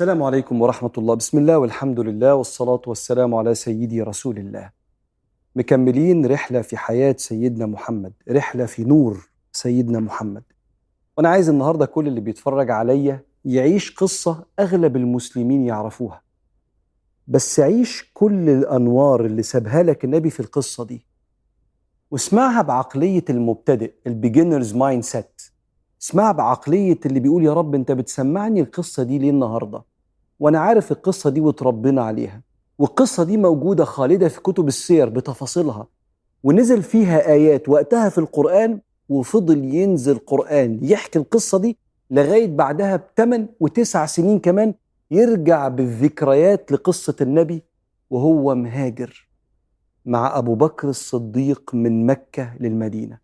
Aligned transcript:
السلام 0.00 0.22
عليكم 0.22 0.62
ورحمة 0.62 0.90
الله. 0.98 1.14
بسم 1.14 1.38
الله 1.38 1.58
والحمد 1.58 2.00
لله 2.00 2.34
والصلاة 2.34 2.82
والسلام 2.86 3.34
على 3.34 3.54
سيدي 3.54 4.02
رسول 4.02 4.38
الله. 4.38 4.70
مكملين 5.56 6.26
رحلة 6.26 6.62
في 6.62 6.76
حياة 6.76 7.14
سيدنا 7.18 7.66
محمد 7.66 8.12
رحلة 8.30 8.66
في 8.66 8.84
نور 8.84 9.30
سيدنا 9.52 10.00
محمد. 10.00 10.42
وأنا 11.16 11.28
عايز 11.28 11.48
النهاردة 11.48 11.86
كل 11.86 12.08
اللي 12.08 12.20
بيتفرج 12.20 12.70
عليا 12.70 13.24
يعيش 13.44 13.94
قصة 13.94 14.44
أغلب 14.58 14.96
المسلمين 14.96 15.66
يعرفوها. 15.66 16.22
بس 17.28 17.60
عيش 17.60 18.10
كل 18.14 18.48
الأنوار 18.48 19.24
اللي 19.24 19.42
سابها 19.42 19.82
لك 19.82 20.04
النبي 20.04 20.30
في 20.30 20.40
القصة 20.40 20.84
دي. 20.84 21.06
واسمعها 22.10 22.62
بعقلية 22.62 23.24
المبتدئ 23.30 23.92
ال 24.06 24.74
beginner's 24.74 25.02
mindset 25.04 25.42
اسمعها 26.02 26.32
بعقلية 26.32 27.00
اللي 27.06 27.20
بيقول 27.20 27.44
يا 27.44 27.52
رب 27.52 27.74
أنت 27.74 27.92
بتسمعني 27.92 28.60
القصة 28.60 29.02
دي 29.02 29.18
ليه 29.18 29.30
النهاردة؟ 29.30 29.89
وأنا 30.40 30.58
عارف 30.58 30.92
القصة 30.92 31.30
دي 31.30 31.40
وتربينا 31.40 32.02
عليها. 32.02 32.42
والقصة 32.78 33.24
دي 33.24 33.36
موجودة 33.36 33.84
خالدة 33.84 34.28
في 34.28 34.40
كتب 34.40 34.68
السير 34.68 35.08
بتفاصيلها. 35.08 35.86
ونزل 36.42 36.82
فيها 36.82 37.28
آيات 37.32 37.68
وقتها 37.68 38.08
في 38.08 38.18
القرآن 38.18 38.80
وفضل 39.08 39.64
ينزل 39.64 40.18
قرآن 40.18 40.78
يحكي 40.82 41.18
القصة 41.18 41.58
دي 41.58 41.78
لغاية 42.10 42.46
بعدها 42.56 42.96
بثمان 42.96 43.48
وتسع 43.60 44.06
سنين 44.06 44.38
كمان 44.38 44.74
يرجع 45.10 45.68
بالذكريات 45.68 46.72
لقصة 46.72 47.16
النبي 47.20 47.62
وهو 48.10 48.54
مهاجر 48.54 49.28
مع 50.06 50.38
أبو 50.38 50.54
بكر 50.54 50.88
الصديق 50.88 51.74
من 51.74 52.06
مكة 52.06 52.54
للمدينة. 52.60 53.18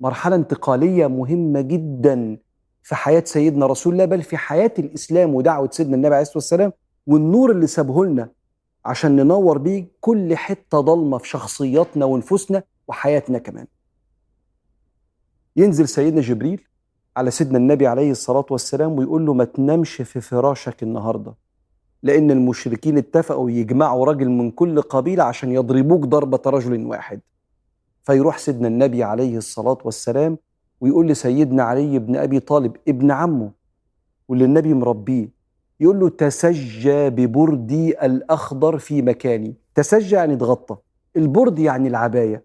مرحلة 0.00 0.36
انتقالية 0.36 1.06
مهمة 1.06 1.60
جدا 1.60 2.38
في 2.88 2.94
حياة 2.94 3.22
سيدنا 3.26 3.66
رسول 3.66 3.92
الله 3.92 4.04
بل 4.04 4.22
في 4.22 4.36
حياة 4.36 4.72
الإسلام 4.78 5.34
ودعوة 5.34 5.68
سيدنا 5.72 5.96
النبي 5.96 6.14
عليه 6.14 6.22
الصلاة 6.22 6.36
والسلام 6.36 6.72
والنور 7.06 7.50
اللي 7.50 7.66
سابه 7.66 8.04
لنا 8.04 8.30
عشان 8.84 9.16
ننور 9.16 9.58
بيه 9.58 9.88
كل 10.00 10.36
حتة 10.36 10.80
ضلمة 10.80 11.18
في 11.18 11.28
شخصياتنا 11.28 12.04
ونفوسنا 12.04 12.62
وحياتنا 12.88 13.38
كمان. 13.38 13.66
ينزل 15.56 15.88
سيدنا 15.88 16.20
جبريل 16.20 16.64
على 17.16 17.30
سيدنا 17.30 17.58
النبي 17.58 17.86
عليه 17.86 18.10
الصلاة 18.10 18.46
والسلام 18.50 18.98
ويقول 18.98 19.26
له 19.26 19.34
ما 19.34 19.44
تنامش 19.44 19.94
في 20.02 20.20
فراشك 20.20 20.82
النهاردة 20.82 21.34
لأن 22.02 22.30
المشركين 22.30 22.98
اتفقوا 22.98 23.50
يجمعوا 23.50 24.06
راجل 24.06 24.28
من 24.28 24.50
كل 24.50 24.82
قبيلة 24.82 25.24
عشان 25.24 25.52
يضربوك 25.52 26.00
ضربة 26.00 26.42
رجل 26.46 26.86
واحد. 26.86 27.20
فيروح 28.02 28.38
سيدنا 28.38 28.68
النبي 28.68 29.02
عليه 29.02 29.36
الصلاة 29.36 29.78
والسلام 29.84 30.38
ويقول 30.80 31.08
لسيدنا 31.08 31.62
علي 31.62 31.98
بن 31.98 32.16
أبي 32.16 32.40
طالب 32.40 32.76
ابن 32.88 33.10
عمه 33.10 33.50
واللي 34.28 34.44
النبي 34.44 34.74
مربيه 34.74 35.38
يقول 35.80 36.00
له 36.00 36.08
تسجى 36.08 37.10
ببردي 37.10 38.06
الأخضر 38.06 38.78
في 38.78 39.02
مكاني. 39.02 39.56
تسجى 39.74 40.16
يعني 40.16 40.34
اتغطى. 40.34 40.76
البرد 41.16 41.58
يعني 41.58 41.88
العباية. 41.88 42.44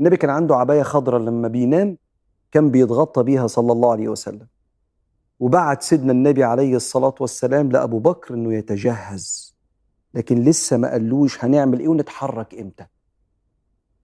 النبي 0.00 0.16
كان 0.16 0.30
عنده 0.30 0.56
عباية 0.56 0.82
خضراء 0.82 1.20
لما 1.20 1.48
بينام 1.48 1.96
كان 2.52 2.70
بيتغطى 2.70 3.22
بيها 3.22 3.46
صلى 3.46 3.72
الله 3.72 3.92
عليه 3.92 4.08
وسلم. 4.08 4.46
وبعت 5.40 5.82
سيدنا 5.82 6.12
النبي 6.12 6.44
عليه 6.44 6.76
الصلاة 6.76 7.14
والسلام 7.20 7.72
لأبو 7.72 7.98
بكر 7.98 8.34
أنه 8.34 8.54
يتجهز. 8.54 9.56
لكن 10.14 10.44
لسه 10.44 10.76
ما 10.76 10.90
قالوش 10.90 11.44
هنعمل 11.44 11.80
إيه 11.80 11.88
ونتحرك 11.88 12.54
إمتى. 12.54 12.86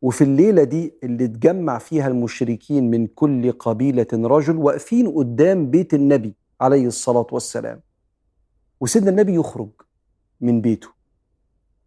وفي 0.02 0.24
الليلة 0.24 0.64
دي 0.64 0.94
اللي 1.02 1.24
اتجمع 1.24 1.78
فيها 1.78 2.08
المشركين 2.08 2.90
من 2.90 3.06
كل 3.06 3.52
قبيلة 3.52 4.06
رجل 4.14 4.56
واقفين 4.56 5.08
قدام 5.08 5.70
بيت 5.70 5.94
النبي 5.94 6.34
عليه 6.60 6.86
الصلاة 6.86 7.26
والسلام. 7.32 7.80
وسيدنا 8.80 9.10
النبي 9.10 9.34
يخرج 9.34 9.68
من 10.40 10.60
بيته. 10.60 10.88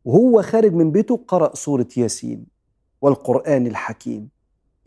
وهو 0.06 0.42
خارج 0.42 0.74
من 0.74 0.92
بيته 0.92 1.20
قرأ 1.28 1.56
سورة 1.56 1.88
ياسين 1.97 2.46
والقرآن 3.02 3.68
الحكيم. 3.68 4.30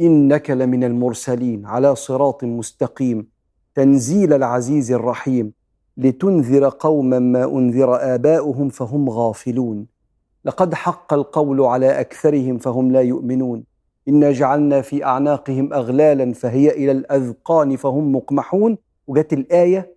إنك 0.00 0.50
لمن 0.50 0.84
المرسلين 0.84 1.66
على 1.66 1.94
صراط 1.96 2.44
مستقيم. 2.44 3.28
تنزيل 3.74 4.32
العزيز 4.32 4.92
الرحيم. 4.92 5.52
لتنذر 5.96 6.68
قوما 6.68 7.18
ما 7.18 7.44
أنذر 7.44 8.14
آباؤهم 8.14 8.68
فهم 8.68 9.10
غافلون. 9.10 9.86
لقد 10.44 10.74
حق 10.74 11.14
القول 11.14 11.60
على 11.60 12.00
أكثرهم 12.00 12.58
فهم 12.58 12.92
لا 12.92 13.00
يؤمنون. 13.00 13.64
إنا 14.08 14.32
جعلنا 14.32 14.80
في 14.80 15.04
أعناقهم 15.04 15.72
اغلالا 15.72 16.32
فهي 16.32 16.70
إلى 16.70 16.92
الأذقان 16.92 17.76
فهم 17.76 18.16
مقمحون. 18.16 18.78
وجت 19.06 19.32
الآية 19.32 19.94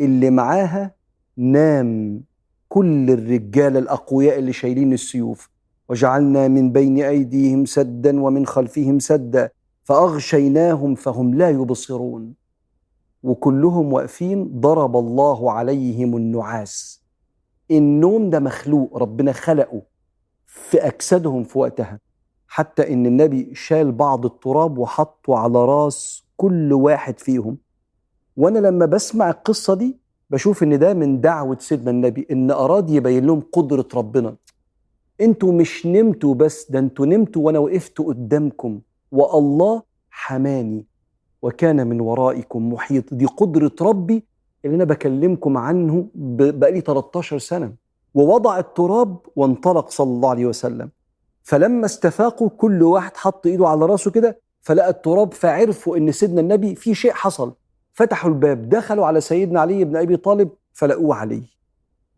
اللي 0.00 0.30
معاها 0.30 0.94
نام 1.36 2.22
كل 2.68 3.10
الرجال 3.10 3.76
الأقوياء 3.76 4.38
اللي 4.38 4.52
شايلين 4.52 4.92
السيوف. 4.92 5.50
وجعلنا 5.88 6.48
من 6.48 6.72
بين 6.72 7.02
أيديهم 7.02 7.64
سدا 7.64 8.22
ومن 8.22 8.46
خلفهم 8.46 8.98
سدا 8.98 9.50
فأغشيناهم 9.84 10.94
فهم 10.94 11.34
لا 11.34 11.50
يبصرون. 11.50 12.34
وكلهم 13.22 13.92
واقفين 13.92 14.60
ضرب 14.60 14.96
الله 14.96 15.52
عليهم 15.52 16.16
النعاس. 16.16 16.99
النوم 17.70 18.30
ده 18.30 18.40
مخلوق 18.40 18.96
ربنا 18.96 19.32
خلقه 19.32 19.82
في 20.46 20.86
أجسادهم 20.86 21.44
في 21.44 21.58
وقتها. 21.58 22.00
حتى 22.48 22.92
إن 22.92 23.06
النبي 23.06 23.54
شال 23.54 23.92
بعض 23.92 24.26
التراب 24.26 24.78
وحطه 24.78 25.36
على 25.38 25.64
راس 25.64 26.24
كل 26.36 26.72
واحد 26.72 27.18
فيهم. 27.18 27.58
وأنا 28.36 28.58
لما 28.58 28.86
بسمع 28.86 29.30
القصة 29.30 29.74
دي 29.74 29.98
بشوف 30.30 30.62
إن 30.62 30.78
ده 30.78 30.94
من 30.94 31.20
دعوة 31.20 31.56
سيدنا 31.60 31.90
النبي 31.90 32.26
إن 32.30 32.50
أراد 32.50 32.90
يبين 32.90 33.26
لهم 33.26 33.42
قدرة 33.52 33.88
ربنا. 33.94 34.36
أنتوا 35.20 35.52
مش 35.52 35.86
نمتوا 35.86 36.34
بس 36.34 36.70
ده 36.70 36.78
أنتوا 36.78 37.06
نمتوا 37.06 37.42
وأنا 37.46 37.58
وقفت 37.58 37.98
قدامكم. 37.98 38.80
والله 39.12 39.82
حماني 40.10 40.86
وكان 41.42 41.86
من 41.86 42.00
ورائكم 42.00 42.72
محيط. 42.72 43.14
دي 43.14 43.26
قدرة 43.26 43.72
ربي 43.80 44.24
اللي 44.64 44.76
أنا 44.76 44.84
بكلمكم 44.84 45.56
عنه 45.58 46.06
بقالي 46.14 46.80
13 46.80 47.38
سنة 47.38 47.72
ووضع 48.14 48.58
التراب 48.58 49.16
وانطلق 49.36 49.90
صلى 49.90 50.10
الله 50.10 50.30
عليه 50.30 50.46
وسلم. 50.46 50.90
فلما 51.42 51.86
استفاقوا 51.86 52.48
كل 52.48 52.82
واحد 52.82 53.16
حط 53.16 53.46
إيده 53.46 53.68
على 53.68 53.86
راسه 53.86 54.10
كده 54.10 54.38
فلقى 54.60 54.88
التراب 54.90 55.32
فعرفوا 55.32 55.96
إن 55.96 56.12
سيدنا 56.12 56.40
النبي 56.40 56.74
في 56.74 56.94
شيء 56.94 57.12
حصل. 57.12 57.52
فتحوا 57.92 58.30
الباب 58.30 58.68
دخلوا 58.68 59.06
على 59.06 59.20
سيدنا 59.20 59.60
علي 59.60 59.84
بن 59.84 59.96
أبي 59.96 60.16
طالب 60.16 60.48
فلقوه 60.72 61.16
علي. 61.16 61.42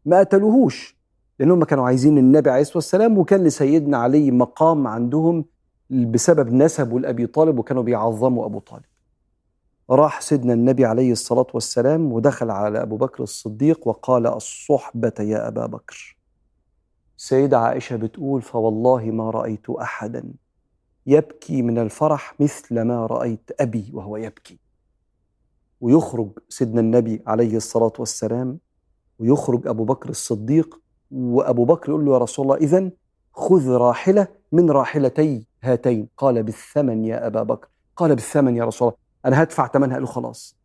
ما 0.06 0.18
قتلوهوش 0.18 0.96
لانهم 1.38 1.64
كانوا 1.64 1.86
عايزين 1.86 2.18
النبي 2.18 2.50
عليه 2.50 2.60
الصلاة 2.60 2.76
والسلام 2.76 3.18
وكان 3.18 3.44
لسيدنا 3.44 3.96
علي 3.98 4.30
مقام 4.30 4.86
عندهم 4.86 5.44
بسبب 5.90 6.52
نسبه 6.52 7.00
لأبي 7.00 7.26
طالب 7.26 7.58
وكانوا 7.58 7.82
بيعظموا 7.82 8.46
أبو 8.46 8.58
طالب. 8.58 8.82
راح 9.94 10.20
سيدنا 10.20 10.52
النبي 10.52 10.84
عليه 10.84 11.12
الصلاة 11.12 11.46
والسلام 11.54 12.12
ودخل 12.12 12.50
على 12.50 12.82
أبو 12.82 12.96
بكر 12.96 13.22
الصديق 13.22 13.88
وقال 13.88 14.26
الصحبة 14.26 15.12
يا 15.20 15.48
أبا 15.48 15.66
بكر. 15.66 16.16
سيدة 17.16 17.58
عائشة 17.58 17.96
بتقول 17.96 18.42
فوالله 18.42 19.04
ما 19.04 19.30
رأيت 19.30 19.70
أحدا 19.70 20.32
يبكي 21.06 21.62
من 21.62 21.78
الفرح 21.78 22.40
مثل 22.40 22.80
ما 22.80 23.06
رأيت 23.06 23.50
أبي 23.60 23.90
وهو 23.92 24.16
يبكي. 24.16 24.58
ويخرج 25.80 26.30
سيدنا 26.48 26.80
النبي 26.80 27.22
عليه 27.26 27.56
الصلاة 27.56 27.92
والسلام 27.98 28.58
ويخرج 29.18 29.66
أبو 29.66 29.84
بكر 29.84 30.08
الصديق 30.10 30.80
وأبو 31.10 31.64
بكر 31.64 31.90
يقول 31.90 32.04
له 32.04 32.12
يا 32.12 32.18
رسول 32.18 32.44
الله 32.44 32.56
إذن 32.56 32.92
خذ 33.32 33.70
راحلة 33.70 34.28
من 34.52 34.70
راحلتي 34.70 35.46
هاتين. 35.62 36.08
قال 36.16 36.42
بالثمن 36.42 37.04
يا 37.04 37.26
أبا 37.26 37.42
بكر. 37.42 37.68
قال 37.96 38.14
بالثمن 38.14 38.56
يا 38.56 38.64
رسول 38.64 38.88
الله. 38.88 39.01
أنا 39.26 39.42
هدفع 39.42 39.68
ثمنها 39.68 39.98
له 39.98 40.06
خلاص. 40.06 40.56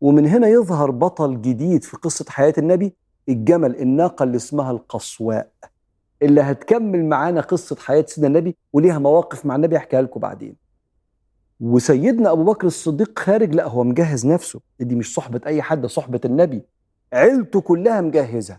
ومن 0.00 0.26
هنا 0.26 0.48
يظهر 0.48 0.90
بطل 0.90 1.40
جديد 1.42 1.84
في 1.84 1.96
قصة 1.96 2.24
حياة 2.28 2.54
النبي 2.58 2.94
الجمل 3.28 3.76
الناقة 3.76 4.22
اللي 4.22 4.36
اسمها 4.36 4.70
القصواء 4.70 5.50
اللي 6.22 6.40
هتكمل 6.40 7.04
معانا 7.04 7.40
قصة 7.40 7.76
حياة 7.76 8.04
سيدنا 8.08 8.26
النبي 8.28 8.56
وليها 8.72 8.98
مواقف 8.98 9.46
مع 9.46 9.56
النبي 9.56 9.76
أحكيها 9.76 10.02
لكم 10.02 10.20
بعدين. 10.20 10.56
وسيدنا 11.60 12.32
أبو 12.32 12.44
بكر 12.44 12.66
الصديق 12.66 13.18
خارج 13.18 13.54
لا 13.54 13.68
هو 13.68 13.84
مجهز 13.84 14.26
نفسه. 14.26 14.60
دي 14.80 14.94
مش 14.94 15.14
صحبة 15.14 15.40
أي 15.46 15.62
حد 15.62 15.86
صحبة 15.86 16.20
النبي. 16.24 16.62
عيلته 17.12 17.60
كلها 17.60 18.00
مجهزة. 18.00 18.58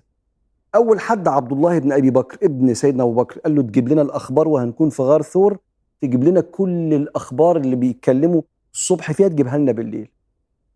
أول 0.76 1.00
حد 1.00 1.28
عبد 1.28 1.52
الله 1.52 1.80
بن 1.80 1.92
أبي 1.92 2.10
بكر 2.10 2.38
ابن 2.44 2.74
سيدنا 2.74 3.04
أبو 3.04 3.14
بكر 3.14 3.40
قال 3.40 3.56
له 3.56 3.62
تجيب 3.62 3.90
لنا 3.90 4.02
الأخبار 4.02 4.48
وهنكون 4.48 4.90
في 4.90 5.02
غار 5.02 5.22
ثور 5.22 5.58
تجيب 6.02 6.24
لنا 6.24 6.42
كل 6.42 6.94
الأخبار 6.94 7.58
اللي 7.58 7.76
بيتكلموا 7.76 8.42
الصبح 8.74 9.12
فيها 9.12 9.28
تجيبها 9.28 9.58
لنا 9.58 9.72
بالليل. 9.72 10.10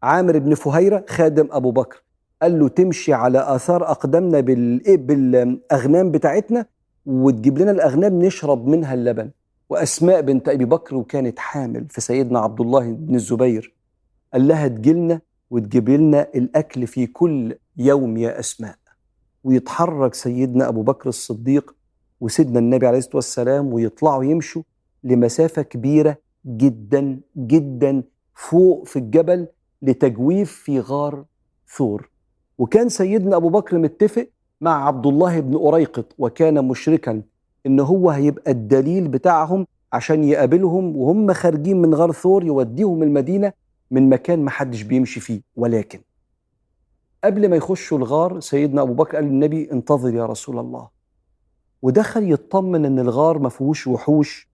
عامر 0.04 0.40
بن 0.40 0.54
فهيرة 0.56 1.06
خادم 1.10 1.48
أبو 1.52 1.72
بكر 1.72 2.04
قال 2.42 2.60
له 2.60 2.68
تمشي 2.68 3.14
على 3.14 3.56
آثار 3.56 3.92
أقدامنا 3.92 4.40
بالأغنام 4.40 6.12
بتاعتنا 6.12 6.66
وتجيب 7.06 7.58
لنا 7.58 7.72
الأغنام 7.72 8.22
نشرب 8.22 8.68
منها 8.68 8.94
اللبن. 8.94 9.32
وأسماء 9.70 10.22
بنت 10.22 10.50
أبي 10.50 10.66
بكر 10.66 10.96
وكانت 10.96 11.40
حامل 11.40 11.86
في 11.90 12.02
سيدنا 12.02 12.40
عبد 12.40 12.62
الله 12.62 12.92
بن 12.92 13.16
الزبير. 13.16 13.76
قال 14.34 14.48
لها 14.48 14.68
تجيلنا 14.68 15.22
وتجيب 15.50 15.90
لنا 15.90 16.28
الأكل 16.36 16.88
في 16.88 17.08
كل 17.08 17.56
يوم 17.78 18.18
يا 18.18 18.40
أسماء. 18.40 18.76
ويتحرك 19.44 20.14
سيدنا 20.14 20.68
أبو 20.68 20.82
بكر 20.82 21.10
الصديق 21.10 21.76
وسيدنا 22.22 22.60
النبي 22.60 22.88
عليه 22.88 22.98
الصلاة 22.98 23.16
والسلام 23.16 23.74
ويطلعوا 23.74 24.24
يمشوا 24.24 24.62
لمسافة 25.04 25.62
كبيرة 25.62 26.18
جدا 26.48 27.20
جدا 27.38 28.04
فوق 28.36 28.86
في 28.88 29.00
الجبل 29.00 29.48
لتجويف 29.82 30.52
في 30.52 30.80
غار 30.80 31.26
ثور. 31.78 32.10
وكان 32.58 32.90
سيدنا 32.90 33.36
أبو 33.36 33.50
بكر 33.50 33.78
متفق 33.78 34.28
مع 34.62 34.88
عبد 34.88 35.06
الله 35.08 35.40
بن 35.40 35.56
أريقط 35.56 36.16
وكان 36.18 36.68
مشركا 36.68 37.22
إن 37.66 37.80
هو 37.80 38.10
هيبقى 38.10 38.52
الدليل 38.52 39.08
بتاعهم 39.08 39.68
عشان 39.94 40.24
يقابلهم 40.24 40.98
وهم 40.98 41.34
خارجين 41.34 41.82
من 41.82 41.94
غار 41.94 42.12
ثور 42.12 42.44
يوديهم 42.44 43.04
المدينة 43.04 43.54
من 43.92 44.10
مكان 44.10 44.40
ما 44.40 44.50
حدش 44.50 44.82
بيمشي 44.82 45.20
فيه. 45.20 45.42
ولكن 45.56 46.00
قبل 47.24 47.50
ما 47.50 47.56
يخشوا 47.56 47.98
الغار 47.98 48.40
سيدنا 48.40 48.82
أبو 48.82 48.94
بكر 48.94 49.16
قال 49.16 49.26
للنبي 49.26 49.72
انتظر 49.72 50.14
يا 50.14 50.26
رسول 50.26 50.60
الله. 50.60 50.90
ودخل 51.82 52.32
يطمن 52.32 52.86
إن 52.86 53.00
الغار 53.00 53.40
ما 53.40 53.50
فيهوش 53.50 53.88
وحوش 53.88 54.47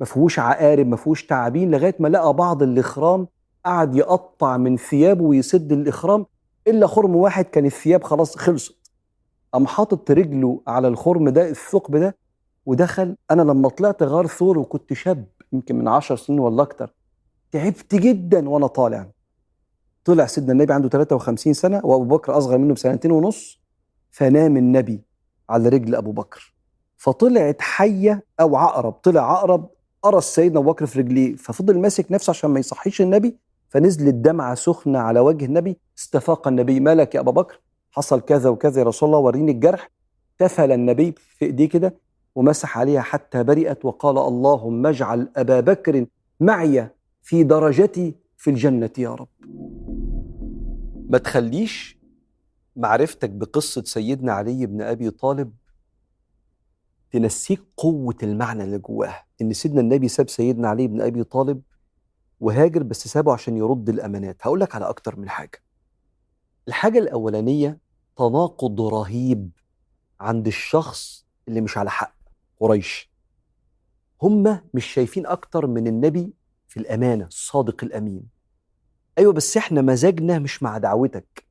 ما 0.00 0.06
فيهوش 0.06 0.38
عقارب 0.38 0.86
ما 0.86 0.96
فيهوش 0.96 1.26
تعابين 1.26 1.70
لغاية 1.70 1.94
ما 1.98 2.08
لقى 2.08 2.34
بعض 2.34 2.62
الإخرام 2.62 3.28
قعد 3.64 3.94
يقطع 3.94 4.56
من 4.56 4.76
ثيابه 4.76 5.24
ويسد 5.24 5.72
الإخرام 5.72 6.26
إلا 6.66 6.86
خرم 6.86 7.16
واحد 7.16 7.44
كان 7.44 7.66
الثياب 7.66 8.02
خلاص 8.04 8.36
خلصت. 8.36 8.92
قام 9.52 9.66
حاطط 9.66 10.10
رجله 10.10 10.60
على 10.66 10.88
الخرم 10.88 11.28
ده 11.28 11.48
الثقب 11.48 11.96
ده 11.96 12.16
ودخل. 12.66 13.16
أنا 13.30 13.42
لما 13.42 13.68
طلعت 13.68 14.02
غار 14.02 14.26
ثور 14.26 14.58
وكنت 14.58 14.92
شاب 14.92 15.26
يمكن 15.52 15.78
من 15.78 15.88
عشر 15.88 16.16
سنين 16.16 16.40
ولا 16.40 16.62
أكتر 16.62 16.94
تعبت 17.52 17.94
جدا 17.94 18.48
وأنا 18.48 18.66
طالع. 18.66 19.10
طلع 20.04 20.26
سيدنا 20.26 20.52
النبي 20.52 20.72
عنده 20.72 20.88
53 20.88 21.52
سنة 21.52 21.80
وأبو 21.84 22.04
بكر 22.04 22.38
أصغر 22.38 22.58
منه 22.58 22.74
بسنتين 22.74 23.10
ونص 23.12 23.60
فنام 24.10 24.56
النبي 24.56 25.02
على 25.50 25.68
رجل 25.68 25.94
أبو 25.94 26.12
بكر. 26.12 26.54
فطلعت 26.96 27.60
حية 27.60 28.24
أو 28.40 28.56
عقرب 28.56 28.92
طلع 28.92 29.32
عقرب 29.32 29.70
قرص 30.02 30.34
سيدنا 30.34 30.58
أبو 30.60 30.70
بكر 30.72 30.86
في 30.86 30.98
رجليه 31.00 31.36
ففضل 31.36 31.78
ماسك 31.78 32.12
نفسه 32.12 32.30
عشان 32.30 32.50
ما 32.50 32.60
يصحيش 32.60 33.00
النبي 33.00 33.36
فنزلت 33.68 34.14
دمعه 34.14 34.54
سخنة 34.54 34.98
على 34.98 35.20
وجه 35.20 35.44
النبي 35.44 35.76
استفاق 35.98 36.48
النبي 36.48 36.80
مالك 36.80 37.14
يا 37.14 37.20
ابا 37.20 37.32
بكر 37.32 37.60
حصل 37.90 38.20
كذا 38.20 38.50
وكذا 38.50 38.80
يا 38.80 38.86
رسول 38.86 39.06
الله 39.08 39.18
وريني 39.18 39.52
الجرح. 39.52 39.90
تفل 40.38 40.72
النبي 40.72 41.14
في 41.38 41.44
إيديه 41.44 41.68
كده 41.68 41.94
ومسح 42.34 42.78
عليها 42.78 43.00
حتى 43.00 43.42
برئت 43.42 43.84
وقال 43.84 44.18
اللهم 44.18 44.86
اجعل 44.86 45.28
أبا 45.36 45.60
بكر 45.60 46.06
معي 46.40 46.88
في 47.22 47.42
درجتي 47.42 48.14
في 48.36 48.50
الجنة 48.50 48.90
يا 48.98 49.14
رب. 49.14 49.28
ما 51.10 51.18
تخليش 51.18 51.98
معرفتك 52.76 53.30
بقصة 53.30 53.82
سيدنا 53.86 54.32
علي 54.32 54.66
بن 54.66 54.82
أبي 54.82 55.10
طالب 55.10 55.52
تنسيك 57.10 57.62
قوة 57.76 58.16
المعنى 58.22 58.64
اللي 58.64 58.78
جواها 58.78 59.24
إن 59.42 59.52
سيدنا 59.52 59.80
النبي 59.80 60.08
ساب 60.08 60.28
سيدنا 60.28 60.68
علي 60.68 60.86
بن 60.88 61.00
أبي 61.00 61.24
طالب 61.24 61.62
وهاجر 62.40 62.82
بس 62.82 63.08
سابه 63.08 63.32
عشان 63.32 63.56
يرد 63.56 63.88
الأمانات. 63.88 64.36
هقول 64.42 64.60
لك 64.60 64.74
على 64.74 64.88
أكتر 64.88 65.18
من 65.20 65.28
حاجة. 65.28 65.62
الحاجة 66.68 66.98
الأولانية 66.98 67.78
تناقض 68.16 68.80
رهيب 68.80 69.50
عند 70.20 70.46
الشخص 70.46 71.26
اللي 71.48 71.60
مش 71.60 71.78
على 71.78 71.90
حق 71.90 72.14
قريش. 72.60 73.10
هم 74.22 74.60
مش 74.74 74.84
شايفين 74.86 75.26
أكتر 75.26 75.66
من 75.66 75.86
النبي 75.86 76.32
في 76.68 76.76
الأمانة 76.80 77.24
الصادق 77.26 77.84
الأمين. 77.84 78.22
أيوه 79.18 79.32
بس 79.32 79.56
إحنا 79.56 79.82
مزاجنا 79.82 80.38
مش 80.38 80.62
مع 80.62 80.78
دعوتك 80.78 81.44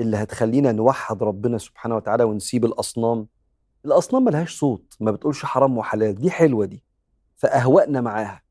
اللي 0.00 0.16
هتخلينا 0.16 0.72
نوحد 0.72 1.22
ربنا 1.22 1.58
سبحانه 1.58 1.96
وتعالى 1.96 2.24
ونسيب 2.24 2.64
الأصنام 2.64 3.26
الأصنام 3.84 4.24
ملهاش 4.24 4.58
صوت 4.58 4.96
ما 5.00 5.10
بتقولش 5.10 5.44
حرام 5.44 5.78
وحلال 5.78 6.14
دي 6.14 6.30
حلوة 6.30 6.64
دي 6.66 6.84
فأهوأنا 7.36 8.00
معاها. 8.00 8.42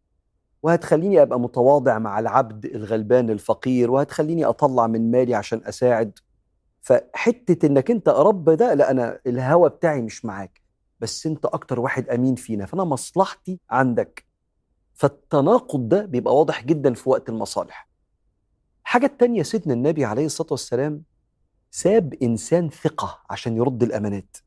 وهتخليني 0.64 1.22
أبقى 1.22 1.40
متواضع 1.40 2.00
مع 2.00 2.20
العبد 2.20 2.66
الغلبان 2.66 3.30
الفقير 3.30 3.92
وهتخليني 3.92 4.46
أطلع 4.46 4.88
من 4.88 5.12
مالي 5.12 5.36
عشان 5.36 5.62
أساعد. 5.66 6.20
فحتة 6.82 7.66
إنك 7.68 7.92
أنت 7.92 8.10
رب 8.10 8.50
ده 8.50 8.74
لا 8.74 8.92
أنا 8.92 9.20
الهوى 9.28 9.70
بتاعي 9.70 10.02
مش 10.02 10.26
معاك 10.26 10.62
بس 11.00 11.26
أنت 11.26 11.46
أكتر 11.46 11.80
واحد 11.80 12.10
أمين 12.10 12.36
فينا 12.36 12.66
فأنا 12.66 12.84
مصلحتي 12.84 13.60
عندك. 13.70 14.26
فالتناقض 14.94 15.90
ده 15.90 16.06
بيبقى 16.06 16.36
واضح 16.36 16.64
جدا 16.64 16.94
في 16.94 17.10
وقت 17.10 17.30
المصالح. 17.30 17.90
الحاجة 18.84 19.06
التانية 19.06 19.44
سيدنا 19.44 19.74
النبي 19.74 20.06
عليه 20.06 20.26
الصلاة 20.26 20.48
والسلام 20.52 21.04
ساب 21.72 22.14
إنسان 22.24 22.70
ثقة 22.70 23.20
عشان 23.30 23.58
يرد 23.58 23.84
الأمانات. 23.84 24.38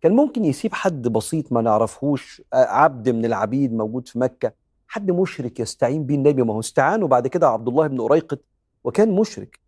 كان 0.00 0.16
ممكن 0.16 0.44
يسيب 0.44 0.74
حد 0.74 1.08
بسيط 1.08 1.52
ما 1.52 1.60
نعرفهوش 1.62 2.42
عبد 2.52 3.08
من 3.08 3.24
العبيد 3.24 3.72
موجود 3.72 4.08
في 4.08 4.18
مكة 4.18 4.52
حد 4.88 5.10
مشرك 5.10 5.60
يستعين 5.60 6.06
بيه 6.06 6.14
النبي. 6.14 6.42
ما 6.42 6.54
هو 6.54 6.60
استعان 6.60 7.02
وبعد 7.02 7.26
كده 7.26 7.48
عبد 7.48 7.68
الله 7.68 7.86
بن 7.86 8.00
أريقط 8.00 8.40
وكان 8.84 9.14
مشرك. 9.14 9.60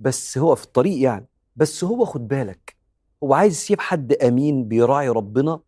بس 0.00 0.38
هو 0.38 0.54
في 0.54 0.64
الطريق 0.64 1.02
يعني 1.02 1.26
بس 1.56 1.84
هو 1.84 2.04
خد 2.04 2.28
بالك 2.28 2.76
هو 3.24 3.34
عايز 3.34 3.52
يسيب 3.52 3.80
حد 3.80 4.12
أمين 4.12 4.68
بيراعي 4.68 5.08
ربنا 5.08 5.60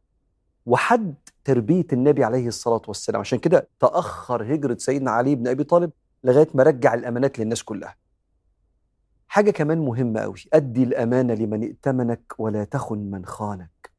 وحد 0.66 1.14
تربية 1.44 1.86
النبي 1.92 2.24
عليه 2.24 2.48
الصلاة 2.48 2.82
والسلام. 2.88 3.20
عشان 3.20 3.38
كده 3.38 3.68
تأخر 3.80 4.54
هجرة 4.54 4.76
سيدنا 4.78 5.10
علي 5.10 5.34
بن 5.34 5.48
أبي 5.48 5.64
طالب 5.64 5.90
لغاية 6.24 6.48
ما 6.54 6.62
رجع 6.62 6.94
الأمانات 6.94 7.38
للناس 7.38 7.62
كلها. 7.62 7.96
حاجة 9.28 9.50
كمان 9.50 9.78
مهمة 9.78 10.20
قوي 10.20 10.36
أدي 10.52 10.82
الأمانة 10.82 11.34
لمن 11.34 11.62
ائتمنك 11.62 12.34
ولا 12.38 12.64
تخن 12.64 12.98
من 12.98 13.26
خانك. 13.26 13.90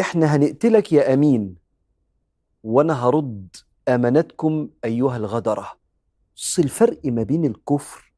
إحنا 0.00 0.36
هنقتلك 0.36 0.92
يا 0.92 1.14
أمين. 1.14 1.56
وأنا 2.64 3.06
هرد 3.06 3.56
أمانتكم 3.88 4.68
أيها 4.84 5.16
الغدرة. 5.16 5.72
بص 6.36 6.58
الفرق 6.58 7.00
ما 7.04 7.22
بين 7.22 7.44
الكفر 7.44 8.12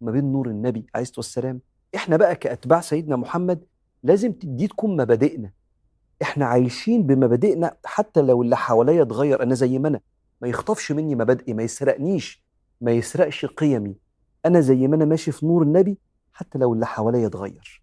وما 0.00 0.12
بين 0.12 0.32
نور 0.32 0.48
النبي 0.48 0.86
عليه 0.94 1.02
الصلاة 1.02 1.18
والسلام. 1.18 1.60
إحنا 1.94 2.16
بقى 2.16 2.36
كأتباع 2.36 2.80
سيدنا 2.80 3.16
محمد 3.16 3.64
لازم 4.02 4.32
تدي 4.32 4.66
تكون 4.66 4.96
مبادئنا. 4.96 5.52
إحنا 6.22 6.46
عايشين 6.46 7.02
بمبادئنا 7.06 7.76
حتى 7.84 8.20
لو 8.22 8.42
اللي 8.42 8.56
حواليا 8.56 9.02
اتغير. 9.02 9.42
أنا 9.42 9.54
زي 9.54 9.78
ما 9.78 9.88
أنا 9.88 10.00
ما 10.40 10.48
يخطفش 10.48 10.92
مني 10.92 11.14
مبادئي 11.14 11.54
ما 11.54 11.62
يسرقنيش 11.62 12.42
ما 12.80 12.92
يسرقش 12.92 13.46
قيمي. 13.46 13.96
أنا 14.46 14.60
زي 14.60 14.88
ما 14.88 14.96
أنا 14.96 15.04
ماشي 15.04 15.32
في 15.32 15.46
نور 15.46 15.62
النبي 15.62 15.98
حتى 16.32 16.58
لو 16.58 16.72
اللي 16.72 16.86
حواليا 16.86 17.26
اتغير. 17.26 17.82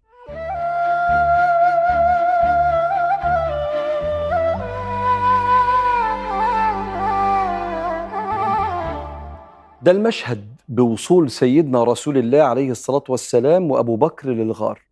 ده 9.82 9.90
المشهد 9.90 10.46
بوصول 10.68 11.30
سيدنا 11.30 11.84
رسول 11.84 12.18
الله 12.18 12.42
عليه 12.42 12.70
الصلاة 12.70 13.02
والسلام 13.08 13.70
وأبو 13.70 13.96
بكر 13.96 14.28
للغار. 14.28 14.82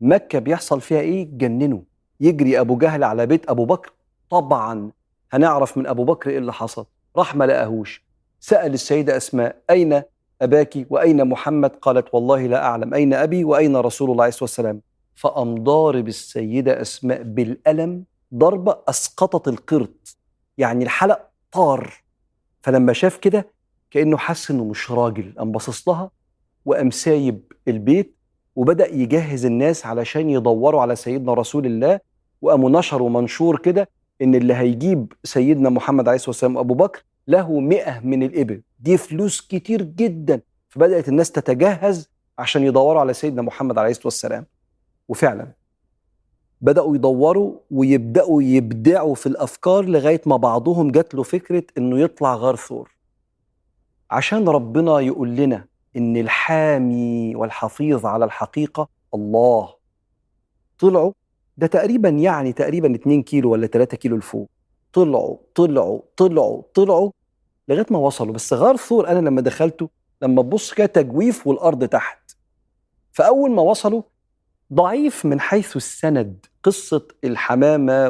مكة 0.00 0.38
بيحصل 0.38 0.80
فيها 0.80 1.00
إيه؟ 1.00 1.28
جننوا. 1.38 1.80
يجري 2.20 2.60
أبو 2.60 2.76
جهل 2.78 3.04
على 3.04 3.26
بيت 3.26 3.50
أبو 3.50 3.64
بكر. 3.64 3.92
طبعا 4.30 4.90
هنعرف 5.32 5.78
من 5.78 5.86
أبو 5.86 6.04
بكر 6.04 6.30
إيه 6.30 6.38
اللي 6.38 6.52
حصل. 6.52 6.86
راح 7.16 7.36
ما 7.36 7.44
لقاهوش. 7.44 8.04
سأل 8.40 8.74
السيدة 8.74 9.16
أسماء 9.16 9.62
أين 9.70 10.02
أباك 10.42 10.86
وأين 10.90 11.24
محمد؟ 11.28 11.70
قالت 11.70 12.14
والله 12.14 12.46
لا 12.46 12.64
أعلم. 12.64 12.94
أين 12.94 13.14
أبي 13.14 13.44
وأين 13.44 13.76
رسول 13.76 14.10
الله 14.10 14.22
عليه 14.22 14.28
الصلاة 14.32 14.44
والسلام 14.44 14.80
فقام 15.14 15.54
ضارب 15.64 16.08
السيدة 16.08 16.80
أسماء 16.80 17.22
بالألم 17.22 18.04
ضربة 18.34 18.76
أسقطت 18.88 19.48
القرط. 19.48 20.16
يعني 20.58 20.84
الحلق 20.84 21.20
طار. 21.52 21.94
فلما 22.62 22.92
شاف 22.92 23.16
كده 23.16 23.53
كأنه 23.94 24.16
حس 24.16 24.50
إنه 24.50 24.64
مش 24.64 24.90
راجل. 24.90 25.34
قام 25.38 25.52
باصص 25.52 25.88
لها 25.88 26.10
وقام 26.64 26.90
سايب 26.90 27.52
البيت 27.68 28.16
وبدأ 28.56 28.94
يجهز 28.94 29.44
الناس 29.44 29.86
علشان 29.86 30.30
يدوروا 30.30 30.80
على 30.80 30.96
سيدنا 30.96 31.34
رسول 31.34 31.66
الله. 31.66 32.00
وقاموا 32.42 32.70
نشروا 32.70 33.10
منشور 33.10 33.58
كده 33.58 33.88
إن 34.22 34.34
اللي 34.34 34.54
هيجيب 34.54 35.12
سيدنا 35.24 35.70
محمد 35.70 36.08
عليه 36.08 36.16
الصلاة 36.16 36.30
والسلام 36.30 36.58
أبو 36.58 36.74
بكر 36.74 37.04
له 37.28 37.60
مئة 37.60 38.00
من 38.00 38.22
الإبل. 38.22 38.62
دي 38.80 38.96
فلوس 38.96 39.40
كتير 39.40 39.82
جدا. 39.82 40.40
فبدأت 40.68 41.08
الناس 41.08 41.32
تتجهز 41.32 42.10
عشان 42.38 42.62
يدوروا 42.62 43.00
على 43.00 43.12
سيدنا 43.12 43.42
محمد 43.42 43.78
عليه 43.78 43.90
الصلاة 43.90 44.06
والسلام. 44.06 44.46
وفعلا 45.08 45.52
بدأوا 46.60 46.96
يدوروا 46.96 47.54
ويبدأوا 47.70 48.42
يبدعوا 48.42 49.14
في 49.14 49.26
الأفكار 49.26 49.84
لغاية 49.84 50.20
ما 50.26 50.36
بعضهم 50.36 50.90
جات 50.90 51.14
له 51.14 51.22
فكرة 51.22 51.64
إنه 51.78 51.98
يطلع 51.98 52.34
غار 52.34 52.56
ثور. 52.56 52.93
عشان 54.10 54.48
ربنا 54.48 55.00
يقول 55.00 55.36
لنا 55.36 55.64
إن 55.96 56.16
الحامي 56.16 57.36
والحفيظ 57.36 58.06
على 58.06 58.24
الحقيقة 58.24 58.88
الله. 59.14 59.74
طلعوا 60.78 61.12
ده 61.56 61.66
تقريبا 61.66 62.08
يعني 62.08 62.52
تقريبا 62.52 62.94
2 62.94 63.22
كيلو 63.22 63.52
ولا 63.52 63.66
3 63.66 63.96
كيلو 63.96 64.16
لفوق. 64.16 64.50
طلعوا 64.92 65.36
طلعوا 65.54 66.00
طلعوا 66.16 66.62
طلعوا 66.74 67.10
لغاية 67.68 67.86
ما 67.90 67.98
وصلوا. 67.98 68.34
بس 68.34 68.52
غار 68.52 68.76
ثور 68.76 69.08
أنا 69.08 69.18
لما 69.18 69.40
دخلته 69.40 69.88
لما 70.22 70.42
تبص 70.42 70.74
كده 70.74 70.86
تجويف 70.86 71.46
والأرض 71.46 71.84
تحت. 71.84 72.36
فأول 73.12 73.50
ما 73.50 73.62
وصلوا 73.62 74.02
ضعيف 74.72 75.26
من 75.26 75.40
حيث 75.40 75.76
السند. 75.76 76.46
قصة 76.62 77.08
الحمامة 77.24 78.08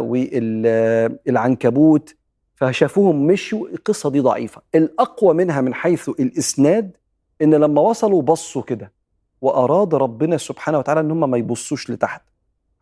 والعنكبوت 1.27 2.15
فشافوهم 2.55 3.27
مشوا 3.27 3.69
القصة 3.69 4.11
دي 4.11 4.21
ضعيفة. 4.21 4.63
الأقوى 4.75 5.35
منها 5.35 5.61
من 5.61 5.75
حيث 5.75 6.09
الإسناد 6.09 6.97
إن 7.43 7.55
لما 7.55 7.81
وصلوا 7.81 8.23
بصوا 8.23 8.63
كده 8.63 8.93
وأراد 9.41 9.95
ربنا 9.95 10.37
سبحانه 10.37 10.79
وتعالى 10.79 11.01
إن 11.01 11.11
هم 11.11 11.31
ما 11.31 11.39
يبصوش 11.39 11.91
لتحت 11.91 12.23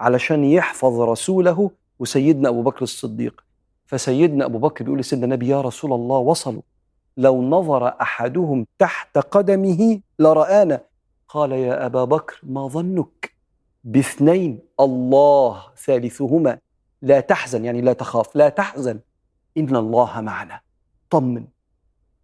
علشان 0.00 0.44
يحفظ 0.44 1.00
رسوله 1.00 1.70
وسيدنا 1.98 2.48
أبو 2.48 2.62
بكر 2.62 2.82
الصديق. 2.82 3.44
فسيدنا 3.86 4.44
أبو 4.44 4.58
بكر 4.58 4.84
بيقول 4.84 4.98
لسيدنا 4.98 5.24
النبي 5.24 5.48
يا 5.48 5.60
رسول 5.60 5.92
الله 5.92 6.18
وصلوا. 6.18 6.62
لو 7.16 7.42
نظر 7.42 7.88
أحدهم 7.88 8.66
تحت 8.78 9.18
قدمه 9.18 10.00
لرآنا. 10.18 10.80
قال 11.28 11.52
يا 11.52 11.86
أبا 11.86 12.04
بكر 12.04 12.40
ما 12.42 12.68
ظنك 12.68 13.32
باثنين 13.84 14.58
الله 14.80 15.62
ثالثهما. 15.84 16.58
لا 17.02 17.20
تحزن 17.20 17.64
يعني 17.64 17.80
لا 17.80 17.92
تخاف 17.92 18.36
لا 18.36 18.48
تحزن. 18.48 18.98
إن 19.58 19.76
الله 19.76 20.20
معنا. 20.20 20.60
طمن. 21.10 21.44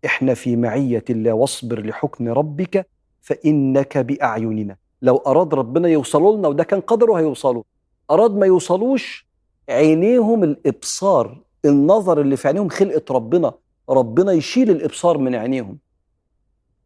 إحنا 0.05 0.35
في 0.35 0.57
معية 0.57 1.05
الله 1.11 1.33
واصبر 1.33 1.87
لحكم 1.87 2.29
ربك 2.29 2.89
فإنك 3.21 3.99
بأعيننا. 3.99 4.77
لو 5.03 5.17
أراد 5.17 5.55
ربنا 5.55 5.89
يوصلوا 5.89 6.37
لنا 6.37 6.49
وده 6.49 6.65
كان 6.65 6.81
قدره 6.81 7.19
هيوصلوا. 7.19 7.63
أراد 8.11 8.37
ما 8.37 8.47
يوصلوش 8.47 9.29
عينيهم 9.69 10.45
الإبصار 10.45 11.43
النظر 11.65 12.21
اللي 12.21 12.37
في 12.37 12.49
عينيهم 12.49 12.69
خلقة 12.69 13.15
ربنا. 13.15 13.53
ربنا 13.91 14.33
يشيل 14.33 14.71
الإبصار 14.71 15.19
من 15.19 15.35
عينيهم. 15.35 15.79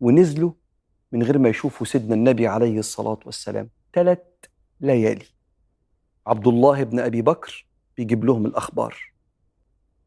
ونزلوا 0.00 0.50
من 1.12 1.22
غير 1.22 1.38
ما 1.38 1.48
يشوفوا 1.48 1.86
سيدنا 1.86 2.14
النبي 2.14 2.46
عليه 2.46 2.78
الصلاة 2.78 3.18
والسلام. 3.26 3.68
ثلاث 3.94 4.18
ليالي. 4.80 5.24
عبد 6.26 6.46
الله 6.46 6.82
بن 6.82 7.00
أبي 7.00 7.22
بكر 7.22 7.66
بيجيب 7.96 8.24
لهم 8.24 8.46
الأخبار. 8.46 9.11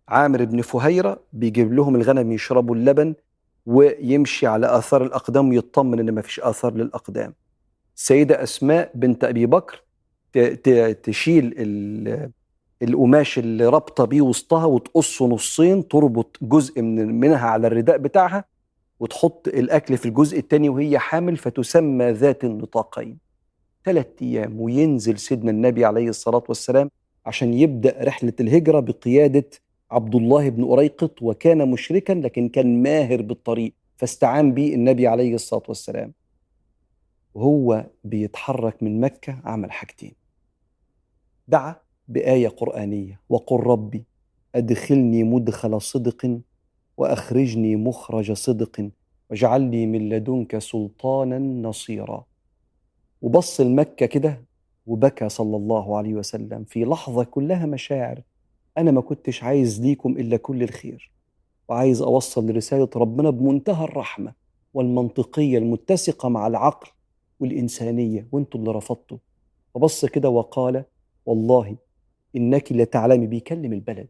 عامر 0.09 0.45
بن 0.45 0.61
فهيرة 0.61 1.19
بيجيب 1.33 1.73
لهم 1.73 1.95
الغنم 1.95 2.31
يشربوا 2.31 2.75
اللبن 2.75 3.15
ويمشي 3.65 4.47
على 4.47 4.77
آثار 4.77 5.03
الأقدام 5.03 5.49
ويطمن 5.49 5.99
إن 5.99 6.11
ما 6.11 6.21
فيش 6.21 6.39
آثار 6.39 6.73
للأقدام. 6.73 7.33
السيدة 7.95 8.43
أسماء 8.43 8.91
بنت 8.95 9.23
أبي 9.23 9.45
بكر 9.45 9.83
تشيل 11.03 11.53
القماش 12.83 13.39
اللي 13.39 13.65
رابطة 13.65 14.05
بيه 14.05 14.21
وسطها 14.21 14.65
وتقصه 14.65 15.27
نصين 15.27 15.87
تربط 15.87 16.37
جزء 16.41 16.81
من 16.81 17.19
منها 17.19 17.47
على 17.47 17.67
الرداء 17.67 17.97
بتاعها 17.97 18.45
وتحط 18.99 19.47
الأكل 19.47 19.97
في 19.97 20.05
الجزء 20.05 20.39
الثاني 20.39 20.69
وهي 20.69 20.99
حامل 20.99 21.37
فتسمى 21.37 22.11
ذات 22.11 22.43
النطاقين. 22.43 23.17
ثلاث 23.85 24.07
أيام 24.21 24.61
وينزل 24.61 25.19
سيدنا 25.19 25.51
النبي 25.51 25.85
عليه 25.85 26.09
الصلاة 26.09 26.43
والسلام 26.49 26.89
عشان 27.25 27.53
يبدأ 27.53 27.95
رحلة 28.03 28.33
الهجرة 28.39 28.79
بقيادة 28.79 29.49
عبد 29.95 30.15
الله 30.15 30.49
بن 30.49 30.63
أريقط 30.63 31.21
وكان 31.21 31.71
مشركا 31.71 32.13
لكن 32.13 32.49
كان 32.49 32.83
ماهر 32.83 33.21
بالطريق 33.21 33.73
فاستعان 33.95 34.53
به 34.53 34.73
النبي 34.73 35.07
عليه 35.07 35.35
الصلاة 35.35 35.63
والسلام. 35.67 36.13
وهو 37.33 37.85
بيتحرك 38.03 38.83
من 38.83 38.99
مكة 38.99 39.41
عمل 39.45 39.71
حاجتين. 39.71 40.13
دعا 41.47 41.75
بآية 42.07 42.47
قرآنية 42.47 43.21
وقل 43.29 43.59
ربي 43.59 44.03
أدخلني 44.55 45.23
مدخل 45.23 45.81
صدق 45.81 46.39
وأخرجني 46.97 47.75
مخرج 47.75 48.31
صدق 48.31 48.89
واجعلني 49.29 49.87
من 49.87 50.09
لدنك 50.09 50.57
سلطانا 50.57 51.39
نصيرا. 51.39 52.25
وبص 53.21 53.59
المكة 53.59 54.05
كده 54.05 54.45
وبكى 54.85 55.29
صلى 55.29 55.57
الله 55.57 55.97
عليه 55.97 56.13
وسلم. 56.13 56.63
في 56.63 56.85
لحظة 56.85 57.23
كلها 57.23 57.65
مشاعر 57.65 58.21
أنا 58.77 58.91
ما 58.91 59.01
كنتش 59.01 59.43
عايز 59.43 59.81
ليكم 59.81 60.11
إلا 60.17 60.37
كل 60.37 60.63
الخير 60.63 61.11
وعايز 61.69 62.01
أوصل 62.01 62.55
رسالة 62.55 62.89
ربنا 62.95 63.29
بمنتهى 63.29 63.83
الرحمة 63.83 64.33
والمنطقية 64.73 65.57
المتسقة 65.57 66.29
مع 66.29 66.47
العقل 66.47 66.87
والإنسانية 67.39 68.27
وانتوا 68.31 68.59
اللي 68.59 68.71
رفضتوا. 68.71 69.17
فبص 69.75 70.05
كده 70.05 70.29
وقال 70.29 70.83
والله 71.25 71.75
إنك 72.35 72.71
لتعلمي 72.71 73.27
بيكلم 73.27 73.73
البلد 73.73 74.07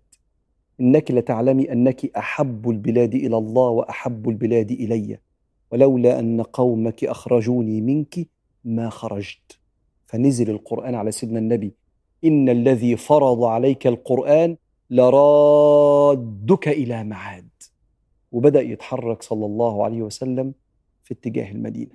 إنك 0.79 1.11
لتعلمي 1.11 1.71
أنك 1.71 2.05
أحب 2.17 2.69
البلاد 2.69 3.15
إلى 3.15 3.37
الله 3.37 3.69
وأحب 3.69 4.29
البلاد 4.29 4.71
إلي 4.71 5.19
ولولا 5.71 6.19
أن 6.19 6.41
قومك 6.41 7.03
أخرجوني 7.03 7.81
منك 7.81 8.27
ما 8.63 8.89
خرجت. 8.89 9.59
فنزل 10.05 10.49
القرآن 10.49 10.95
على 10.95 11.11
سيدنا 11.11 11.39
النبي 11.39 11.73
إن 12.25 12.49
الذي 12.49 12.97
فرض 12.97 13.43
عليك 13.43 13.87
القرآن 13.87 14.57
لرادك 14.89 16.67
إلى 16.67 17.03
معاد. 17.03 17.49
وبدأ 18.31 18.61
يتحرك 18.61 19.23
صلى 19.23 19.45
الله 19.45 19.83
عليه 19.83 20.01
وسلم 20.01 20.53
في 21.03 21.13
اتجاه 21.13 21.51
المدينة. 21.51 21.91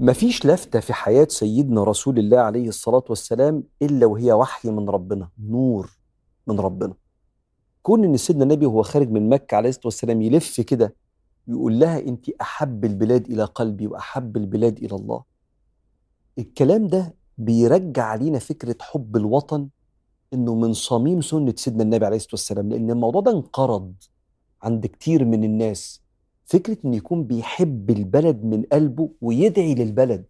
مفيش 0.00 0.46
لفتة 0.46 0.80
في 0.80 0.92
حياة 0.92 1.26
سيدنا 1.30 1.84
رسول 1.84 2.18
الله 2.18 2.38
عليه 2.38 2.68
الصلاة 2.68 3.04
والسلام 3.08 3.62
إلا 3.82 4.06
وهي 4.06 4.32
وحي 4.32 4.70
من 4.70 4.88
ربنا 4.88 5.28
نور 5.38 5.90
من 6.46 6.60
ربنا. 6.60 6.94
كون 7.82 8.04
إن 8.04 8.16
سيدنا 8.16 8.42
النبي 8.42 8.66
وهو 8.66 8.82
خارج 8.82 9.10
من 9.10 9.28
مكة 9.28 9.54
عليه 9.54 9.68
الصلاة 9.68 9.86
والسلام 9.86 10.22
يلف 10.22 10.60
كده 10.60 10.94
يقول 11.48 11.78
لها 11.80 11.98
أنت 11.98 12.30
أحب 12.40 12.84
البلاد 12.84 13.26
إلى 13.30 13.44
قلبي 13.44 13.86
وأحب 13.86 14.36
البلاد 14.36 14.78
إلى 14.78 14.96
الله. 14.96 15.22
الكلام 16.38 16.86
ده 16.86 17.14
بيرجع 17.38 18.04
علينا 18.04 18.38
فكرة 18.38 18.76
حب 18.80 19.16
الوطن 19.16 19.68
إنه 20.34 20.54
من 20.54 20.72
صميم 20.72 21.20
سنة 21.20 21.54
سيدنا 21.56 21.82
النبي 21.82 22.06
عليه 22.06 22.16
الصلاة 22.16 22.32
والسلام 22.32 22.68
لأن 22.68 22.90
الموضوع 22.90 23.20
ده 23.20 23.30
انقرض 23.30 23.94
عند 24.62 24.86
كتير 24.86 25.24
من 25.24 25.44
الناس. 25.44 26.02
فكرة 26.44 26.76
إنه 26.84 26.96
يكون 26.96 27.24
بيحب 27.24 27.90
البلد 27.90 28.44
من 28.44 28.62
قلبه 28.72 29.10
ويدعي 29.20 29.74
للبلد. 29.74 30.24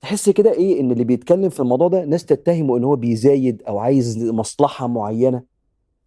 تحس 0.00 0.30
كده 0.30 0.52
إيه؟ 0.52 0.80
إن 0.80 0.90
اللي 0.92 1.04
بيتكلم 1.04 1.48
في 1.48 1.60
الموضوع 1.60 1.88
ده 1.88 2.04
ناس 2.04 2.24
تتهمه 2.24 2.76
إن 2.76 2.84
هو 2.84 2.96
بيزايد 2.96 3.62
أو 3.62 3.78
عايز 3.78 4.24
مصلحة 4.24 4.86
معينة. 4.86 5.42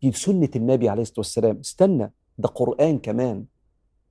دي 0.01 0.12
سنة 0.12 0.50
النبي 0.55 0.89
عليه 0.89 1.01
الصلاة 1.01 1.20
والسلام. 1.20 1.58
استنى 1.60 2.12
ده 2.38 2.50
قرآن 2.50 2.98
كمان. 3.00 3.46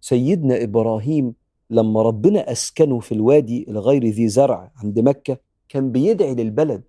سيدنا 0.01 0.63
إبراهيم 0.63 1.35
لما 1.71 2.03
ربنا 2.03 2.53
أسكنه 2.53 2.99
في 2.99 3.13
الوادي 3.13 3.67
الغير 3.71 4.05
ذي 4.07 4.29
زرع 4.29 4.73
عند 4.77 4.99
مكة 4.99 5.39
كان 5.71 5.93
بيدعي 5.93 6.35
للبلد 6.35 6.83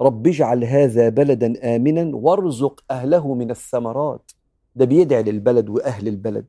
رب 0.00 0.26
اجعل 0.26 0.64
هذا 0.64 1.08
بلدا 1.08 1.76
آمنا 1.76 2.16
وارزق 2.16 2.84
أهله 2.90 3.34
من 3.34 3.50
الثمرات. 3.50 4.32
ده 4.76 4.84
بيدعي 4.84 5.22
للبلد 5.22 5.68
وأهل 5.68 6.08
البلد. 6.08 6.46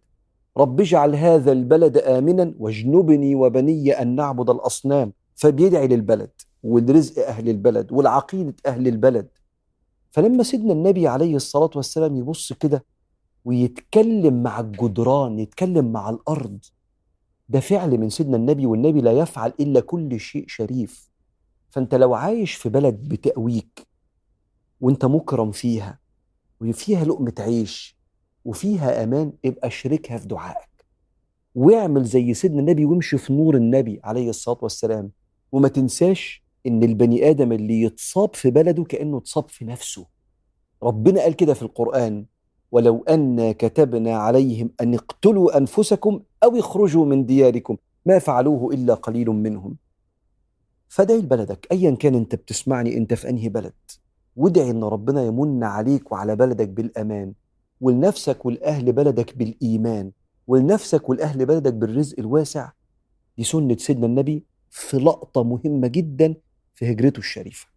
رب 0.57 0.81
اجعل 0.81 1.15
هذا 1.15 1.51
البلد 1.51 1.97
آمنا 1.97 2.53
واجنبني 2.59 3.35
وبني 3.35 3.91
أن 3.91 4.15
نعبد 4.15 4.49
الأصنام. 4.49 5.13
فبيدعي 5.35 5.87
للبلد 5.87 6.31
والرزق 6.63 7.27
أهل 7.27 7.49
البلد 7.49 7.91
والعقيده 7.91 8.55
أهل 8.65 8.87
البلد. 8.87 9.27
فلما 10.11 10.43
سيدنا 10.43 10.73
النبي 10.73 11.07
عليه 11.07 11.35
الصلاة 11.35 11.71
والسلام 11.75 12.15
يبص 12.15 12.53
كده 12.53 12.85
ويتكلم 13.45 14.43
مع 14.43 14.59
الجدران 14.59 15.39
يتكلم 15.39 15.91
مع 15.91 16.09
الأرض 16.09 16.59
ده 17.49 17.59
فعل 17.59 17.97
من 17.97 18.09
سيدنا 18.09 18.37
النبي 18.37 18.65
والنبي 18.65 19.01
لا 19.01 19.11
يفعل 19.11 19.53
إلا 19.59 19.79
كل 19.79 20.19
شيء 20.19 20.45
شريف. 20.47 21.12
فأنت 21.73 21.95
لو 21.95 22.13
عايش 22.13 22.53
في 22.53 22.69
بلد 22.69 22.95
بتقويك 23.09 23.87
وأنت 24.81 25.05
مكرم 25.05 25.51
فيها 25.51 25.99
وفيها 26.61 27.05
لقمة 27.05 27.33
عيش 27.39 27.97
وفيها 28.45 29.03
أمان 29.03 29.33
ابقى 29.45 29.71
شركها 29.71 30.17
في 30.17 30.27
دعائك. 30.27 30.85
واعمل 31.55 32.03
زي 32.03 32.33
سيدنا 32.33 32.59
النبي 32.59 32.85
وامشي 32.85 33.17
في 33.17 33.33
نور 33.33 33.55
النبي 33.55 33.99
عليه 34.03 34.29
الصلاة 34.29 34.57
والسلام. 34.61 35.11
وما 35.51 35.67
تنساش 35.67 36.43
إن 36.67 36.83
البني 36.83 37.29
آدم 37.29 37.51
اللي 37.51 37.81
يتصاب 37.81 38.35
في 38.35 38.51
بلده 38.51 38.83
كأنه 38.83 39.17
اتصاب 39.17 39.49
في 39.49 39.65
نفسه. 39.65 40.05
ربنا 40.83 41.21
قال 41.21 41.33
كده 41.35 41.53
في 41.53 41.61
القرآن 41.61 42.25
ولو 42.71 43.03
أن 43.03 43.51
كتبنا 43.51 44.15
عليهم 44.17 44.71
أن 44.81 44.93
اقتلوا 44.93 45.57
أنفسكم 45.57 46.21
أو 46.43 46.59
اخرجوا 46.59 47.05
من 47.05 47.25
دياركم 47.25 47.77
ما 48.05 48.19
فعلوه 48.19 48.73
إلا 48.73 48.93
قليل 48.93 49.29
منهم. 49.29 49.82
فادعي 50.93 51.17
لبلدك. 51.17 51.67
ايا 51.71 51.95
كان 51.95 52.15
أنت 52.15 52.35
بتسمعني 52.35 52.97
أنت 52.97 53.13
في 53.13 53.29
أنهي 53.29 53.49
بلد. 53.49 53.73
وادعي 54.35 54.71
إن 54.71 54.83
ربنا 54.83 55.23
يمن 55.23 55.63
عليك 55.63 56.11
وعلى 56.11 56.35
بلدك 56.35 56.69
بالأمان. 56.69 57.33
ولنفسك 57.81 58.45
ولاهل 58.45 58.91
بلدك 58.91 59.37
بالإيمان. 59.37 60.11
ولنفسك 60.47 61.09
ولاهل 61.09 61.45
بلدك 61.45 61.73
بالرزق 61.73 62.19
الواسع. 62.19 62.71
دي 63.37 63.43
سنة 63.43 63.77
سيدنا 63.77 64.05
النبي 64.05 64.43
في 64.69 64.97
لقطة 64.97 65.43
مهمة 65.43 65.87
جدا 65.87 66.35
في 66.75 66.91
هجرته 66.91 67.19
الشريفة. 67.19 67.72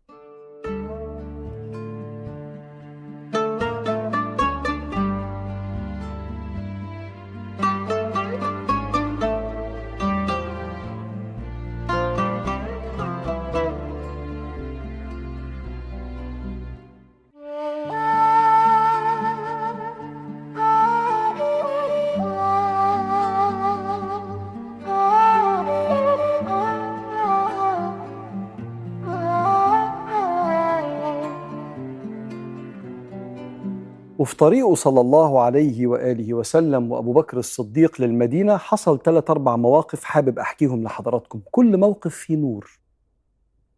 وفي 34.26 34.37
طريقه 34.37 34.75
صلى 34.75 35.00
الله 35.00 35.40
عليه 35.40 35.87
وآله 35.87 36.35
وسلم 36.35 36.92
وأبو 36.92 37.12
بكر 37.12 37.38
الصديق 37.38 38.00
للمدينة 38.00 38.56
حصل 38.56 39.02
ثلاث 39.02 39.30
أربع 39.30 39.56
مواقف 39.56 40.04
حابب 40.04 40.38
أحكيهم 40.38 40.83
لحضراتكم. 40.83 41.40
كل 41.50 41.76
موقف 41.76 42.14
فيه 42.14 42.37
نور. 42.37 42.78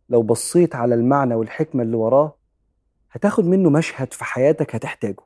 لو 0.09 0.23
بصيت 0.23 0.75
على 0.75 0.95
المعنى 0.95 1.35
والحكمة 1.35 1.83
اللي 1.83 1.97
وراه 1.97 2.35
هتاخد 3.11 3.45
منه 3.45 3.71
مشهد 3.71 4.13
في 4.13 4.25
حياتك 4.25 4.75
هتحتاجه. 4.75 5.25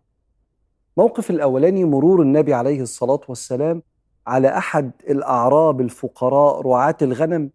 موقف 0.97 1.31
الأولاني 1.31 1.85
مرور 1.85 2.23
النبي 2.23 2.55
عليه 2.55 2.81
الصلاة 2.81 3.21
والسلام 3.29 3.83
على 4.27 4.49
أحد 4.49 4.91
الأعراب 5.11 5.81
الفقراء 5.81 6.61
رعاة 6.61 6.97
الغنم 7.03 7.51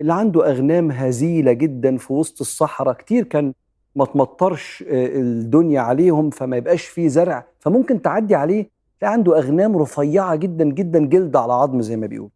اللي 0.00 0.12
عنده 0.14 0.50
أغنام 0.50 0.90
هزيلة 0.90 1.52
جدا 1.52 1.96
في 1.96 2.12
وسط 2.12 2.40
الصحراء. 2.40 2.94
كتير 2.94 3.24
كان 3.24 3.54
ما 3.98 4.04
تمطرش 4.04 4.84
الدنيا 4.88 5.80
عليهم 5.80 6.30
فما 6.30 6.56
يبقاش 6.56 6.84
فيه 6.84 7.08
زرع 7.08 7.46
فممكن 7.58 8.02
تعدي 8.02 8.34
عليه 8.34 8.70
تلاقي 9.00 9.12
عنده 9.12 9.38
أغنام 9.38 9.76
رفيعة 9.76 10.34
جدا 10.36 10.64
جدا 10.64 11.06
جلد 11.06 11.36
على 11.36 11.52
عظم 11.52 11.80
زي 11.80 11.96
ما 11.96 12.06
بيقول 12.06 12.30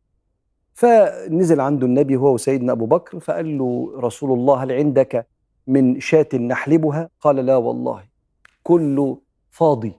فنزل 0.74 1.60
عنده 1.60 1.86
النبي 1.86 2.16
هو 2.16 2.34
وسيدنا 2.34 2.72
أبو 2.72 2.86
بكر 2.86 3.20
فقال 3.20 3.58
له 3.58 3.92
رسول 3.96 4.32
الله 4.32 4.62
هل 4.62 4.72
عندك 4.72 5.26
من 5.66 6.00
شاة 6.00 6.28
نحلبها؟ 6.34 7.08
قال 7.20 7.36
لا 7.36 7.56
والله. 7.56 8.02
كله 8.62 9.18
فاضي 9.50 9.92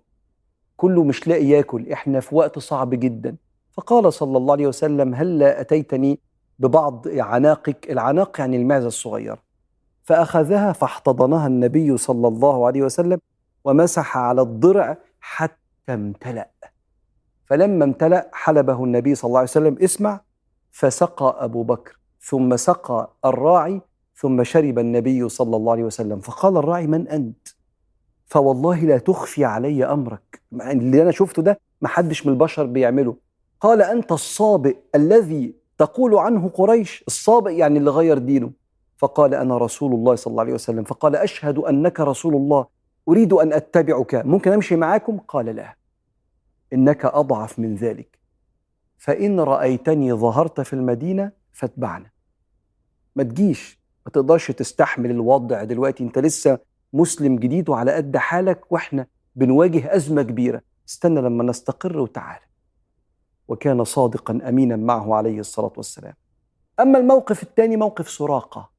كله 0.78 1.04
مش 1.04 1.28
لاقي 1.28 1.46
ياكل. 1.46 1.92
إحنا 1.92 2.20
في 2.20 2.36
وقت 2.36 2.60
صعب 2.60 2.90
جدا. 2.90 3.36
فقال 3.72 4.14
صلى 4.14 4.38
الله 4.38 4.54
عليه 4.54 4.68
وسلم 4.68 5.14
هل 5.14 5.44
أتيتني 5.44 6.20
ببعض 6.60 7.06
عناقك؟ 7.08 7.92
العناق 7.92 8.40
يعني 8.40 8.58
المعزة 8.58 8.88
الصغيرة. 8.88 9.53
فأخذها 10.04 10.72
فاحتضنها 10.72 11.48
النبي 11.48 11.98
صلى 11.98 12.28
الله 12.28 12.68
عليه 12.68 12.82
وسلم 12.82 13.20
ومسح 13.64 14.18
على 14.18 14.42
الضرع 14.42 14.98
حتى 15.20 15.54
امتلأ. 15.90 16.50
فلما 17.46 17.86
امتلأ 17.86 18.30
حلبه 18.34 18.84
النبي 18.84 19.16
صلى 19.16 19.28
الله 19.30 19.40
عليه 19.40 19.50
وسلم 19.50 19.78
اسمع 19.82 20.22
فسقى 20.72 21.38
أبو 21.40 21.64
بكر 21.64 21.98
ثم 22.22 22.56
سقى 22.56 23.12
الراعي 23.26 23.82
ثم 24.16 24.44
شرب 24.44 24.80
النبي 24.80 25.30
صلى 25.30 25.56
الله 25.56 25.72
عليه 25.72 25.84
وسلم. 25.84 26.20
فقال 26.20 26.58
الراعي 26.58 26.88
من 26.88 27.08
أنت؟ 27.08 27.48
فوالله 28.26 28.80
لا 28.80 28.98
تخفي 28.98 29.46
علي 29.46 29.86
أمرك. 29.86 30.42
اللي 30.54 31.02
أنا 31.02 31.12
شفته 31.12 31.42
ده 31.42 31.60
ما 31.82 31.88
حدش 31.88 32.26
من 32.26 32.34
البشر 32.34 32.66
بيعمله. 32.66 33.16
قال 33.60 33.82
أنت 33.82 34.12
الصابئ 34.12 34.78
الذي 34.96 35.56
تقول 35.78 36.16
عنه 36.16 36.50
قريش. 36.50 37.04
الصابئ 37.08 37.52
يعني 37.52 37.80
اللي 37.80 37.92
غير 37.92 38.18
دينه. 38.18 38.52
فقال 39.04 39.34
أنا 39.34 39.58
رسول 39.58 39.94
الله 39.94 40.16
صلى 40.16 40.32
الله 40.32 40.42
عليه 40.42 40.54
وسلم. 40.54 40.84
فقال 40.84 41.16
أشهد 41.16 41.58
أنك 41.58 42.00
رسول 42.00 42.36
الله. 42.36 42.66
أريد 43.10 43.34
أن 43.34 43.54
أتبعك. 43.54 44.16
ممكن 44.16 44.52
أمشي 44.52 44.76
معاكم؟ 44.76 45.18
قال 45.18 45.46
لا. 45.46 45.76
إنك 46.74 47.06
أضعف 47.06 47.60
من 47.60 47.76
ذلك. 47.76 48.20
فإن 48.98 49.40
رأيتني 49.40 50.14
ظهرت 50.14 50.62
في 50.62 50.74
المدينة 50.74 51.32
فاتبعنا. 51.52 52.10
ما 53.16 53.24
تجيش. 53.24 53.80
ما 54.06 54.12
تقدرش 54.12 54.52
تستحمل 54.52 55.12
الوضع 55.12 55.64
دلوقتي. 55.64 56.04
أنت 56.04 56.20
لسه 56.20 56.60
مسلم 56.94 57.36
جديد 57.36 57.70
وعلى 57.70 57.94
قد 57.94 58.18
حالك 58.18 58.72
وإحنا 58.72 59.08
بنواجه 59.36 59.96
أزمة 59.96 60.22
كبيرة. 60.22 60.62
استنى 60.90 61.22
لما 61.22 61.44
نستقر 61.44 61.98
وتعال. 61.98 62.40
وكان 63.48 63.84
صادقا 63.84 64.40
أمينا 64.50 64.76
معه 64.76 65.16
عليه 65.16 65.40
الصلاة 65.40 65.74
والسلام. 65.78 66.14
أما 66.80 67.00
الموقف 67.00 67.44
الثاني 67.44 67.78
موقف 67.78 68.10
سراقة. 68.10 68.73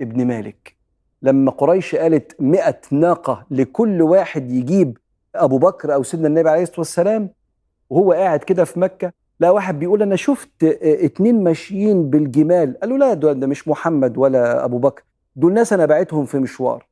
ابن 0.00 0.26
مالك. 0.26 0.76
لما 1.22 1.50
قريش 1.50 1.94
قالت 1.94 2.36
مئة 2.40 2.80
ناقة 2.90 3.46
لكل 3.50 4.02
واحد 4.02 4.50
يجيب 4.50 4.98
أبو 5.34 5.58
بكر 5.58 5.94
أو 5.94 6.02
سيدنا 6.02 6.28
النبي 6.28 6.48
عليه 6.50 6.62
الصلاة 6.62 6.80
والسلام 6.80 7.30
وهو 7.90 8.12
قاعد 8.12 8.40
كده 8.40 8.64
في 8.64 8.80
مكة 8.80 9.12
لا 9.40 9.50
واحد 9.50 9.78
بيقول 9.78 10.02
أنا 10.02 10.16
شفت 10.16 10.64
اتنين 10.82 11.44
ماشيين 11.44 12.10
بالجمال. 12.10 12.80
قالوا 12.80 12.98
لا 12.98 13.14
ده 13.14 13.46
مش 13.46 13.68
محمد 13.68 14.18
ولا 14.18 14.64
أبو 14.64 14.78
بكر 14.78 15.02
دول 15.36 15.52
ناس 15.54 15.72
أنا 15.72 15.86
بعتهم 15.86 16.24
في 16.24 16.38
مشوار. 16.38 16.86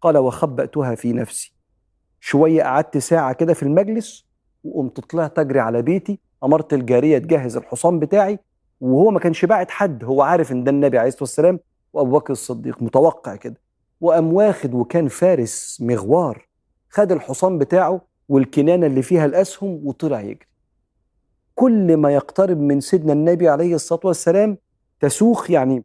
قال 0.00 0.18
وخبأتها 0.18 0.94
في 0.94 1.12
نفسي. 1.12 1.52
شوية 2.20 2.62
قعدت 2.62 2.98
ساعة 2.98 3.32
كده 3.32 3.54
في 3.54 3.62
المجلس 3.62 4.24
وقمت 4.64 5.00
طلعت 5.00 5.38
أجري 5.38 5.60
على 5.60 5.82
بيتي 5.82 6.18
أمرت 6.44 6.72
الجارية 6.72 7.18
تجهز 7.18 7.56
الحصان 7.56 7.98
بتاعي 7.98 8.38
وهو 8.80 9.10
ما 9.10 9.20
كانش 9.20 9.44
باعت 9.44 9.70
حد 9.70 10.04
هو 10.04 10.22
عارف 10.22 10.52
إن 10.52 10.64
ده 10.64 10.70
النبي 10.70 10.98
عليه 10.98 11.08
الصلاة 11.08 11.22
والسلام 11.22 11.60
وأبو 11.94 12.10
بكر 12.10 12.32
الصديق 12.32 12.82
متوقع 12.82 13.36
كده. 13.36 13.56
وقام 14.00 14.32
واخد 14.32 14.74
وكان 14.74 15.08
فارس 15.08 15.78
مغوار 15.80 16.48
خد 16.90 17.12
الحصان 17.12 17.58
بتاعه 17.58 18.00
والكنانة 18.28 18.86
اللي 18.86 19.02
فيها 19.02 19.26
الأسهم 19.26 19.80
وطلع 19.84 20.20
يجري. 20.20 20.46
كل 21.54 21.96
ما 21.96 22.14
يقترب 22.14 22.58
من 22.60 22.80
سيدنا 22.80 23.12
النبي 23.12 23.48
عليه 23.48 23.74
الصلاة 23.74 24.00
والسلام 24.04 24.58
تسوخ 25.00 25.50
يعني 25.50 25.84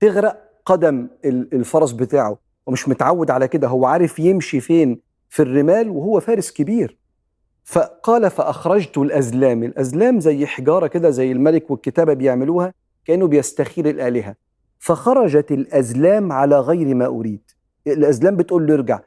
تغرق 0.00 0.50
قدم 0.64 1.08
الفرس 1.24 1.92
بتاعه. 1.92 2.38
ومش 2.66 2.88
متعود 2.88 3.30
على 3.30 3.48
كده 3.48 3.68
هو 3.68 3.86
عارف 3.86 4.18
يمشي 4.18 4.60
فين 4.60 5.00
في 5.28 5.42
الرمال 5.42 5.90
وهو 5.90 6.20
فارس 6.20 6.52
كبير. 6.52 6.98
فقال 7.64 8.30
فأخرجت 8.30 8.98
الأزلام 8.98 9.62
الأزلام 9.62 10.20
زي 10.20 10.46
حجارة 10.46 10.86
كده 10.86 11.10
زي 11.10 11.32
الملك 11.32 11.70
والكتابة 11.70 12.14
بيعملوها 12.14 12.74
كأنه 13.04 13.26
بيستخير 13.26 13.90
الآلهة. 13.90 14.34
فخرجت 14.78 15.52
الأزلام 15.52 16.32
على 16.32 16.60
غير 16.60 16.94
ما 16.94 17.06
أريد. 17.06 17.50
الأزلام 17.86 18.36
بتقول 18.36 18.66
له 18.66 18.74
ارجع. 18.74 19.00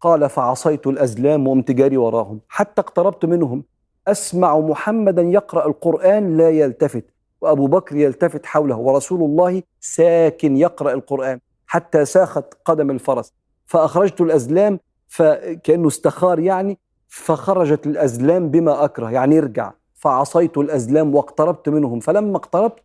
قال 0.00 0.28
فعصيت 0.28 0.86
الأزلام 0.86 1.48
وقمت 1.48 1.70
جاري 1.70 1.96
وراهم. 1.96 2.40
حتى 2.48 2.80
اقتربت 2.80 3.24
منهم. 3.24 3.64
أسمع 4.08 4.58
محمدا 4.58 5.22
يقرأ 5.22 5.66
القرآن 5.66 6.36
لا 6.36 6.50
يلتفت. 6.50 7.04
وأبو 7.40 7.66
بكر 7.66 7.96
يلتفت 7.96 8.46
حوله. 8.46 8.76
ورسول 8.76 9.22
الله 9.22 9.62
ساكن 9.80 10.56
يقرأ 10.56 10.92
القرآن. 10.92 11.40
حتى 11.66 12.04
ساخت 12.04 12.44
قدم 12.64 12.90
الفرس. 12.90 13.32
فأخرجت 13.64 14.20
الأزلام 14.20 14.80
فكأنه 15.08 15.88
استخار 15.88 16.38
يعني. 16.38 16.78
فخرجت 17.08 17.86
الأزلام 17.86 18.48
بما 18.48 18.84
أكره. 18.84 19.10
يعني 19.10 19.38
ارجع. 19.38 19.72
فعصيت 19.94 20.58
الأزلام 20.58 21.14
واقتربت 21.14 21.68
منهم. 21.68 22.00
فلما 22.00 22.36
اقتربت 22.36 22.80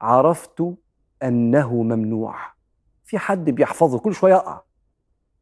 عرفت 0.00 0.62
أنه 1.24 1.82
ممنوع. 1.82 2.36
في 3.04 3.18
حد 3.18 3.50
بيحفظه 3.50 3.98
كل 3.98 4.14
شوية 4.14 4.34
يقع. 4.34 4.60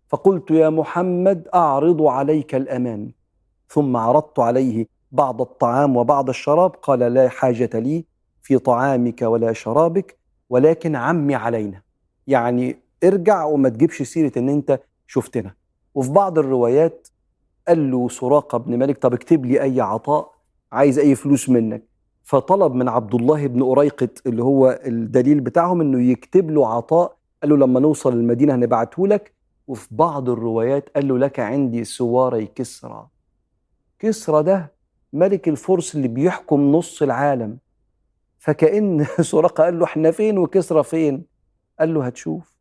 فقلت 0.08 0.50
يا 0.50 0.70
محمد 0.70 1.48
أعرض 1.54 2.02
عليك 2.02 2.54
الأمان. 2.54 3.12
ثم 3.68 3.96
عرضت 3.96 4.38
عليه 4.38 4.86
بعض 5.12 5.40
الطعام 5.40 5.96
وبعض 5.96 6.28
الشراب. 6.28 6.70
قال 6.70 6.98
لا 6.98 7.28
حاجة 7.28 7.70
لي 7.78 8.04
في 8.42 8.58
طعامك 8.58 9.22
ولا 9.22 9.52
شرابك 9.52 10.18
ولكن 10.50 10.96
عمي 10.96 11.34
علينا. 11.34 11.82
يعني 12.26 12.76
ارجع 13.04 13.44
وما 13.44 13.68
تجيبش 13.68 14.02
سيرة 14.02 14.32
إن 14.36 14.48
أنت 14.48 14.80
شفتنا. 15.06 15.54
وفي 15.94 16.10
بعض 16.10 16.38
الروايات 16.38 17.08
قال 17.68 17.90
له 17.90 18.08
سراقة 18.08 18.58
بن 18.58 18.78
مالك 18.78 18.98
طب 18.98 19.14
اكتب 19.14 19.46
لي 19.46 19.62
أي 19.62 19.80
عطاء 19.80 20.32
عايز 20.72 20.98
أي 20.98 21.14
فلوس 21.14 21.48
منك. 21.48 21.91
فطلب 22.22 22.74
من 22.74 22.88
عبد 22.88 23.14
الله 23.14 23.46
بن 23.46 23.62
أريقط 23.62 24.26
اللي 24.26 24.42
هو 24.42 24.80
الدليل 24.86 25.40
بتاعهم 25.40 25.80
إنه 25.80 26.02
يكتب 26.02 26.50
له 26.50 26.68
عطاء 26.68 27.16
قال 27.42 27.50
له 27.50 27.56
لما 27.56 27.80
نوصل 27.80 28.12
المدينة 28.12 28.54
هنبعته 28.54 29.06
لك. 29.06 29.32
وفي 29.66 29.88
بعض 29.90 30.28
الروايات 30.28 30.88
قال 30.88 31.08
له 31.08 31.18
لك 31.18 31.40
عندي 31.40 31.84
سواري 31.84 32.46
كسرى. 32.46 33.08
كسرى 33.98 34.42
ده 34.42 34.72
ملك 35.12 35.48
الفرس 35.48 35.94
اللي 35.94 36.08
بيحكم 36.08 36.72
نص 36.72 37.02
العالم. 37.02 37.58
فكأن 38.38 39.06
سراقة 39.20 39.64
قال 39.64 39.78
له 39.78 39.84
إحنا 39.84 40.10
فين 40.10 40.38
وكسرى 40.38 40.82
فين؟ 40.84 41.24
قال 41.80 41.94
له 41.94 42.06
هتشوف. 42.06 42.58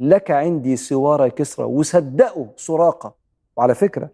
لك 0.00 0.30
عندي 0.30 0.76
سوارة 0.76 1.28
كسرى. 1.28 1.66
وصدقوا 1.66 2.46
سراقة. 2.56 3.14
وعلى 3.56 3.74
فكرة 3.74 4.10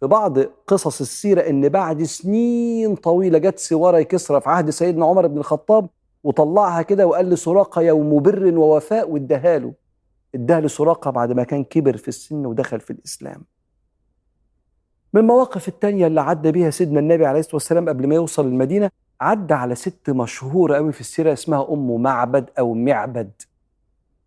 في 0.00 0.06
بعض 0.06 0.38
قصص 0.66 1.00
السيرة 1.00 1.40
إن 1.40 1.68
بعد 1.68 2.02
سنين 2.02 2.94
طويلة 2.94 3.38
جت 3.38 3.58
سوارة 3.58 4.02
كسرى 4.02 4.40
في 4.40 4.48
عهد 4.48 4.70
سيدنا 4.70 5.06
عمر 5.06 5.26
بن 5.26 5.38
الخطاب 5.38 5.88
وطلعها 6.24 6.82
كده 6.82 7.06
وقال 7.06 7.30
لسراقة 7.30 7.82
يوم 7.82 8.22
بر 8.22 8.58
ووفاء 8.58 9.10
واداها 9.10 9.58
له. 9.58 9.72
اداها 10.34 10.60
لسراقة 10.60 11.10
بعد 11.10 11.32
ما 11.32 11.44
كان 11.44 11.64
كبر 11.64 11.96
في 11.96 12.08
السن 12.08 12.46
ودخل 12.46 12.80
في 12.80 12.90
الإسلام. 12.90 13.44
من 15.14 15.20
المواقف 15.20 15.68
التانية 15.68 16.06
اللي 16.06 16.20
عدى 16.20 16.52
بيها 16.52 16.70
سيدنا 16.70 17.00
النبي 17.00 17.26
عليه 17.26 17.40
الصلاة 17.40 17.54
والسلام 17.54 17.88
قبل 17.88 18.06
ما 18.06 18.14
يوصل 18.14 18.46
المدينة 18.46 18.90
عدى 19.20 19.54
على 19.54 19.74
ست 19.74 20.10
مشهورة 20.10 20.76
قوي 20.76 20.92
في 20.92 21.00
السيرة 21.00 21.32
اسمها 21.32 21.72
أم 21.72 22.02
معبد 22.02 22.50
أو 22.58 22.74
معبد. 22.74 23.30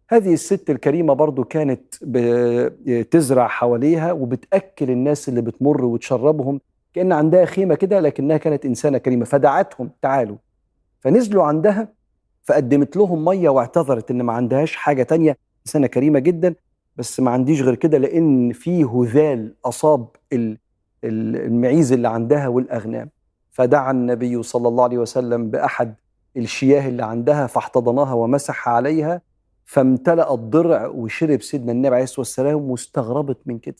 هذه 0.09 0.33
الست 0.33 0.69
الكريمة 0.69 1.13
برضو 1.13 1.43
كانت 1.43 1.95
بتزرع 2.01 3.47
حواليها 3.47 4.11
وبتأكل 4.11 4.91
الناس 4.91 5.29
اللي 5.29 5.41
بتمر 5.41 5.85
وتشربهم 5.85 6.59
كأن 6.93 7.11
عندها 7.11 7.45
خيمة 7.45 7.75
كده 7.75 7.99
لكنها 7.99 8.37
كانت 8.37 8.65
إنسانة 8.65 8.97
كريمة. 8.97 9.25
فدعتهم 9.25 9.89
تعالوا. 10.01 10.37
فنزلوا 10.99 11.43
عندها 11.43 11.87
فقدمت 12.43 12.97
لهم 12.97 13.25
مية 13.25 13.49
واعتذرت 13.49 14.11
إن 14.11 14.21
ما 14.21 14.33
عندهاش 14.33 14.75
حاجة 14.75 15.03
تانية. 15.03 15.37
إنسانة 15.65 15.87
كريمة 15.87 16.19
جدا 16.19 16.55
بس 16.97 17.19
ما 17.19 17.31
عنديش 17.31 17.61
غير 17.61 17.75
كده 17.75 17.97
لأن 17.97 18.51
في 18.51 18.83
هذال 18.83 19.55
أصاب 19.65 20.07
المعيز 21.03 21.91
اللي 21.91 22.07
عندها 22.07 22.47
والأغنام. 22.47 23.09
فدعا 23.51 23.91
النبي 23.91 24.43
صلى 24.43 24.67
الله 24.67 24.83
عليه 24.83 24.97
وسلم 24.97 25.49
بأحد 25.49 25.95
الشياه 26.37 26.87
اللي 26.89 27.05
عندها 27.05 27.47
فاحتضنها 27.47 28.13
ومسح 28.13 28.69
عليها. 28.69 29.21
فامتلأ 29.65 30.33
الضرع 30.33 30.87
وشرب 30.87 31.41
سيدنا 31.41 31.71
النبي 31.71 31.95
عليه 31.95 32.03
الصلاة 32.03 32.19
والسلام 32.19 32.71
واستغربت 32.71 33.37
من 33.45 33.59
كده. 33.59 33.75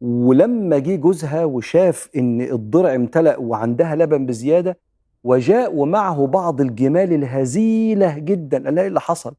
ولما 0.00 0.78
جه 0.78 0.96
جوزها 0.96 1.44
وشاف 1.44 2.08
إن 2.16 2.40
الضرع 2.40 2.94
امتلأ 2.94 3.36
وعندها 3.38 3.96
لبن 3.96 4.26
بزيادة 4.26 4.78
وجاء 5.24 5.74
ومعه 5.74 6.26
بعض 6.26 6.60
الجمال 6.60 7.12
الهزيلة 7.12 8.18
جدا. 8.18 8.64
قال 8.64 8.78
إيه 8.78 8.86
اللي 8.88 9.00
حصل؟ 9.00 9.34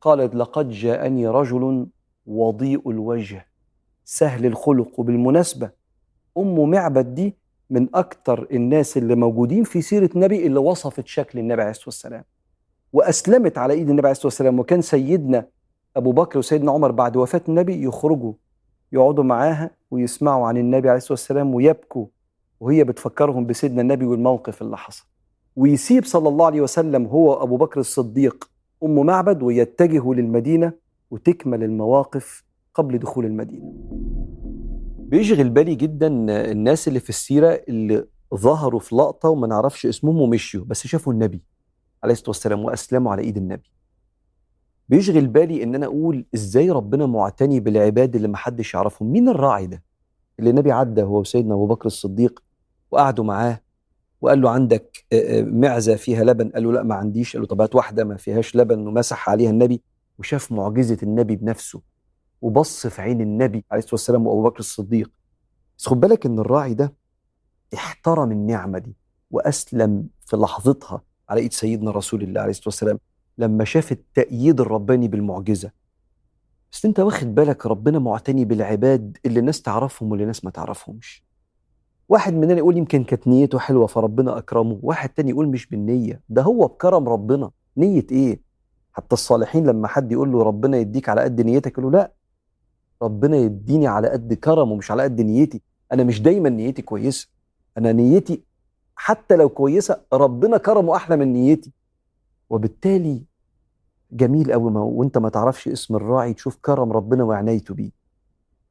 قالت 0.00 0.34
لقد 0.34 0.68
جاءني 0.70 1.28
رجل 1.28 1.86
وضيء 2.26 2.90
الوجه 2.90 3.46
سهل 4.04 4.46
الخلق. 4.46 5.00
وبالمناسبة 5.00 5.70
أم 6.38 6.70
معبد 6.70 7.14
دي 7.14 7.36
من 7.70 7.88
أكتر 7.94 8.46
الناس 8.52 8.96
اللي 8.96 9.14
موجودين 9.14 9.64
في 9.64 9.82
سيرة 9.82 10.10
النبي 10.14 10.46
اللي 10.46 10.58
وصفت 10.58 11.06
شكل 11.06 11.38
النبي 11.38 11.62
عليه 11.62 11.70
الصلاة 11.70 11.86
والسلام. 11.86 12.24
وأسلمت 12.92 13.58
على 13.58 13.74
إيد 13.74 13.88
النبي 13.90 14.06
عليه 14.06 14.12
الصلاة 14.12 14.26
والسلام. 14.26 14.58
وكان 14.58 14.80
سيدنا 14.82 15.46
أبو 15.96 16.12
بكر 16.12 16.38
وسيدنا 16.38 16.72
عمر 16.72 16.90
بعد 16.90 17.16
وفاة 17.16 17.42
النبي 17.48 17.82
يخرجوا 17.84 18.32
يقعدوا 18.92 19.24
معاها 19.24 19.70
ويسمعوا 19.90 20.46
عن 20.46 20.56
النبي 20.56 20.88
عليه 20.88 20.98
الصلاة 20.98 21.12
والسلام 21.12 21.54
ويبكوا 21.54 22.06
وهي 22.60 22.84
بتفكرهم 22.84 23.46
بسيدنا 23.46 23.82
النبي 23.82 24.06
والموقف 24.06 24.62
اللي 24.62 24.76
حصل. 24.76 25.04
ويسيب 25.56 26.04
صلى 26.04 26.28
الله 26.28 26.46
عليه 26.46 26.60
وسلم 26.60 27.06
هو 27.06 27.42
أبو 27.42 27.56
بكر 27.56 27.80
الصديق 27.80 28.50
أم 28.84 29.06
معبد 29.06 29.42
ويتجهوا 29.42 30.14
للمدينة 30.14 30.72
وتكمل 31.10 31.64
المواقف 31.64 32.44
قبل 32.74 32.98
دخول 32.98 33.24
المدينة. 33.24 33.72
بيشغل 34.98 35.50
بالي 35.50 35.74
جدا 35.74 36.06
الناس 36.50 36.88
اللي 36.88 37.00
في 37.00 37.08
السيرة 37.08 37.60
اللي 37.68 38.04
ظهروا 38.34 38.80
في 38.80 38.94
لقطة 38.94 39.28
وما 39.28 39.46
نعرفش 39.46 39.86
اسمهم 39.86 40.20
ومشيوا 40.20 40.64
بس 40.64 40.86
شافوا 40.86 41.12
النبي. 41.12 41.42
عليه 42.04 42.12
الصلاة 42.12 42.28
والسلام 42.28 42.64
وأسلموا 42.64 43.12
على 43.12 43.22
إيد 43.22 43.36
النبي. 43.36 43.70
بيشغل 44.88 45.26
بالي 45.26 45.62
إن 45.62 45.74
أنا 45.74 45.86
أقول 45.86 46.26
إزاي 46.34 46.70
ربنا 46.70 47.06
معتني 47.06 47.60
بالعباد 47.60 48.16
اللي 48.16 48.28
محدش 48.28 48.74
يعرفهم. 48.74 49.12
مين 49.12 49.28
الراعي 49.28 49.66
ده؟ 49.66 49.82
اللي 50.38 50.50
النبي 50.50 50.72
عدى 50.72 51.02
هو 51.02 51.20
وسيدنا 51.20 51.54
أبو 51.54 51.66
بكر 51.66 51.86
الصديق 51.86 52.42
وقعدوا 52.90 53.24
معاه 53.24 53.60
وقال 54.20 54.40
له 54.40 54.50
عندك 54.50 55.04
معزة 55.46 55.96
فيها 55.96 56.24
لبن؟ 56.24 56.48
قال 56.48 56.62
له 56.64 56.72
لا 56.72 56.82
ما 56.82 56.94
عنديش. 56.94 57.32
قال 57.32 57.42
له 57.42 57.48
طب 57.48 57.60
هات 57.60 57.74
واحدة 57.74 58.04
ما 58.04 58.16
فيهاش 58.16 58.56
لبن 58.56 58.86
ومسح 58.86 59.30
عليها 59.30 59.50
النبي 59.50 59.82
وشاف 60.18 60.52
معجزة 60.52 60.98
النبي 61.02 61.36
بنفسه 61.36 61.82
وبص 62.42 62.86
في 62.86 63.02
عين 63.02 63.20
النبي 63.20 63.64
عليه 63.70 63.78
الصلاة 63.78 63.94
والسلام 63.94 64.26
وأبو 64.26 64.42
بكر 64.42 64.58
الصديق. 64.58 65.10
بس 65.78 65.86
خد 65.88 66.00
بالك 66.00 66.26
إن 66.26 66.38
الراعي 66.38 66.74
ده 66.74 66.94
احترم 67.74 68.32
النعمة 68.32 68.78
دي 68.78 68.96
وأسلم 69.30 70.06
في 70.26 70.36
لحظتها. 70.36 71.02
على 71.28 71.40
إيد 71.40 71.52
سيدنا 71.52 71.90
رسول 71.90 72.22
الله 72.22 72.40
عليه 72.40 72.50
الصلاة 72.50 72.68
والسلام 72.68 72.98
لما 73.38 73.64
شاف 73.64 73.92
التأييد 73.92 74.60
الرباني 74.60 75.08
بالمعجزة. 75.08 75.70
بس 76.72 76.84
أنت 76.84 77.00
واخد 77.00 77.34
بالك 77.34 77.66
ربنا 77.66 77.98
معتني 77.98 78.44
بالعباد 78.44 79.18
اللي 79.26 79.40
الناس 79.40 79.62
تعرفهم 79.62 80.10
واللي 80.10 80.22
الناس 80.22 80.44
ما 80.44 80.50
تعرفهمش. 80.50 81.24
واحد 82.08 82.34
مننا 82.34 82.54
يقول 82.58 82.76
يمكن 82.76 83.04
كانت 83.04 83.28
نيته 83.28 83.58
حلوة 83.58 83.86
فربنا 83.86 84.38
أكرمه 84.38 84.78
واحد 84.82 85.08
تاني 85.08 85.30
يقول 85.30 85.48
مش 85.48 85.66
بالنية. 85.66 86.20
ده 86.28 86.42
هو 86.42 86.66
بكرم 86.66 87.08
ربنا. 87.08 87.50
نية 87.76 88.06
إيه؟ 88.12 88.40
حتى 88.92 89.12
الصالحين 89.12 89.66
لما 89.66 89.88
حد 89.88 90.12
يقول 90.12 90.32
له 90.32 90.42
ربنا 90.42 90.76
يديك 90.76 91.08
على 91.08 91.20
قد 91.20 91.40
نيتك 91.40 91.72
يقول 91.78 91.84
له 91.84 91.98
لا. 91.98 92.12
ربنا 93.02 93.36
يديني 93.36 93.86
على 93.86 94.08
قد 94.08 94.34
كرمه 94.34 94.74
مش 94.76 94.90
على 94.90 95.02
قد 95.02 95.20
نيتي. 95.20 95.62
أنا 95.92 96.04
مش 96.04 96.22
دايما 96.22 96.48
نيتي 96.48 96.82
كويسة. 96.82 97.28
أنا 97.78 97.92
نيتي 97.92 98.42
حتى 99.04 99.36
لو 99.36 99.48
كويسة 99.48 100.00
ربنا 100.12 100.56
كرمه 100.56 100.96
أحلى 100.96 101.16
من 101.16 101.32
نيتي. 101.32 101.72
وبالتالي 102.50 103.22
جميل 104.12 104.52
قوي 104.52 104.70
ما 104.70 104.80
وأنت 104.80 105.18
ما 105.18 105.28
تعرفش 105.28 105.68
اسم 105.68 105.96
الراعي 105.96 106.34
تشوف 106.34 106.56
كرم 106.56 106.92
ربنا 106.92 107.24
وعنايته 107.24 107.74
بيه. 107.74 107.90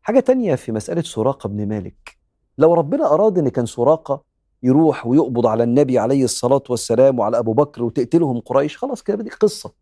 حاجة 0.01 0.19
تانية 0.19 0.55
في 0.55 0.71
مسألة 0.71 1.01
سراقة 1.01 1.49
بن 1.49 1.67
مالك. 1.67 2.17
لو 2.57 2.73
ربنا 2.73 3.13
أراد 3.13 3.37
إن 3.37 3.49
كان 3.49 3.65
سراقة 3.65 4.23
يروح 4.63 5.07
ويقبض 5.07 5.45
على 5.45 5.63
النبي 5.63 5.99
عليه 5.99 6.23
الصلاة 6.23 6.63
والسلام 6.69 7.19
وعلى 7.19 7.39
أبو 7.39 7.53
بكر 7.53 7.83
وتقتلهم 7.83 8.39
قريش 8.39 8.77
خلاص 8.77 9.01
كده 9.03 9.23
دي 9.23 9.29
قصة. 9.29 9.73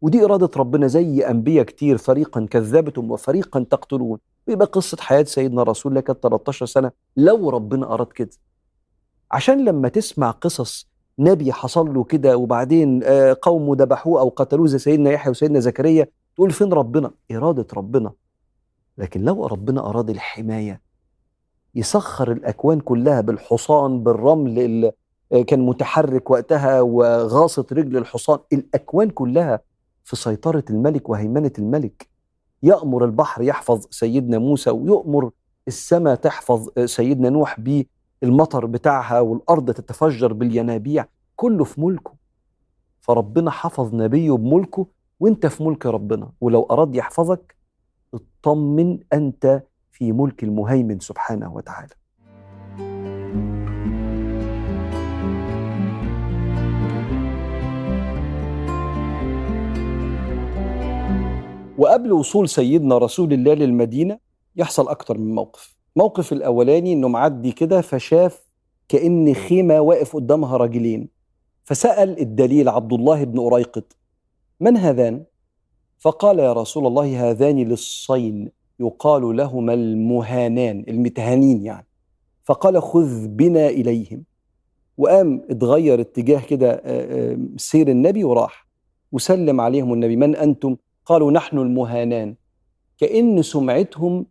ودي 0.00 0.24
إرادة 0.24 0.50
ربنا 0.56 0.86
زي 0.86 1.30
أنبياء 1.30 1.64
كتير 1.64 1.98
فريقا 1.98 2.46
كذبتم 2.50 3.10
وفريقا 3.10 3.66
تقتلون. 3.70 4.18
ويبقى 4.48 4.66
قصة 4.66 4.96
حياة 5.00 5.22
سيدنا 5.22 5.62
رسول 5.62 6.00
كانت 6.00 6.22
13 6.22 6.66
سنة. 6.66 6.92
لو 7.16 7.50
ربنا 7.50 7.94
أراد 7.94 8.06
كده 8.06 8.30
عشان 9.30 9.64
لما 9.64 9.88
تسمع 9.88 10.30
قصص 10.30 10.88
نبي 11.18 11.52
حصل 11.52 11.94
له 11.94 12.04
كده 12.04 12.36
وبعدين 12.36 13.02
قومه 13.42 13.76
ذبحوه 13.76 14.20
أو 14.20 14.28
قتلوه 14.28 14.66
زي 14.66 14.78
سيدنا 14.78 15.10
يحيى 15.10 15.30
وسيدنا 15.30 15.60
زكريا 15.60 16.06
تقول 16.36 16.50
فين 16.50 16.72
ربنا؟ 16.72 17.10
إرادة 17.32 17.66
ربنا. 17.74 18.12
لكن 18.98 19.22
لو 19.22 19.46
ربنا 19.46 19.88
أراد 19.88 20.10
الحماية 20.10 20.80
يسخر 21.74 22.32
الأكوان 22.32 22.80
كلها 22.80 23.20
بالحصان 23.20 24.02
بالرمل 24.02 24.58
اللي 24.58 24.92
كان 25.46 25.60
متحرك 25.60 26.30
وقتها 26.30 26.80
وغاصت 26.80 27.72
رجل 27.72 27.96
الحصان 27.96 28.38
الأكوان 28.52 29.10
كلها 29.10 29.60
في 30.04 30.16
سيطرة 30.16 30.64
الملك 30.70 31.08
وهيمنة 31.08 31.52
الملك 31.58 32.08
يأمر 32.62 33.04
البحر 33.04 33.42
يحفظ 33.42 33.86
سيدنا 33.90 34.38
موسى 34.38 34.70
ويؤمر 34.70 35.30
السماء 35.68 36.14
تحفظ 36.14 36.68
سيدنا 36.84 37.28
نوح 37.30 37.60
بيه 37.60 37.97
المطر 38.22 38.66
بتاعها 38.66 39.20
والأرض 39.20 39.70
تتفجر 39.70 40.32
بالينابيع 40.32 41.06
كله 41.36 41.64
في 41.64 41.80
ملكه. 41.80 42.12
فربنا 43.00 43.50
حفظ 43.50 43.94
نبيه 43.94 44.32
بملكه 44.32 44.86
وانت 45.20 45.46
في 45.46 45.62
ملك 45.62 45.86
ربنا. 45.86 46.30
ولو 46.40 46.62
أراد 46.62 46.94
يحفظك 46.94 47.56
اطمن 48.14 48.98
أنت 49.12 49.62
في 49.90 50.12
ملك 50.12 50.44
المهيمن 50.44 51.00
سبحانه 51.00 51.54
وتعالى. 51.54 51.94
وقبل 61.78 62.12
وصول 62.12 62.48
سيدنا 62.48 62.98
رسول 62.98 63.32
الله 63.32 63.54
للمدينة 63.54 64.18
يحصل 64.56 64.88
أكتر 64.88 65.18
من 65.18 65.34
موقف. 65.34 65.77
الموقف 65.98 66.32
الأولاني 66.32 66.92
إنه 66.92 67.08
معدي 67.08 67.52
كده 67.52 67.80
فشاف 67.80 68.40
كأن 68.88 69.34
خيمة 69.34 69.80
واقف 69.80 70.16
قدامها 70.16 70.56
راجلين 70.56 71.08
فسأل 71.64 72.20
الدليل 72.20 72.68
عبد 72.68 72.92
الله 72.92 73.24
بن 73.24 73.38
أريقط 73.38 73.96
من 74.60 74.76
هذان؟ 74.76 75.24
فقال 75.98 76.38
يا 76.38 76.52
رسول 76.52 76.86
الله 76.86 77.30
هذان 77.30 77.58
للصين. 77.58 78.50
يقال 78.80 79.36
لهما 79.36 79.74
المهانان 79.74 80.84
المتهانين 80.88 81.62
يعني. 81.62 81.86
فقال 82.44 82.82
خذ 82.82 83.26
بنا 83.28 83.68
إليهم. 83.68 84.24
وقام 84.98 85.42
اتغير 85.50 86.00
اتجاه 86.00 86.40
كده 86.40 86.82
سير 87.56 87.88
النبي 87.88 88.24
وراح 88.24 88.66
وسلم 89.12 89.60
عليهم 89.60 89.92
النبي 89.92 90.16
من 90.16 90.36
أنتم؟ 90.36 90.76
قالوا 91.06 91.32
نحن 91.32 91.58
المهانان. 91.58 92.34
كأن 92.98 93.42
سمعتهم 93.42 94.26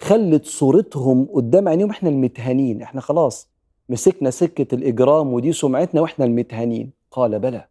خلت 0.00 0.44
صورتهم 0.44 1.24
قدام 1.34 1.68
عينيهم. 1.68 1.90
إحنا 1.90 2.08
المتهانين. 2.08 2.82
إحنا 2.82 3.00
خلاص 3.00 3.50
مسكنا 3.88 4.30
سكة 4.30 4.74
الإجرام 4.74 5.32
ودي 5.32 5.52
سمعتنا 5.52 6.00
وإحنا 6.00 6.24
المتهانين. 6.24 6.92
قال 7.10 7.38
بلى. 7.38 7.68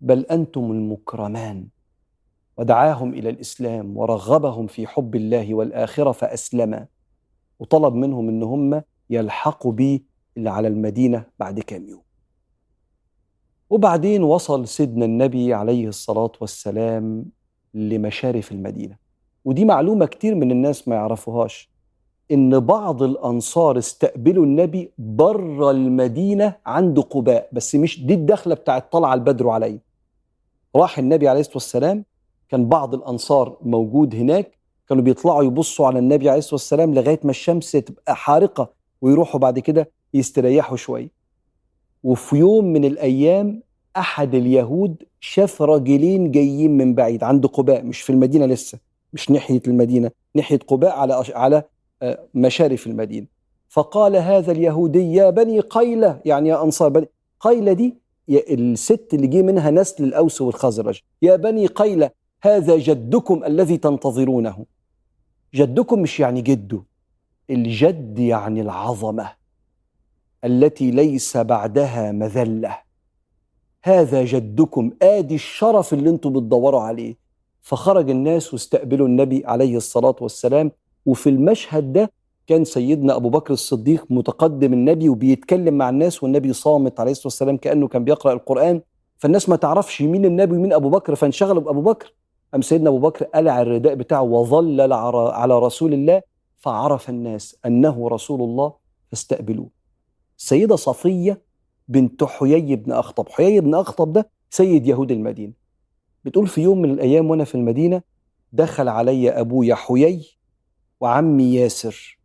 بل 0.00 0.26
أنتم 0.26 0.72
المكرمان. 0.72 1.66
ودعاهم 2.56 3.14
إلى 3.14 3.30
الإسلام 3.30 3.96
ورغبهم 3.96 4.66
في 4.66 4.86
حب 4.86 5.16
الله 5.16 5.54
والآخرة 5.54 6.12
فأسلما. 6.12 6.86
وطلب 7.58 7.94
منهم 7.94 8.28
إن 8.28 8.42
هم 8.42 8.82
يلحقوا 9.10 9.72
بيه 9.72 10.00
اللي 10.36 10.50
على 10.50 10.68
المدينة 10.68 11.24
بعد 11.38 11.60
كام 11.60 11.88
يوم. 11.88 12.02
وبعدين 13.70 14.22
وصل 14.22 14.68
سيدنا 14.68 15.04
النبي 15.04 15.54
عليه 15.54 15.88
الصلاة 15.88 16.32
والسلام 16.40 17.24
لمشارف 17.74 18.52
المدينة. 18.52 18.99
ودي 19.44 19.64
معلومة 19.64 20.06
كتير 20.06 20.34
من 20.34 20.50
الناس 20.50 20.88
ما 20.88 20.94
يعرفوهاش. 20.94 21.70
إن 22.32 22.60
بعض 22.60 23.02
الأنصار 23.02 23.78
استقبلوا 23.78 24.44
النبي 24.44 24.90
بره 24.98 25.70
المدينة 25.70 26.54
عند 26.66 27.00
قباء 27.00 27.48
بس 27.52 27.74
مش 27.74 28.06
دي 28.06 28.14
الدخلة 28.14 28.54
بتاعت 28.54 28.92
طلع 28.92 29.14
البدر 29.14 29.48
عليه 29.48 29.78
راح 30.76 30.98
النبي 30.98 31.28
عليه 31.28 31.40
الصلاة 31.40 31.54
والسلام 31.56 32.04
كان 32.48 32.68
بعض 32.68 32.94
الأنصار 32.94 33.56
موجود 33.62 34.14
هناك 34.14 34.58
كانوا 34.88 35.02
بيطلعوا 35.02 35.42
يبصوا 35.42 35.86
على 35.86 35.98
النبي 35.98 36.28
عليه 36.28 36.38
الصلاة 36.38 36.54
والسلام 36.54 36.94
لغاية 36.94 37.20
ما 37.24 37.30
الشمس 37.30 37.72
تبقى 37.72 38.16
حارقة 38.16 38.70
ويروحوا 39.02 39.40
بعد 39.40 39.58
كده 39.58 39.90
يستريحوا 40.14 40.76
شوية. 40.76 41.08
وفي 42.04 42.36
يوم 42.36 42.64
من 42.64 42.84
الأيام 42.84 43.62
أحد 43.96 44.34
اليهود 44.34 45.02
شاف 45.20 45.62
راجلين 45.62 46.30
جايين 46.30 46.76
من 46.76 46.94
بعيد 46.94 47.24
عند 47.24 47.46
قباء 47.46 47.82
مش 47.84 48.00
في 48.00 48.10
المدينة 48.10 48.46
لسه. 48.46 48.78
مش 49.12 49.30
ناحية 49.30 49.62
المدينة 49.66 50.10
ناحية 50.34 50.58
قباء 50.58 50.98
على 50.98 51.24
على 51.34 51.62
مشارف 52.34 52.86
المدينة. 52.86 53.26
فقال 53.68 54.16
هذا 54.16 54.52
اليهودي 54.52 55.14
يا 55.14 55.30
بني 55.30 55.60
قيلة 55.60 56.20
يعني 56.24 56.48
يا 56.48 56.62
أنصار 56.62 56.88
بني 56.88 57.08
قيلة 57.40 57.72
دي 57.72 57.98
الست 58.28 59.08
اللي 59.12 59.26
جه 59.26 59.42
منها 59.42 59.70
نسل 59.70 60.04
الأوس 60.04 60.40
والخزرج. 60.40 61.00
يا 61.22 61.36
بني 61.36 61.66
قيلة 61.66 62.10
هذا 62.42 62.78
جدكم 62.78 63.44
الذي 63.44 63.76
تنتظرونه. 63.76 64.66
جدكم 65.54 66.02
مش 66.02 66.20
يعني 66.20 66.40
جده 66.40 66.82
الجد 67.50 68.18
يعني 68.18 68.60
العظمة 68.60 69.32
التي 70.44 70.90
ليس 70.90 71.36
بعدها 71.36 72.12
مذلة. 72.12 72.78
هذا 73.82 74.24
جدكم 74.24 74.90
آدي 75.02 75.34
الشرف 75.34 75.94
اللي 75.94 76.10
أنتم 76.10 76.32
بتدوروا 76.32 76.80
عليه. 76.80 77.16
فخرج 77.62 78.10
الناس 78.10 78.52
واستقبلوا 78.52 79.06
النبي 79.06 79.42
عليه 79.46 79.76
الصلاة 79.76 80.16
والسلام. 80.20 80.72
وفي 81.06 81.30
المشهد 81.30 81.92
ده 81.92 82.12
كان 82.46 82.64
سيدنا 82.64 83.16
أبو 83.16 83.28
بكر 83.28 83.52
الصديق 83.52 84.06
متقدم 84.10 84.72
النبي 84.72 85.08
وبيتكلم 85.08 85.74
مع 85.78 85.88
الناس 85.88 86.22
والنبي 86.22 86.52
صامت 86.52 87.00
عليه 87.00 87.10
الصلاة 87.10 87.26
والسلام 87.26 87.56
كأنه 87.56 87.88
كان 87.88 88.04
بيقرأ 88.04 88.32
القرآن. 88.32 88.80
فالناس 89.18 89.48
ما 89.48 89.56
تعرفش 89.56 90.02
مين 90.02 90.24
النبي 90.24 90.56
ومين 90.56 90.72
أبو 90.72 90.90
بكر 90.90 91.14
فانشغلوا 91.14 91.62
بأبو 91.62 91.80
بكر. 91.80 92.14
أم 92.54 92.62
سيدنا 92.62 92.88
أبو 92.88 92.98
بكر 92.98 93.24
قلع 93.24 93.62
الرداء 93.62 93.94
بتاعه 93.94 94.22
وظلل 94.22 94.92
على 94.92 95.58
رسول 95.58 95.94
الله 95.94 96.22
فعرف 96.56 97.08
الناس 97.10 97.56
أنه 97.66 98.08
رسول 98.08 98.42
الله 98.42 98.72
فاستقبلوه. 99.10 99.68
السيدة 100.38 100.76
صفية 100.76 101.42
بنت 101.88 102.24
حيي 102.24 102.76
بن 102.76 102.92
أخطب. 102.92 103.28
حيي 103.28 103.60
بن 103.60 103.74
أخطب 103.74 104.12
ده 104.12 104.30
سيد 104.50 104.86
يهود 104.86 105.10
المدينة. 105.10 105.52
بتقول 106.24 106.46
في 106.46 106.60
يوم 106.60 106.82
من 106.82 106.90
الأيام 106.90 107.30
وأنا 107.30 107.44
في 107.44 107.54
المدينة 107.54 108.02
دخل 108.52 108.88
علي 108.88 109.30
أبويا 109.30 109.74
حيي 109.74 110.26
وعمي 111.00 111.54
ياسر 111.54 112.18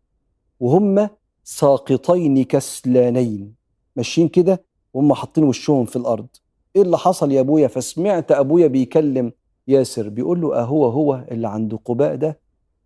وهم 0.59 1.09
ساقطين 1.43 2.43
كسلانين 2.43 3.55
ماشيين 3.95 4.27
كده 4.27 4.63
وهم 4.93 5.13
حاطين 5.13 5.43
وشهم 5.43 5.85
في 5.85 5.95
الأرض. 5.95 6.27
إيه 6.75 6.81
اللي 6.81 6.97
حصل 6.97 7.31
يا 7.31 7.39
أبويا؟ 7.39 7.67
فسمعت 7.67 8.31
أبويا 8.31 8.67
بيكلم 8.67 9.31
ياسر 9.67 10.09
بيقول 10.09 10.41
له 10.41 10.59
أهو 10.59 10.85
هو 10.85 11.25
اللي 11.31 11.47
عند 11.47 11.75
قباء 11.85 12.15
ده؟ 12.15 12.39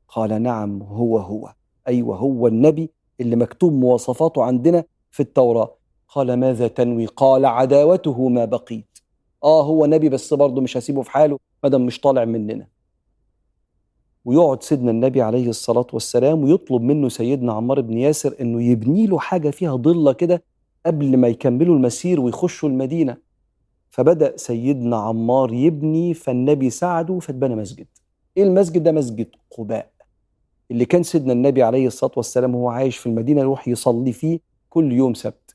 قال 0.07 0.41
نعم 0.41 0.83
هو 0.83 1.17
هو 1.17 1.53
أيوة 1.87 2.17
هو 2.17 2.47
النبي 2.47 2.89
اللي 3.19 3.35
مكتوب 3.35 3.73
مواصفاته 3.73 4.43
عندنا 4.43 4.83
في 5.11 5.19
التوراة. 5.19 5.75
قال 6.07 6.33
ماذا 6.33 6.67
تنوي؟ 6.67 7.05
قال 7.05 7.45
عداوته 7.45 8.29
ما 8.29 8.45
بقيت. 8.45 8.88
آه 9.43 9.63
هو 9.63 9.85
نبي 9.85 10.09
بس 10.09 10.33
برضه 10.33 10.61
مش 10.61 10.77
هسيبه 10.77 11.01
في 11.01 11.11
حاله 11.11 11.39
ما 11.63 11.69
دام 11.69 11.85
مش 11.85 11.99
طالع 11.99 12.25
مننا. 12.25 12.67
ويقعد 14.25 14.63
سيدنا 14.63 14.91
النبي 14.91 15.21
عليه 15.21 15.49
الصلاة 15.49 15.87
والسلام 15.93 16.43
ويطلب 16.43 16.81
منه 16.81 17.09
سيدنا 17.09 17.53
عمار 17.53 17.81
بن 17.81 17.97
ياسر 17.97 18.35
إنه 18.41 18.63
يبني 18.63 19.07
له 19.07 19.19
حاجة 19.19 19.49
فيها 19.49 19.75
ضلة 19.75 20.13
كده 20.13 20.43
قبل 20.85 21.17
ما 21.17 21.27
يكملوا 21.27 21.75
المسير 21.75 22.19
ويخشوا 22.19 22.69
المدينة. 22.69 23.17
فبدأ 23.89 24.37
سيدنا 24.37 24.97
عمار 24.97 25.53
يبني 25.53 26.13
فالنبي 26.13 26.69
ساعده 26.69 27.19
فاتبنى 27.19 27.55
مسجد. 27.55 27.87
إيه 28.37 28.43
المسجد 28.43 28.83
ده؟ 28.83 28.91
مسجد 28.91 29.27
قباء. 29.51 29.91
اللي 30.71 30.85
كان 30.85 31.03
سيدنا 31.03 31.33
النبي 31.33 31.63
عليه 31.63 31.87
الصلاة 31.87 32.11
والسلام 32.17 32.55
وهو 32.55 32.69
عايش 32.69 32.97
في 32.97 33.05
المدينة 33.05 33.41
يروح 33.41 33.67
يصلي 33.67 34.11
فيه 34.13 34.39
كل 34.69 34.91
يوم 34.93 35.13
سبت. 35.13 35.48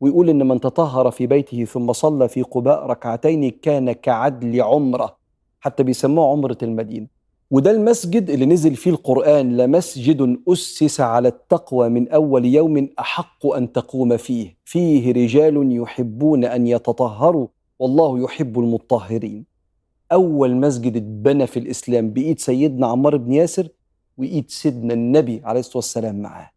ويقول 0.00 0.30
إن 0.30 0.48
من 0.48 0.60
تطهر 0.60 1.10
في 1.10 1.26
بيته 1.26 1.64
ثم 1.64 1.92
صلى 1.92 2.28
في 2.28 2.42
قباء 2.42 2.86
ركعتين 2.86 3.50
كان 3.50 3.92
كعدل 3.92 4.62
عمرة 4.62 5.16
حتى 5.60 5.82
بيسموه 5.82 6.30
عمرة 6.30 6.58
المدينة. 6.62 7.06
وده 7.50 7.70
المسجد 7.70 8.30
اللي 8.30 8.46
نزل 8.46 8.76
فيه 8.76 8.90
القرآن 8.90 9.56
لمسجد 9.56 10.38
أسس 10.48 11.00
على 11.00 11.28
التقوى 11.28 11.88
من 11.88 12.08
أول 12.08 12.44
يوم 12.44 12.88
أحق 12.98 13.46
أن 13.46 13.72
تقوم 13.72 14.16
فيه. 14.16 14.56
فيه 14.64 15.12
رجال 15.12 15.72
يحبون 15.72 16.44
أن 16.44 16.66
يتطهروا 16.66 17.46
والله 17.78 18.24
يحب 18.24 18.58
المطهرين. 18.58 19.44
أول 20.12 20.56
مسجد 20.56 20.96
اتبنى 20.96 21.46
في 21.46 21.58
الإسلام 21.58 22.10
بإيد 22.10 22.38
سيدنا 22.38 22.86
عمار 22.86 23.16
بن 23.16 23.32
ياسر 23.32 23.68
وإيد 24.18 24.50
سيدنا 24.50 24.94
النبي 24.94 25.40
عليه 25.44 25.60
الصلاة 25.60 25.76
والسلام 25.76 26.22
معاه. 26.22 26.55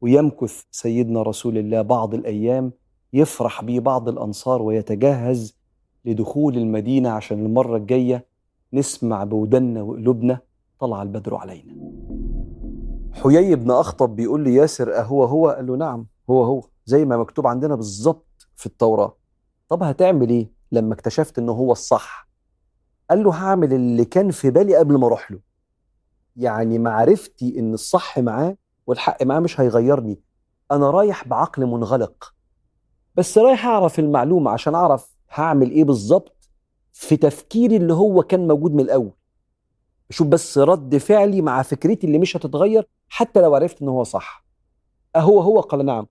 ويمكث 0.00 0.62
سيدنا 0.70 1.22
رسول 1.22 1.58
الله 1.58 1.82
بعض 1.82 2.14
الأيام 2.14 2.72
يفرح 3.12 3.64
بيه 3.64 3.80
بعض 3.80 4.08
الأنصار 4.08 4.62
ويتجهز 4.62 5.56
لدخول 6.04 6.56
المدينة 6.56 7.08
عشان 7.10 7.46
المرة 7.46 7.76
الجاية 7.76 8.26
نسمع 8.72 9.24
بودنا 9.24 9.82
وقلوبنا 9.82 10.38
طلع 10.80 11.02
البدر 11.02 11.34
علينا. 11.34 11.74
حيي 13.12 13.54
بن 13.56 13.70
أخطب 13.70 14.16
بيقول 14.16 14.44
لي 14.44 14.54
ياسر 14.54 14.98
أهو 14.98 15.24
هو؟ 15.24 15.48
قال 15.48 15.66
له 15.66 15.76
نعم 15.76 16.06
هو 16.30 16.44
هو 16.44 16.62
زي 16.86 17.04
ما 17.04 17.16
مكتوب 17.16 17.46
عندنا 17.46 17.74
بالظبط 17.74 18.48
في 18.56 18.66
التوراة. 18.66 19.16
طب 19.68 19.82
هتعمل 19.82 20.30
إيه 20.30 20.50
لما 20.72 20.94
اكتشفت 20.94 21.38
إنه 21.38 21.52
هو 21.52 21.72
الصح؟ 21.72 22.28
قال 23.10 23.22
له 23.24 23.34
هعمل 23.34 23.72
اللي 23.72 24.04
كان 24.04 24.30
في 24.30 24.50
بالي 24.50 24.76
قبل 24.76 24.96
ما 24.98 25.06
أروح 25.06 25.30
له. 25.32 25.38
يعني 26.36 26.78
معرفتي 26.78 27.58
إن 27.58 27.74
الصح 27.74 28.18
معاه 28.18 28.56
والحق 28.86 29.22
معاه 29.22 29.40
مش 29.40 29.60
هيغيرني. 29.60 30.20
أنا 30.70 30.90
رايح 30.90 31.28
بعقل 31.28 31.66
منغلق. 31.66 32.34
بس 33.14 33.38
رايح 33.38 33.66
أعرف 33.66 33.98
المعلومة 33.98 34.50
عشان 34.50 34.74
أعرف 34.74 35.16
هعمل 35.30 35.70
إيه 35.70 35.84
بالظبط 35.84 36.48
في 36.92 37.16
تفكيري 37.16 37.76
اللي 37.76 37.92
هو 37.92 38.22
كان 38.22 38.48
موجود 38.48 38.74
من 38.74 38.80
الأول. 38.80 39.12
شوف 40.10 40.26
بس 40.26 40.58
رد 40.58 40.96
فعلي 40.96 41.42
مع 41.42 41.62
فكرتي 41.62 42.06
اللي 42.06 42.18
مش 42.18 42.36
هتتغير 42.36 42.88
حتى 43.08 43.40
لو 43.40 43.54
عرفت 43.54 43.82
إن 43.82 43.88
هو 43.88 44.04
صح. 44.04 44.46
أهو 45.16 45.40
هو 45.40 45.60
قال 45.60 45.86
نعم. 45.86 46.06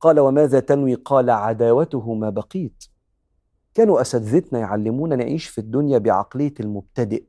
قال 0.00 0.20
وماذا 0.20 0.60
تنوي؟ 0.60 0.94
قال 0.94 1.30
عداوته 1.30 2.14
ما 2.14 2.30
بقيت. 2.30 2.84
كانوا 3.74 4.00
أساتذتنا 4.00 4.58
يعلمونا 4.58 5.16
نعيش 5.16 5.46
في 5.46 5.58
الدنيا 5.58 5.98
بعقلية 5.98 6.54
المبتدئ. 6.60 7.24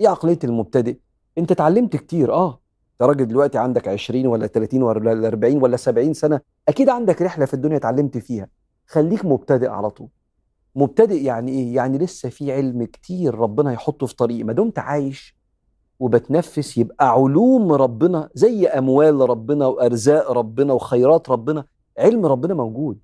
إيه 0.00 0.08
عقلية 0.08 0.38
المبتدئ؟ 0.44 0.98
أنت 1.38 1.50
اتعلمت 1.50 1.96
كتير 1.96 2.32
آه. 2.32 2.61
راجل 3.06 3.28
دلوقتي 3.28 3.58
عندك 3.58 3.88
20 3.88 4.26
ولا 4.26 4.46
30 4.46 4.82
ولا 4.82 5.28
40 5.28 5.62
ولا 5.62 5.76
70 5.76 6.14
سنة 6.14 6.40
أكيد 6.68 6.88
عندك 6.88 7.22
رحلة 7.22 7.44
في 7.44 7.54
الدنيا 7.54 7.76
اتعلمت 7.76 8.18
فيها. 8.18 8.48
خليك 8.86 9.24
مبتدئ 9.24 9.68
على 9.68 9.90
طول. 9.90 10.08
مبتدئ 10.76 11.22
يعني 11.22 11.52
إيه؟ 11.52 11.74
يعني 11.76 11.98
لسه 11.98 12.28
في 12.28 12.52
علم 12.52 12.84
كتير 12.84 13.34
ربنا 13.34 13.72
يحطه 13.72 14.06
في 14.06 14.16
طريقي. 14.16 14.42
ما 14.44 14.52
دمت 14.52 14.78
عايش 14.78 15.36
وبتنفس 16.00 16.78
يبقى 16.78 17.10
علوم 17.12 17.72
ربنا 17.72 18.28
زي 18.34 18.66
أموال 18.66 19.30
ربنا 19.30 19.66
وأرزاق 19.66 20.30
ربنا 20.30 20.72
وخيرات 20.72 21.30
ربنا. 21.30 21.64
علم 21.98 22.26
ربنا 22.26 22.54
موجود. 22.54 22.98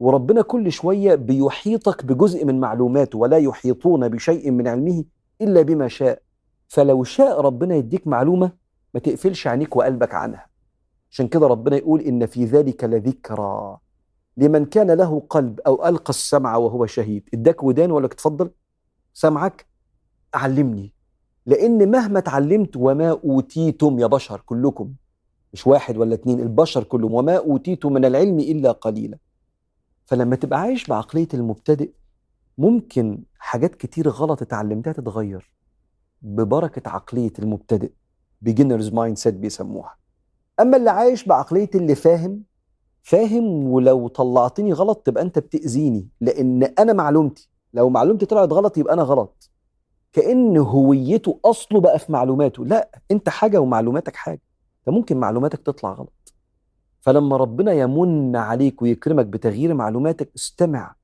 وربنا 0.00 0.42
كل 0.42 0.72
شوية 0.72 1.14
بيحيطك 1.14 2.04
بجزء 2.04 2.44
من 2.44 2.60
معلوماته 2.60 3.18
ولا 3.18 3.36
يحيطون 3.36 4.08
بشيء 4.08 4.50
من 4.50 4.68
علمه 4.68 5.04
إلا 5.40 5.62
بما 5.62 5.88
شاء. 5.88 6.22
فلو 6.68 7.04
شاء 7.04 7.40
ربنا 7.40 7.74
يديك 7.74 8.06
معلومة 8.06 8.61
ما 8.94 9.00
تقفلش 9.00 9.46
عينيك 9.46 9.76
وقلبك 9.76 10.14
عنها. 10.14 10.46
عشان 11.10 11.28
كده 11.28 11.46
ربنا 11.46 11.76
يقول 11.76 12.00
إن 12.00 12.26
في 12.26 12.44
ذلك 12.44 12.84
لذكرى 12.84 13.78
لمن 14.36 14.64
كان 14.64 14.90
له 14.90 15.22
قلب 15.30 15.60
أو 15.60 15.88
ألقى 15.88 16.10
السمع 16.10 16.56
وهو 16.56 16.86
شهيد. 16.86 17.28
إداك 17.34 17.62
ودان 17.62 17.90
ولا 17.90 18.08
تفضل 18.08 18.50
سمعك؟ 19.14 19.66
علمني. 20.34 20.94
لأن 21.46 21.90
مهما 21.90 22.18
اتعلمت 22.18 22.76
وما 22.76 23.10
أوتيتم 23.10 23.98
يا 23.98 24.06
بشر 24.06 24.40
كلكم 24.40 24.92
مش 25.52 25.66
واحد 25.66 25.96
ولا 25.96 26.14
اتنين 26.14 26.40
البشر 26.40 26.84
كلهم 26.84 27.14
وما 27.14 27.36
أوتيتم 27.36 27.92
من 27.92 28.04
العلم 28.04 28.38
إلا 28.38 28.72
قليلا. 28.72 29.18
فلما 30.04 30.36
تبقى 30.36 30.60
عايش 30.60 30.86
بعقلية 30.86 31.28
المبتدئ 31.34 31.90
ممكن 32.58 33.22
حاجات 33.38 33.74
كتير 33.74 34.08
غلط 34.08 34.42
اتعلمتها 34.42 34.92
تتغير 34.92 35.52
ببركة 36.22 36.90
عقلية 36.90 37.32
المبتدئ. 37.38 37.92
beginner's 38.42 38.88
mindset 38.92 39.34
بيسموها. 39.34 39.96
أما 40.60 40.76
اللي 40.76 40.90
عايش 40.90 41.24
بعقلية 41.24 41.70
اللي 41.74 41.94
فاهم 41.94 42.42
فاهم 43.02 43.44
ولو 43.68 44.08
طلعتني 44.08 44.72
غلط 44.72 45.02
تبقى 45.06 45.22
أنت 45.22 45.38
بتأذيني 45.38 46.08
لأن 46.20 46.62
أنا 46.62 46.92
معلومتي. 46.92 47.48
لو 47.74 47.90
معلومتي 47.90 48.26
طلعت 48.26 48.52
غلط 48.52 48.78
يبقى 48.78 48.94
أنا 48.94 49.02
غلط. 49.02 49.50
كأن 50.12 50.56
هويته 50.56 51.40
أصله 51.44 51.80
بقى 51.80 51.98
في 51.98 52.12
معلوماته. 52.12 52.64
لا 52.64 52.90
أنت 53.10 53.28
حاجة 53.28 53.58
ومعلوماتك 53.60 54.16
حاجة. 54.16 54.42
فممكن 54.86 55.16
معلوماتك 55.16 55.58
تطلع 55.58 55.92
غلط. 55.92 56.34
فلما 57.00 57.36
ربنا 57.36 57.72
يمن 57.72 58.36
عليك 58.36 58.82
ويكرمك 58.82 59.26
بتغيير 59.26 59.74
معلوماتك 59.74 60.32
استمع. 60.36 60.94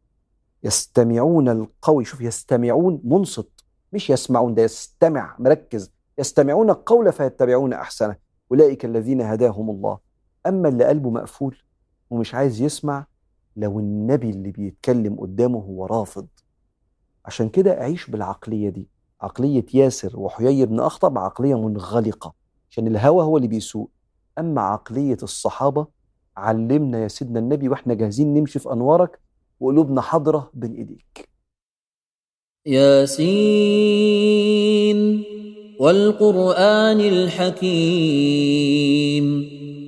يستمعون 0.64 1.48
القوي. 1.48 2.04
شوف 2.04 2.20
يستمعون 2.20 3.00
منصت. 3.04 3.50
مش 3.92 4.10
يسمعون 4.10 4.54
ده 4.54 4.62
يستمع 4.62 5.36
مركز. 5.38 5.97
يستمعون 6.18 6.70
القول 6.70 7.12
فيتبعون 7.12 7.72
أحسنه. 7.72 8.16
أولئك 8.50 8.84
الذين 8.84 9.20
هداهم 9.20 9.70
الله. 9.70 9.98
أما 10.46 10.68
اللي 10.68 10.84
قلبه 10.84 11.10
مقفول 11.10 11.56
ومش 12.10 12.34
عايز 12.34 12.60
يسمع 12.60 13.06
لو 13.56 13.78
النبي 13.78 14.30
اللي 14.30 14.50
بيتكلم 14.50 15.20
قدامه 15.20 15.58
هو 15.58 15.86
رافض. 15.86 16.26
عشان 17.24 17.48
كده 17.48 17.80
أعيش 17.80 18.10
بالعقلية 18.10 18.68
دي. 18.68 18.88
عقلية 19.20 19.66
ياسر 19.74 20.20
وحيي 20.20 20.66
بن 20.66 20.80
أخطب 20.80 21.18
عقلية 21.18 21.54
منغلقة 21.68 22.34
عشان 22.70 22.86
الهوى 22.86 23.24
هو 23.24 23.36
اللي 23.36 23.48
بيسوق. 23.48 23.90
أما 24.38 24.60
عقلية 24.60 25.18
الصحابة 25.22 25.86
علمنا 26.36 26.98
يا 27.02 27.08
سيدنا 27.08 27.38
النبي 27.38 27.68
وإحنا 27.68 27.94
جاهزين 27.94 28.34
نمشي 28.34 28.58
في 28.58 28.72
أنوارك 28.72 29.20
وقلوبنا 29.60 30.00
حاضرة 30.00 30.50
بين 30.54 30.74
إيديك. 30.74 31.28
ياسين. 32.66 33.18
والقرآن 35.78 37.00
الحكيم 37.00 37.48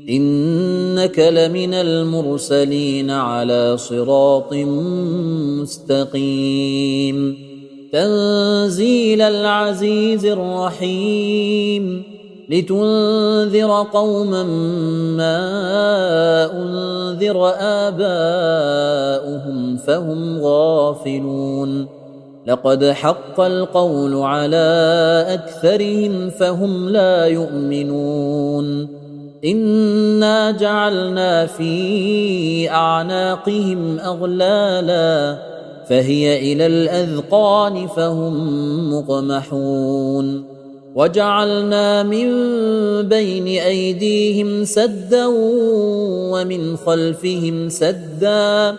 إنك 0.08 1.18
لمن 1.18 1.74
المرسلين 1.74 3.10
على 3.10 3.76
صراط 3.76 4.54
مستقيم 5.62 7.36
تنزيل 7.92 9.22
العزيز 9.22 10.26
الرحيم 10.26 12.02
لتنذر 12.48 13.86
قوما 13.92 14.42
ما 15.16 15.40
أنذر 16.52 17.52
آباؤهم 17.58 19.76
فهم 19.76 20.40
غافلون 20.40 21.99
لقد 22.50 22.84
حق 22.84 23.40
القول 23.40 24.14
على 24.14 24.68
أكثرهم 25.28 26.30
فهم 26.30 26.88
لا 26.88 27.24
يؤمنون. 27.26 28.88
إنا 29.44 30.50
جعلنا 30.50 31.46
في 31.46 32.70
أعناقهم 32.70 33.98
أغلالا 33.98 35.38
فهي 35.88 36.52
إلى 36.52 36.66
الأذقان 36.66 37.86
فهم 37.86 38.34
مقمحون. 38.94 40.44
وجعلنا 40.94 42.02
من 42.02 42.28
بين 43.08 43.46
أيديهم 43.46 44.64
سدا 44.64 45.26
ومن 46.32 46.76
خلفهم 46.76 47.68
سدا 47.68 48.76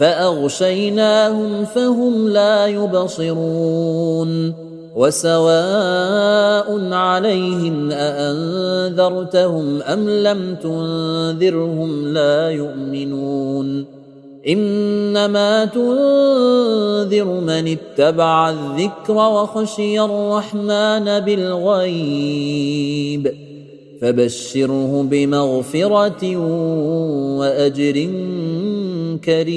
فأغشيناهم 0.00 1.64
فهم 1.64 2.28
لا 2.28 2.66
يبصرون. 2.66 4.54
وسواء 4.96 6.92
عليهم 6.92 7.90
أأنذرتهم 7.90 9.82
أم 9.82 10.10
لم 10.10 10.56
تنذرهم 10.62 12.12
لا 12.12 12.50
يؤمنون. 12.50 13.84
إنما 14.48 15.64
تنذر 15.64 17.24
من 17.24 17.76
اتبع 17.78 18.50
الذكر 18.50 19.14
وخشي 19.14 20.00
الرحمن 20.00 21.20
بالغيب. 21.20 23.34
فبشره 24.00 25.06
بمغفرة 25.10 26.36
وأجر 27.38 28.08
كريم. 29.18 29.50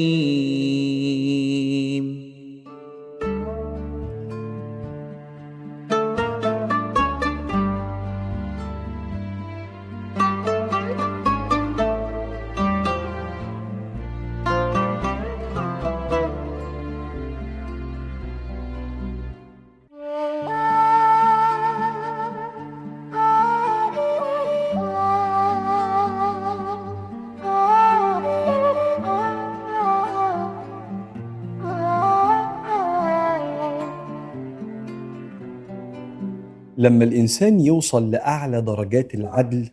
لما 36.84 37.04
الإنسان 37.04 37.60
يوصل 37.60 38.12
لأعلى 38.12 38.62
درجات 38.62 39.16
العدل 39.16 39.70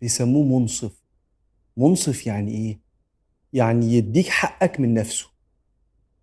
بيسموه 0.00 0.58
منصف. 0.58 1.02
منصف 1.76 2.26
يعني 2.26 2.50
إيه؟ 2.54 2.80
يعني 3.52 3.86
يديك 3.86 4.28
حقك 4.28 4.80
من 4.80 4.94
نفسه 4.94 5.26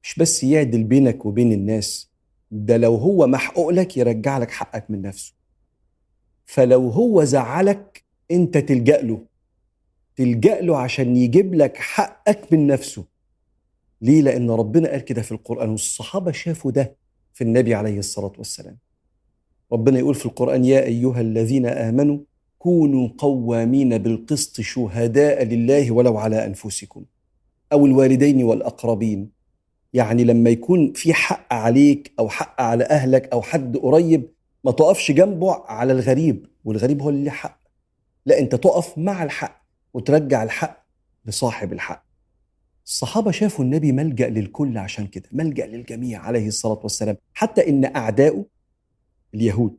مش 0.04 0.16
بس 0.20 0.44
يعدل 0.44 0.84
بينك 0.84 1.26
وبين 1.26 1.52
الناس 1.52 2.12
ده 2.52 2.78
لو 2.78 2.96
هو 2.96 3.28
محقوق 3.28 3.70
لك 3.70 3.98
يرجع 3.98 4.38
لك 4.38 4.52
حقك 4.52 4.92
من 4.92 5.02
نفسه. 5.02 5.34
فلو 6.46 6.90
هو 6.90 7.24
زعلك 7.24 8.04
أنت 8.32 8.58
تلجأ 8.58 9.02
له. 9.02 9.26
تلجأ 10.16 10.62
له 10.62 10.78
عشان 10.78 11.18
يجيب 11.18 11.54
لك 11.54 11.78
حقك 11.78 12.54
من 12.54 12.68
نفسه. 12.68 13.06
ليه؟ 14.02 14.22
لأن 14.22 14.50
ربنا 14.50 14.90
قال 14.90 15.02
كده 15.02 15.22
في 15.22 15.32
القرآن 15.32 15.70
والصحابة 15.70 16.32
شافوا 16.32 16.72
ده 16.72 16.96
في 17.34 17.44
النبي 17.44 17.76
عليه 17.76 18.00
الصلاة 18.00 18.34
والسلام. 18.38 18.78
ربنا 19.72 20.00
يقول 20.00 20.16
في 20.16 20.26
القرآن 20.26 20.66
يا 20.66 20.84
أيها 20.84 21.22
الذين 21.22 21.66
آمنوا 21.66 22.20
كونوا 22.60 23.10
قوامين 23.18 23.98
بالقسط 23.98 24.62
شهداء 24.62 25.44
لله 25.44 25.92
ولو 25.92 26.18
على 26.18 26.46
أنفسكم 26.46 27.06
أو 27.74 27.86
الوالدين 27.86 28.44
والأقربين. 28.44 29.32
يعني 29.94 30.24
لما 30.24 30.50
يكون 30.50 30.94
في 30.94 31.14
حق 31.14 31.54
عليك 31.54 32.12
أو 32.20 32.30
حق 32.30 32.62
على 32.62 32.84
أهلك 32.84 33.30
أو 33.34 33.42
حد 33.42 33.78
قريب 33.78 34.30
ما 34.64 34.72
تقفش 34.72 35.12
جنبه 35.12 35.54
على 35.54 35.94
الغريب 35.94 36.46
والغريب 36.66 37.02
هو 37.02 37.10
اللي 37.10 37.32
حق. 37.32 37.60
لا 38.26 38.40
أنت 38.40 38.56
تقف 38.56 38.98
مع 38.98 39.24
الحق 39.24 39.62
وترجع 39.94 40.44
الحق 40.44 40.86
لصاحب 41.26 41.74
الحق. 41.74 42.06
الصحابة 42.86 43.32
شافوا 43.32 43.66
النبي 43.66 43.92
ملجأ 43.92 44.30
للكل 44.30 44.78
عشان 44.78 45.08
كده 45.08 45.30
ملجأ 45.32 45.66
للجميع 45.66 46.20
عليه 46.22 46.48
الصلاة 46.48 46.80
والسلام. 46.84 47.18
حتى 47.34 47.70
إن 47.70 47.96
أعداؤه 47.96 48.46
اليهود 49.34 49.76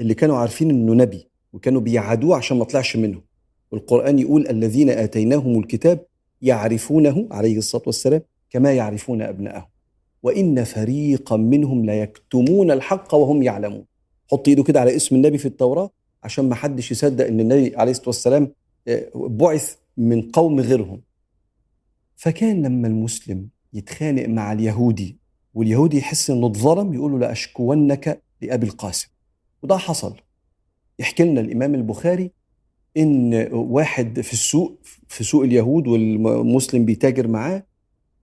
اللي 0.00 0.14
كانوا 0.14 0.36
عارفين 0.36 0.70
إنه 0.70 0.94
نبي 0.94 1.28
وكانوا 1.52 1.80
بيعادوه 1.80 2.36
عشان 2.36 2.58
ما 2.58 2.64
طلعش 2.64 2.96
منهم. 2.96 3.22
والقرآن 3.70 4.18
يقول 4.18 4.48
الذين 4.48 4.90
آتيناهم 4.90 5.58
الكتاب 5.58 6.06
يعرفونه 6.42 7.28
عليه 7.30 7.58
الصلاة 7.58 7.82
والسلام 7.86 8.22
كما 8.50 8.72
يعرفون 8.72 9.22
ابنائهم 9.22 9.66
وإن 10.22 10.64
فريقا 10.64 11.36
منهم 11.36 11.86
ليكتمون 11.86 12.70
الحق 12.70 13.14
وهم 13.14 13.42
يعلمون. 13.42 13.84
حط 14.30 14.48
إيده 14.48 14.62
كده 14.62 14.80
على 14.80 14.96
اسم 14.96 15.16
النبي 15.16 15.38
في 15.38 15.46
التوراة 15.46 15.90
عشان 16.22 16.48
ما 16.48 16.54
حدش 16.54 16.90
يصدق 16.90 17.26
إن 17.26 17.40
النبي 17.40 17.76
عليه 17.76 17.90
الصلاة 17.90 18.08
والسلام 18.08 18.52
بعث 19.14 19.74
من 19.96 20.22
قوم 20.22 20.60
غيرهم. 20.60 21.00
فكان 22.16 22.62
لما 22.62 22.88
المسلم 22.88 23.48
يتخانق 23.72 24.28
مع 24.28 24.52
اليهودي 24.52 25.18
واليهودي 25.54 25.98
يحس 25.98 26.30
إنه 26.30 26.46
اتظلم 26.46 26.94
يقول 26.94 27.12
له 27.12 27.18
لاشكونك 27.18 28.22
لأبي 28.42 28.66
القاسم. 28.66 29.08
وده 29.62 29.76
حصل. 29.76 30.16
يحكي 30.98 31.24
لنا 31.24 31.40
الإمام 31.40 31.74
البخاري 31.74 32.30
إن 32.96 33.48
واحد 33.52 34.20
في 34.20 34.32
السوق 34.32 34.78
في 35.08 35.24
سوق 35.24 35.42
اليهود 35.42 35.88
والمسلم 35.88 36.84
بيتاجر 36.84 37.28
معاه 37.28 37.66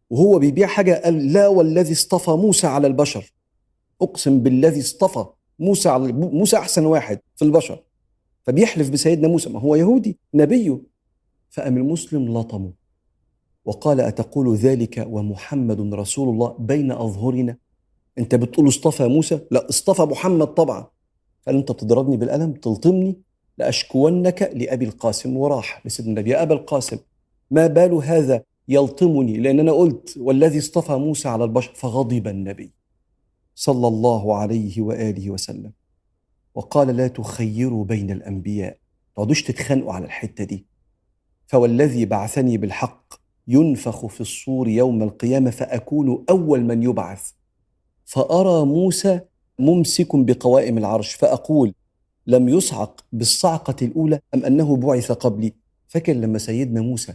وهو 0.09 0.39
بيبيع 0.39 0.67
حاجة 0.67 1.01
قال 1.03 1.33
لا 1.33 1.47
والذي 1.47 1.93
اصطفى 1.93 2.31
موسى 2.31 2.67
على 2.67 2.87
البشر. 2.87 3.33
أقسم 4.01 4.39
بالذي 4.39 4.79
اصطفى 4.79 5.25
موسى 5.59 5.89
على 5.89 6.13
موسى 6.13 6.57
أحسن 6.57 6.85
واحد 6.85 7.19
في 7.35 7.45
البشر. 7.45 7.83
فبيحلف 8.43 8.89
بسيدنا 8.89 9.27
موسى 9.27 9.49
ما 9.49 9.59
هو 9.59 9.75
يهودي 9.75 10.17
نبيه. 10.33 10.81
فقام 11.49 11.77
المسلم 11.77 12.37
لطمه. 12.37 12.73
وقال 13.65 14.01
أتقول 14.01 14.55
ذلك 14.55 15.05
ومحمد 15.09 15.93
رسول 15.93 16.29
الله 16.29 16.55
بين 16.59 16.91
أظهرنا؟ 16.91 17.57
انت 18.19 18.35
بتقول 18.35 18.67
اصطفى 18.67 19.07
موسى؟ 19.07 19.39
لا 19.51 19.69
اصطفى 19.69 20.01
محمد 20.01 20.47
طبعا. 20.47 20.87
قال 21.47 21.55
انت 21.55 21.71
بتضربني 21.71 22.17
بالقلم 22.17 22.53
تلطمني 22.53 23.17
لأشكونك 23.57 24.51
لأبي 24.53 24.85
القاسم 24.85 25.37
وراح 25.37 25.85
لسيدنا 25.85 26.11
النبي. 26.11 26.29
يا 26.29 26.43
أبا 26.43 26.53
القاسم 26.53 26.97
ما 27.51 27.67
بال 27.67 27.93
هذا 27.93 28.43
يلطمني؟ 28.67 29.37
لأن 29.37 29.59
أنا 29.59 29.71
قلت 29.71 30.17
والذي 30.17 30.59
اصطفى 30.59 30.95
موسى 30.95 31.27
على 31.27 31.43
البشر 31.43 31.71
فغضب 31.75 32.27
النبي 32.27 32.71
صلى 33.55 33.87
الله 33.87 34.35
عليه 34.35 34.81
وآله 34.81 35.29
وسلم. 35.29 35.71
وقال 36.55 36.87
لا 36.87 37.07
تخيروا 37.07 37.85
بين 37.85 38.11
الأنبياء. 38.11 38.77
تقعدوش 39.15 39.43
تتخانقوا 39.43 39.93
على 39.93 40.05
الحتة 40.05 40.43
دي. 40.43 40.65
فوالذي 41.47 42.05
بعثني 42.05 42.57
بالحق 42.57 43.13
ينفخ 43.47 44.05
في 44.05 44.21
الصور 44.21 44.67
يوم 44.67 45.03
القيامة 45.03 45.49
فأكون 45.49 46.25
أول 46.29 46.63
من 46.63 46.83
يبعث. 46.83 47.31
فأرى 48.07 48.65
موسى 48.65 49.19
ممسك 49.59 50.15
بقوائم 50.15 50.77
العرش 50.77 51.13
فأقول 51.13 51.73
لم 52.27 52.49
يصعق 52.49 53.05
بالصعقة 53.13 53.75
الأولى 53.81 54.19
أم 54.33 54.45
أنه 54.45 54.75
بعث 54.75 55.11
قبلي؟ 55.11 55.53
فاكر 55.87 56.13
لما 56.13 56.37
سيدنا 56.37 56.81
موسى 56.81 57.13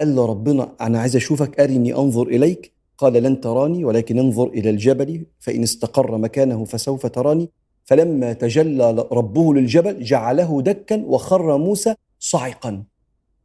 قال 0.00 0.16
له 0.16 0.26
ربنا 0.26 0.72
أنا 0.80 1.00
عايز 1.00 1.16
أشوفك 1.16 1.60
أرني 1.60 1.94
أنظر 1.94 2.26
إليك. 2.26 2.72
قال 2.98 3.12
لن 3.12 3.40
تراني 3.40 3.84
ولكن 3.84 4.18
انظر 4.18 4.48
إلى 4.48 4.70
الجبل 4.70 5.26
فإن 5.40 5.62
استقر 5.62 6.18
مكانه 6.18 6.64
فسوف 6.64 7.06
تراني. 7.06 7.48
فلما 7.84 8.32
تجلى 8.32 9.06
ربه 9.12 9.54
للجبل 9.54 10.02
جعله 10.02 10.62
دكا 10.62 11.04
وخر 11.04 11.58
موسى 11.58 11.94
صعقا. 12.18 12.84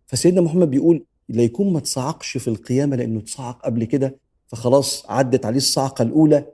فسيدنا 0.07 0.41
محمد 0.41 0.69
بيقول 0.69 1.05
لا 1.29 1.43
يكون 1.43 1.73
ما 1.73 1.79
تصعقش 1.79 2.37
في 2.37 2.47
القيامة 2.47 2.95
لأنه 2.95 3.19
تصعق 3.19 3.65
قبل 3.65 3.83
كده 3.83 4.15
فخلاص 4.47 5.05
عدت 5.09 5.45
عليه 5.45 5.57
الصعقة 5.57 6.01
الأولى 6.01 6.45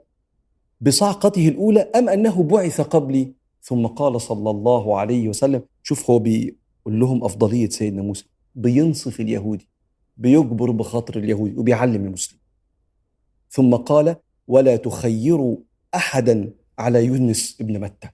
بصعقته 0.80 1.48
الأولى 1.48 1.80
أم 1.80 2.08
أنه 2.08 2.42
بعث 2.42 2.80
قبلي؟ 2.80 3.32
ثم 3.62 3.86
قال 3.86 4.20
صلى 4.20 4.50
الله 4.50 4.98
عليه 4.98 5.28
وسلم 5.28 5.62
شوف 5.82 6.10
هو 6.10 6.18
بيقول 6.18 6.56
لهم 7.00 7.24
أفضلية 7.24 7.68
سيدنا 7.68 8.02
موسى 8.02 8.24
بينصف 8.54 9.20
اليهودي 9.20 9.68
بيجبر 10.16 10.70
بخاطر 10.70 11.18
اليهودي 11.18 11.56
وبيعلم 11.56 12.04
المسلم. 12.04 12.38
ثم 13.50 13.74
قال 13.74 14.16
ولا 14.48 14.76
تخيروا 14.76 15.56
أحدا 15.94 16.52
على 16.78 17.04
يونس 17.04 17.58
ابن 17.60 17.80
متى. 17.80 18.08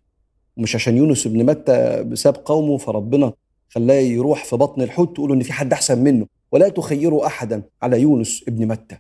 مش 0.56 0.74
عشان 0.74 0.96
يونس 0.96 1.26
ابن 1.26 1.46
متى 1.46 2.10
ساب 2.14 2.36
قومه 2.44 2.76
فربنا 2.76 3.32
خلاه 3.68 3.94
يروح 3.94 4.44
في 4.44 4.56
بطن 4.56 4.82
الحوت 4.82 5.14
تقولوا 5.16 5.36
إن 5.36 5.42
في 5.42 5.52
حد 5.52 5.72
أحسن 5.72 6.04
منه. 6.04 6.26
ولا 6.52 6.68
تخيروا 6.68 7.26
أحدا 7.26 7.62
على 7.82 8.00
يونس 8.00 8.44
ابن 8.48 8.66
متى. 8.66 8.98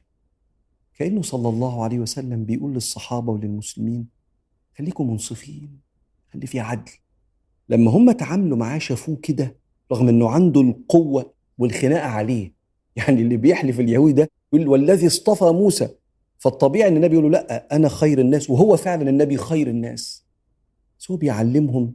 كأنه 1.02 1.22
صلى 1.22 1.48
الله 1.48 1.84
عليه 1.84 1.98
وسلم 1.98 2.44
بيقول 2.44 2.74
للصحابة 2.74 3.32
وللمسلمين 3.32 4.06
خليكم 4.78 5.10
منصفين 5.10 5.80
خلي 6.32 6.46
في 6.46 6.60
عدل. 6.60 6.90
لما 7.68 7.90
هم 7.90 8.12
تعاملوا 8.12 8.56
معاه 8.56 8.78
شافوه 8.78 9.16
كده 9.16 9.56
رغم 9.92 10.08
إنه 10.08 10.28
عنده 10.28 10.60
القوة 10.60 11.32
والخناقة 11.58 12.06
عليه. 12.06 12.52
يعني 12.96 13.22
اللي 13.22 13.36
بيحلف 13.36 13.80
اليهودي 13.80 14.12
ده 14.12 14.30
يقول 14.52 14.68
والذي 14.68 15.06
اصطفى 15.06 15.44
موسى. 15.44 15.88
فالطبيعي 16.38 16.88
إن 16.88 16.96
النبي 16.96 17.14
يقول 17.14 17.32
له 17.32 17.38
لا 17.38 17.76
أنا 17.76 17.88
خير 17.88 18.20
الناس. 18.20 18.50
وهو 18.50 18.76
فعلا 18.76 19.10
النبي 19.10 19.36
خير 19.36 19.68
الناس. 19.68 20.26
بس 20.98 21.10
هو 21.10 21.16
بيعلمهم 21.16 21.94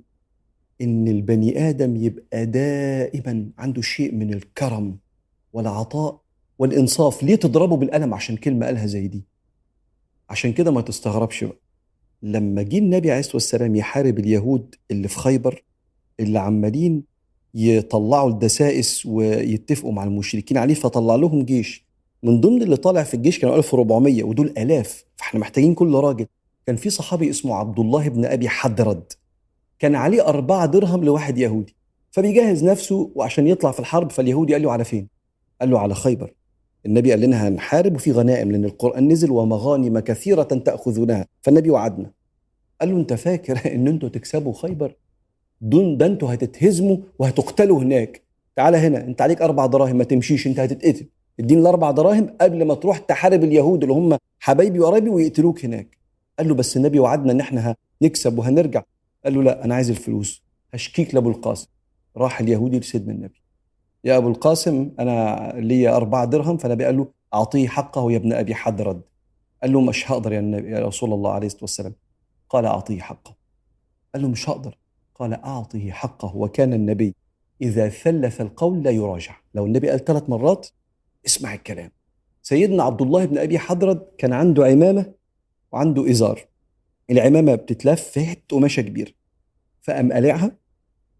إن 0.81 1.07
البني 1.07 1.69
آدم 1.69 1.95
يبقى 1.95 2.45
دائما 2.45 3.49
عنده 3.57 3.81
شيء 3.81 4.15
من 4.15 4.33
الكرم 4.33 4.97
والعطاء 5.53 6.21
والإنصاف 6.59 7.23
ليه 7.23 7.35
تضربه 7.35 7.77
بالقلم 7.77 8.13
عشان 8.13 8.37
كلمة 8.37 8.65
قالها 8.65 8.85
زي 8.85 9.07
دي؟ 9.07 9.23
عشان 10.29 10.53
كده 10.53 10.71
ما 10.71 10.81
تستغربش 10.81 11.43
بقى. 11.43 11.57
لما 12.23 12.61
جه 12.61 12.77
النبي 12.77 13.11
عليه 13.11 13.19
الصلاة 13.19 13.35
والسلام 13.35 13.75
يحارب 13.75 14.19
اليهود 14.19 14.75
اللي 14.91 15.07
في 15.07 15.17
خيبر 15.19 15.63
اللي 16.19 16.39
عمالين 16.39 17.03
يطلعوا 17.53 18.29
الدسائس 18.29 19.05
ويتفقوا 19.05 19.91
مع 19.93 20.03
المشركين 20.03 20.57
عليه 20.57 20.73
فطلع 20.73 21.15
لهم 21.15 21.43
جيش. 21.43 21.85
من 22.23 22.41
ضمن 22.41 22.61
اللي 22.61 22.77
طالع 22.77 23.03
في 23.03 23.13
الجيش 23.13 23.39
كانوا 23.39 23.55
1400 23.55 24.23
ودول 24.23 24.53
آلاف. 24.57 25.05
فإحنا 25.15 25.39
محتاجين 25.39 25.73
كل 25.73 25.93
راجل. 25.95 26.25
كان 26.65 26.75
في 26.75 26.89
صحابي 26.89 27.29
اسمه 27.29 27.55
عبد 27.55 27.79
الله 27.79 28.09
بن 28.09 28.25
أبي 28.25 28.49
حدرد. 28.49 29.13
كان 29.79 29.95
عليه 29.95 30.27
أربعة 30.27 30.65
درهم 30.65 31.03
لواحد 31.03 31.37
يهودي. 31.37 31.75
فبيجهز 32.11 32.63
نفسه 32.63 33.11
وعشان 33.15 33.47
يطلع 33.47 33.71
في 33.71 33.79
الحرب 33.79 34.11
فاليهودي 34.11 34.53
قال 34.53 34.61
له 34.61 34.71
على 34.71 34.83
فين؟ 34.83 35.07
قال 35.61 35.69
له 35.71 35.79
على 35.79 35.95
خيبر. 35.95 36.33
النبي 36.85 37.11
قال 37.11 37.21
لنا 37.21 37.47
هنحارب 37.47 37.95
وفي 37.95 38.11
غنائم 38.11 38.51
لأن 38.51 38.65
القرآن 38.65 39.07
نزل 39.07 39.31
ومغانم 39.31 39.99
كثيرة 39.99 40.43
تأخذونها. 40.43 41.27
فالنبي 41.41 41.69
وعدنا. 41.69 42.11
قال 42.81 42.91
له 42.91 42.97
أنت 42.97 43.13
فاكر 43.13 43.61
إن 43.75 43.87
أنتوا 43.87 44.09
تكسبوا 44.09 44.53
خيبر؟ 44.53 44.95
دون 45.61 45.97
ده 45.97 46.05
أنتوا 46.05 46.33
هتتهزموا 46.33 46.97
وهتقتلوا 47.19 47.79
هناك. 47.79 48.21
تعالى 48.55 48.77
هنا 48.77 49.03
أنت 49.03 49.21
عليك 49.21 49.41
أربع 49.41 49.65
دراهم 49.65 49.95
ما 49.95 50.03
تمشيش 50.03 50.47
أنت 50.47 50.59
هتتقتل. 50.59 51.05
اديني 51.39 51.61
الأربع 51.61 51.91
دراهم 51.91 52.29
قبل 52.41 52.65
ما 52.65 52.73
تروح 52.73 52.97
تحارب 52.97 53.43
اليهود 53.43 53.83
اللي 53.83 53.93
هم 53.93 54.17
حبايبي 54.39 54.79
وقرايبي 54.79 55.09
ويقتلوك 55.09 55.65
هناك. 55.65 55.97
قال 56.39 56.47
له 56.47 56.55
بس 56.55 56.77
النبي 56.77 56.99
وعدنا 56.99 57.31
إن 57.31 57.39
إحنا 57.39 57.75
هنكسب 58.01 58.37
وهنرجع. 58.39 58.83
قال 59.25 59.33
له 59.33 59.43
لا 59.43 59.65
أنا 59.65 59.75
عايز 59.75 59.89
الفلوس. 59.89 60.43
هشكيك 60.73 61.15
لأبو 61.15 61.29
القاسم. 61.29 61.67
راح 62.17 62.39
اليهودي 62.39 62.79
لسيدنا 62.79 63.13
النبي. 63.13 63.41
يا 64.07 64.17
أبو 64.17 64.29
القاسم 64.29 64.91
أنا 64.99 65.51
لي 65.55 65.89
أربعة 65.89 66.25
درهم 66.25 66.57
فالنبي 66.57 66.85
قال 66.85 66.97
له 66.97 67.07
أعطيه 67.33 67.67
حقه 67.67 68.11
يا 68.11 68.17
ابن 68.17 68.33
أبي 68.33 68.55
حدرد. 68.55 69.01
قال 69.61 69.73
له 69.73 69.81
مش 69.81 70.11
هقدر 70.11 70.33
يا, 70.33 70.39
النبي 70.39 70.71
يا 70.71 70.79
رسول 70.79 71.13
الله 71.13 71.31
عليه 71.31 71.47
الصلاة 71.47 71.63
والسلام. 71.63 71.95
قال 72.49 72.65
أعطيه 72.65 72.99
حقه. 72.99 73.35
قال 74.13 74.23
له 74.23 74.29
مش 74.29 74.49
هقدر. 74.49 74.77
قال 75.15 75.33
اعطه 75.33 75.91
حقه 75.91 76.35
وكان 76.35 76.73
النبي 76.73 77.15
إذا 77.61 77.89
ثلث 77.89 78.41
القول 78.41 78.83
لا 78.83 78.91
يراجع. 78.91 79.35
لو 79.53 79.65
النبي 79.65 79.89
قال 79.89 80.05
ثلاث 80.05 80.29
مرات 80.29 80.67
اسمع 81.25 81.53
الكلام. 81.53 81.91
سيدنا 82.41 82.83
عبد 82.83 83.01
الله 83.01 83.25
بن 83.25 83.37
أبي 83.37 83.59
حدرد 83.59 84.07
كان 84.17 84.33
عنده 84.33 84.65
عمامة 84.65 85.13
وعنده 85.71 86.11
إزار. 86.11 86.41
العمامة 87.09 87.55
بتتلف 87.55 88.01
في 88.01 88.25
حتة 88.25 88.57
قماشة 88.57 88.81
كبيرة. 88.81 89.11
فقام 89.81 90.13
قلعها 90.13 90.51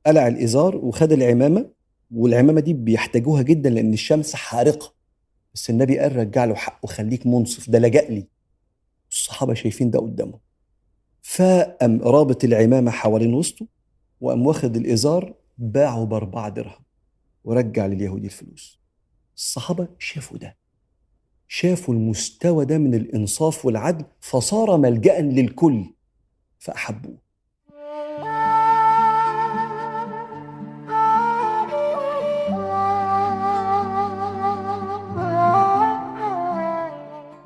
قلع 0.05 0.27
الإزار 0.27 0.75
وخد 0.75 1.11
العمامة 1.11 1.76
والعمامة 2.11 2.61
دي 2.61 2.73
بيحتاجوها 2.73 3.41
جدا 3.41 3.69
لأن 3.69 3.93
الشمس 3.93 4.35
حارقة. 4.35 4.93
بس 5.53 5.69
النبي 5.69 5.99
قال 5.99 6.15
رجع 6.15 6.45
له 6.45 6.55
حقه 6.55 6.87
خليك 6.87 7.27
منصف 7.27 7.69
ده 7.69 7.79
لجأ 7.79 8.01
لي. 8.01 8.27
الصحابة 9.11 9.53
شايفين 9.53 9.91
ده 9.91 9.99
قدامهم. 9.99 10.39
فقام 11.21 12.01
رابط 12.01 12.43
العمامة 12.43 12.91
حوالين 12.91 13.33
وسطه 13.33 13.67
وقام 14.21 14.45
واخد 14.47 14.75
الإزار 14.75 15.33
باعه 15.57 16.05
بأربعة 16.05 16.49
درهم 16.49 16.85
ورجع 17.43 17.85
لليهودي 17.85 18.25
الفلوس. 18.25 18.79
الصحابة 19.35 19.87
شافوا 19.99 20.37
ده. 20.37 20.57
شافوا 21.47 21.93
المستوى 21.93 22.65
ده 22.65 22.77
من 22.77 22.93
الإنصاف 22.95 23.65
والعدل 23.65 24.05
فصار 24.19 24.77
ملجا 24.77 25.21
للكل 25.21 25.93
فأحبوه. 26.59 27.17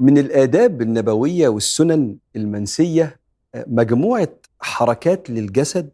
من 0.01 0.17
الآداب 0.17 0.81
النبوية 0.81 1.47
والسنن 1.47 2.17
المنسية 2.35 3.19
مجموعة 3.55 4.29
حركات 4.59 5.29
للجسد 5.29 5.89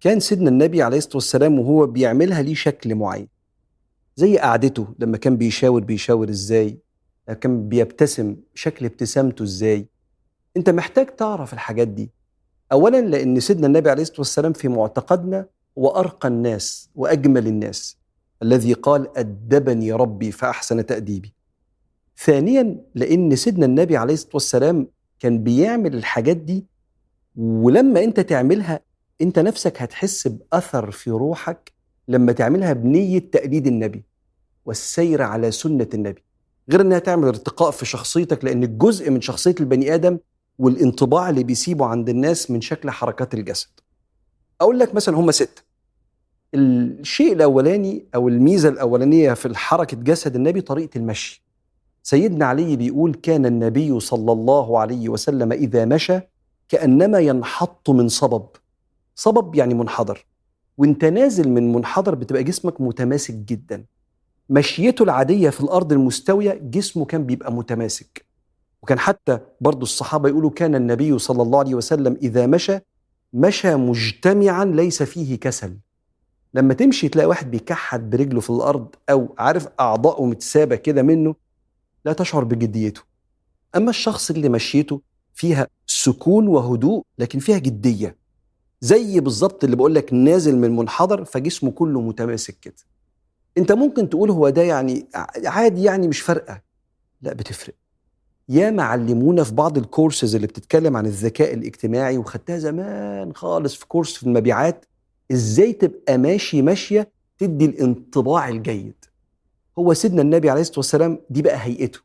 كان 0.00 0.20
سيدنا 0.20 0.48
النبي 0.50 0.82
عليه 0.82 0.98
الصلاة 0.98 1.16
والسلام 1.16 1.58
وهو 1.58 1.86
بيعملها 1.86 2.42
ليه 2.42 2.54
شكل 2.54 2.94
معين. 2.94 3.28
زي 4.16 4.38
قعدته 4.38 4.88
لما 4.98 5.16
كان 5.16 5.36
بيشاور 5.36 5.80
بيشاور 5.84 6.28
إزاي؟ 6.28 6.78
كان 7.40 7.68
بيبتسم 7.68 8.36
شكل 8.54 8.84
ابتسامته 8.84 9.42
إزاي؟ 9.42 9.86
أنت 10.56 10.70
محتاج 10.70 11.06
تعرف 11.06 11.52
الحاجات 11.52 11.88
دي. 11.88 12.10
اولا 12.72 13.00
لأن 13.00 13.40
سيدنا 13.40 13.66
النبي 13.66 13.90
عليه 13.90 14.02
الصلاة 14.02 14.20
والسلام 14.20 14.52
في 14.52 14.68
معتقدنا 14.68 15.46
هو 15.78 15.88
أرقى 15.88 16.28
الناس 16.28 16.90
وأجمل 16.94 17.46
الناس 17.46 17.96
الذي 18.42 18.72
قال 18.72 19.18
أدبني 19.18 19.92
ربي 19.92 20.32
فأحسن 20.32 20.86
تأديبي. 20.86 21.33
ثانيا 22.18 22.76
لأن 22.94 23.36
سيدنا 23.36 23.66
النبي 23.66 23.96
عليه 23.96 24.14
الصلاة 24.14 24.30
والسلام 24.34 24.88
كان 25.20 25.42
بيعمل 25.42 25.94
الحاجات 25.94 26.36
دي 26.36 26.66
ولما 27.36 28.04
أنت 28.04 28.20
تعملها 28.20 28.80
أنت 29.20 29.38
نفسك 29.38 29.82
هتحس 29.82 30.28
بأثر 30.28 30.90
في 30.90 31.10
روحك 31.10 31.72
لما 32.08 32.32
تعملها 32.32 32.72
بنية 32.72 33.18
تقليد 33.18 33.66
النبي 33.66 34.04
والسير 34.64 35.22
على 35.22 35.50
سنة 35.50 35.88
النبي. 35.94 36.24
غير 36.70 36.80
إنها 36.80 36.98
تعمل 36.98 37.28
ارتقاء 37.28 37.70
في 37.70 37.86
شخصيتك 37.86 38.44
لأن 38.44 38.62
الجزء 38.64 39.10
من 39.10 39.20
شخصية 39.20 39.54
البني 39.60 39.94
آدم 39.94 40.18
والانطباع 40.58 41.30
اللي 41.30 41.44
بيسيبه 41.44 41.86
عند 41.86 42.08
الناس 42.08 42.50
من 42.50 42.60
شكل 42.60 42.90
حركات 42.90 43.34
الجسد. 43.34 43.68
أقول 44.60 44.78
لك 44.78 44.94
مثلا 44.94 45.16
هم 45.16 45.30
ستة 45.30 45.62
الشيء 46.54 47.32
الأولاني 47.32 48.06
أو 48.14 48.28
الميزة 48.28 48.68
الأولانية 48.68 49.32
في 49.32 49.58
حركة 49.58 49.96
جسد 49.96 50.34
النبي 50.36 50.60
طريقة 50.60 50.98
المشي. 50.98 51.43
سيدنا 52.06 52.44
علي 52.46 52.76
بيقول 52.76 53.14
كان 53.14 53.46
النبي 53.46 54.00
صلى 54.00 54.32
الله 54.32 54.78
عليه 54.78 55.08
وسلم 55.08 55.52
إذا 55.52 55.84
مشى 55.84 56.20
كأنما 56.68 57.18
ينحط 57.18 57.90
من 57.90 58.08
صبب. 58.08 58.46
صبب 59.14 59.54
يعني 59.54 59.74
منحدر. 59.74 60.26
وانت 60.78 61.04
نازل 61.04 61.48
من 61.48 61.72
منحدر 61.72 62.14
بتبقى 62.14 62.44
جسمك 62.44 62.80
متماسك 62.80 63.34
جدا. 63.34 63.84
مشيته 64.50 65.02
العادية 65.02 65.50
في 65.50 65.60
الأرض 65.60 65.92
المستوية 65.92 66.60
جسمه 66.62 67.04
كان 67.04 67.26
بيبقى 67.26 67.52
متماسك. 67.52 68.24
وكان 68.82 68.98
حتى 68.98 69.38
برضو 69.60 69.82
الصحابة 69.82 70.28
يقولوا 70.28 70.50
كان 70.50 70.74
النبي 70.74 71.18
صلى 71.18 71.42
الله 71.42 71.58
عليه 71.58 71.74
وسلم 71.74 72.16
إذا 72.22 72.46
مشى 72.46 72.78
مشى 73.32 73.74
مجتمعا 73.76 74.64
ليس 74.64 75.02
فيه 75.02 75.36
كسل. 75.40 75.76
لما 76.54 76.74
تمشي 76.74 77.08
تلاقي 77.08 77.26
واحد 77.26 77.50
بيكحت 77.50 78.00
برجله 78.00 78.40
في 78.40 78.50
الأرض 78.50 78.94
أو 79.10 79.34
عارف 79.38 79.68
اعضائه 79.80 80.24
متسابة 80.24 80.76
كده 80.76 81.02
منه 81.02 81.43
لا 82.04 82.12
تشعر 82.12 82.44
بجديته. 82.44 83.00
أما 83.76 83.90
الشخص 83.90 84.30
اللي 84.30 84.48
مشيته 84.48 85.00
فيها 85.34 85.66
سكون 85.86 86.48
وهدوء 86.48 87.02
لكن 87.18 87.38
فيها 87.38 87.58
جدية. 87.58 88.16
زي 88.80 89.20
بالظبط 89.20 89.64
اللي 89.64 89.76
بقول 89.76 89.94
لك 89.94 90.12
نازل 90.12 90.56
من 90.56 90.76
منحدر 90.76 91.24
فجسمه 91.24 91.70
كله 91.70 92.00
متماسك 92.00 92.56
كده. 92.60 92.74
أنت 93.58 93.72
ممكن 93.72 94.08
تقول 94.08 94.30
هو 94.30 94.48
ده 94.48 94.62
يعني 94.62 95.06
عادي 95.44 95.82
يعني 95.82 96.08
مش 96.08 96.20
فارقة. 96.20 96.62
لا 97.22 97.32
بتفرق. 97.32 97.74
يا 98.48 98.70
معلمونا 98.70 99.44
في 99.44 99.54
بعض 99.54 99.78
الكورسز 99.78 100.34
اللي 100.34 100.46
بتتكلم 100.46 100.96
عن 100.96 101.06
الذكاء 101.06 101.54
الاجتماعي 101.54 102.18
وخدتها 102.18 102.58
زمان 102.58 103.34
خالص 103.34 103.74
في 103.74 103.86
كورس 103.86 104.16
في 104.16 104.22
المبيعات 104.22 104.84
إزاي 105.32 105.72
تبقى 105.72 106.18
ماشي 106.18 106.62
ماشية 106.62 107.10
تدي 107.38 107.64
الانطباع 107.64 108.48
الجيد؟ 108.48 108.94
هو 109.78 109.94
سيدنا 109.94 110.22
النبي 110.22 110.50
عليه 110.50 110.60
الصلاة 110.60 110.78
والسلام 110.78 111.18
دي 111.30 111.42
بقى 111.42 111.56
هيئته. 111.66 112.00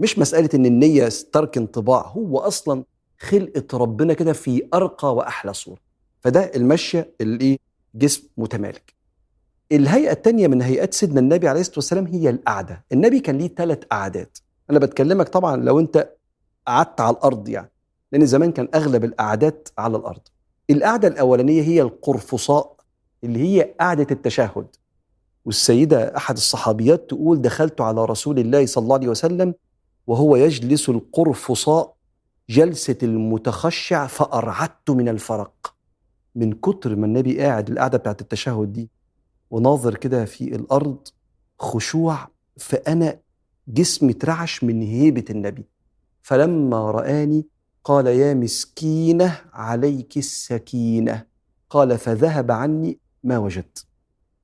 مش 0.00 0.18
مسألة 0.18 0.48
إن 0.54 0.66
النية 0.66 1.08
ترك 1.32 1.56
انطباع 1.56 2.06
هو 2.06 2.38
أصلا 2.38 2.84
خلقة 3.18 3.78
ربنا 3.78 4.14
كده 4.14 4.32
في 4.32 4.68
أرقى 4.74 5.14
وأحلى 5.14 5.52
صورة. 5.54 5.78
فده 6.20 6.40
المشيه 6.56 7.14
اللي؟ 7.20 7.58
جسم 7.94 8.22
متمالك. 8.36 8.94
الهيئة 9.72 10.12
الثانية 10.12 10.46
من 10.48 10.62
هيئات 10.62 10.94
سيدنا 10.94 11.20
النبي 11.20 11.48
عليه 11.48 11.60
الصلاة 11.60 11.76
والسلام 11.78 12.06
هي 12.06 12.30
القعدة. 12.30 12.84
النبي 12.92 13.20
كان 13.20 13.38
ليه 13.38 13.48
ثلاث 13.48 13.78
قعدات. 13.84 14.38
أنا 14.70 14.78
بتكلمك 14.78 15.28
طبعا 15.28 15.56
لو 15.56 15.80
أنت 15.80 16.12
قعدت 16.66 17.00
على 17.00 17.16
الأرض 17.16 17.48
يعني 17.48 17.70
لأن 18.12 18.26
زمان 18.26 18.52
كان 18.52 18.68
أغلب 18.74 19.04
القعدات 19.04 19.68
على 19.78 19.96
الأرض. 19.96 20.20
القعدة 20.70 21.08
الأولانية 21.08 21.62
هي 21.62 21.82
القرفصاء 21.82 22.76
اللي 23.24 23.38
هي 23.38 23.74
قعدة 23.80 24.06
التشهد. 24.10 24.66
والسيدة 25.46 26.16
أحد 26.16 26.36
الصحابيات 26.36 27.10
تقول 27.10 27.42
دخلت 27.42 27.80
على 27.80 28.04
رسول 28.04 28.38
الله 28.38 28.66
صلى 28.66 28.82
الله 28.82 28.94
عليه 28.94 29.08
وسلم 29.08 29.54
وهو 30.06 30.36
يجلس 30.36 30.88
القرفصاء 30.88 31.96
جلسة 32.50 32.96
المتخشع 33.02 34.06
فأرعدت 34.06 34.90
من 34.90 35.08
الفرق. 35.08 35.74
من 36.34 36.52
كتر 36.52 36.96
ما 36.96 37.06
النبي 37.06 37.40
قاعد 37.40 37.70
القعدة 37.70 37.98
بتاعت 37.98 38.20
التشهد 38.20 38.72
دي 38.72 38.90
وناظر 39.50 39.94
كده 39.94 40.24
في 40.24 40.56
الأرض 40.56 41.08
خشوع 41.58 42.28
فأنا 42.56 43.18
جسمي 43.68 44.12
اترعش 44.12 44.64
من 44.64 44.82
هيبة 44.82 45.24
النبي. 45.30 45.64
فلما 46.22 46.90
رآني 46.90 47.46
قال 47.84 48.06
يا 48.06 48.34
مسكينة 48.34 49.40
عليك 49.52 50.16
السكينة. 50.16 51.24
قال 51.70 51.98
فذهب 51.98 52.50
عني 52.50 52.98
ما 53.24 53.38
وجدت. 53.38 53.86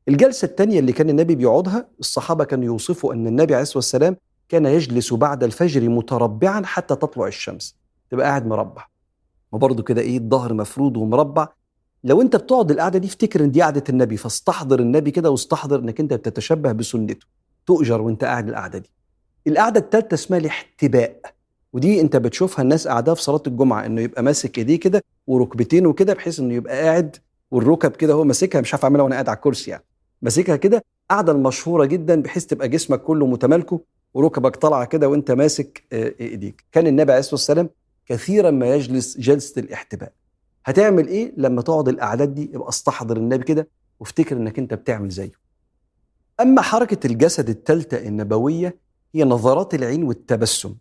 الجلسة 0.08 0.46
الثانية 0.46 0.78
اللي 0.78 0.92
كان 0.92 1.10
النبي 1.10 1.34
بيقعدها 1.34 1.86
الصحابة 2.00 2.44
كانوا 2.44 2.64
يوصفوا 2.64 3.14
أن 3.14 3.26
النبي 3.26 3.54
عليه 3.54 3.62
الصلاة 3.62 3.76
والسلام 3.78 4.16
كان 4.48 4.66
يجلس 4.66 5.12
بعد 5.12 5.44
الفجر 5.44 5.88
متربعا 5.88 6.62
حتى 6.64 6.94
تطلع 6.96 7.26
الشمس 7.26 7.76
تبقى 8.10 8.26
قاعد 8.26 8.46
مربع. 8.46 8.86
وبرضه 9.52 9.82
كده 9.82 10.00
إيه 10.00 10.18
الظهر 10.18 10.54
مفرود 10.54 10.96
ومربع. 10.96 11.48
لو 12.04 12.20
أنت 12.22 12.36
بتقعد 12.36 12.70
القعدة 12.70 12.98
دي 12.98 13.06
افتكر 13.06 13.44
إن 13.44 13.50
دي 13.50 13.62
قعدة 13.62 13.84
النبي 13.88 14.16
فاستحضر 14.16 14.80
النبي 14.80 15.10
كده 15.10 15.30
واستحضر 15.30 15.78
إنك 15.78 16.00
أنت 16.00 16.14
بتتشبه 16.14 16.72
بسنته 16.72 17.26
تؤجر 17.66 18.00
وأنت 18.00 18.24
قاعد 18.24 18.48
القعدة 18.48 18.78
دي. 18.78 18.90
القعدة 19.46 19.80
الثالثه 19.80 20.14
اسمها 20.14 20.38
الاحتباء 20.38 21.20
ودي 21.72 22.00
أنت 22.00 22.16
بتشوفها 22.16 22.62
الناس 22.62 22.88
قاعدها 22.88 23.14
في 23.14 23.22
صلاة 23.22 23.42
الجمعة 23.46 23.86
إنه 23.86 24.00
يبقى 24.00 24.22
ماسك 24.22 24.58
إيديه 24.58 24.80
كده 24.80 25.04
وركبتينه 25.26 25.92
كده 25.92 26.14
بحيث 26.14 26.40
إنه 26.40 26.54
يبقى 26.54 26.82
قاعد 26.82 27.16
والركب 27.50 27.90
كده 27.90 28.14
هو 28.14 28.24
ماسكها 28.24 28.60
مش 28.60 28.74
عارف 28.74 28.84
أعملها 28.84 29.02
وأنا 29.04 29.14
قاعد 29.14 29.28
على 29.28 29.36
الكرسي 29.36 29.70
يعني. 29.70 29.84
ماسكها 30.22 30.56
كده 30.56 30.84
قاعدة 31.10 31.32
المشهورة 31.32 31.84
جدا 31.84 32.22
بحيث 32.22 32.46
تبقى 32.46 32.68
جسمك 32.68 33.02
كله 33.02 33.26
متمالكه 33.26 33.80
وركبك 34.14 34.56
طالعة 34.56 34.84
كده 34.84 35.08
وأنت 35.08 35.30
ماسك 35.30 35.84
آه، 35.92 36.14
إيديك. 36.20 36.64
كان 36.72 36.86
النبي 36.86 37.12
عليه 37.12 37.20
الصلاة 37.20 37.34
والسلام 37.34 37.70
كثيرا 38.06 38.50
ما 38.50 38.74
يجلس 38.74 39.18
جلسة 39.18 39.60
الاحتباء. 39.60 40.12
هتعمل 40.64 41.08
إيه 41.08 41.32
لما 41.36 41.62
تقعد 41.62 41.88
الأعداد 41.88 42.34
دي؟ 42.34 42.50
يبقى 42.54 42.68
استحضر 42.68 43.16
النبي 43.16 43.44
كده 43.44 43.68
وافتكر 44.00 44.36
إنك 44.36 44.58
أنت 44.58 44.74
بتعمل 44.74 45.08
زيه. 45.08 45.32
أما 46.40 46.62
حركة 46.62 47.06
الجسد 47.06 47.48
الثالثة 47.48 47.96
النبوية 48.08 48.76
هي 49.14 49.24
نظرات 49.24 49.74
العين 49.74 50.02
والتبسم. 50.04 50.74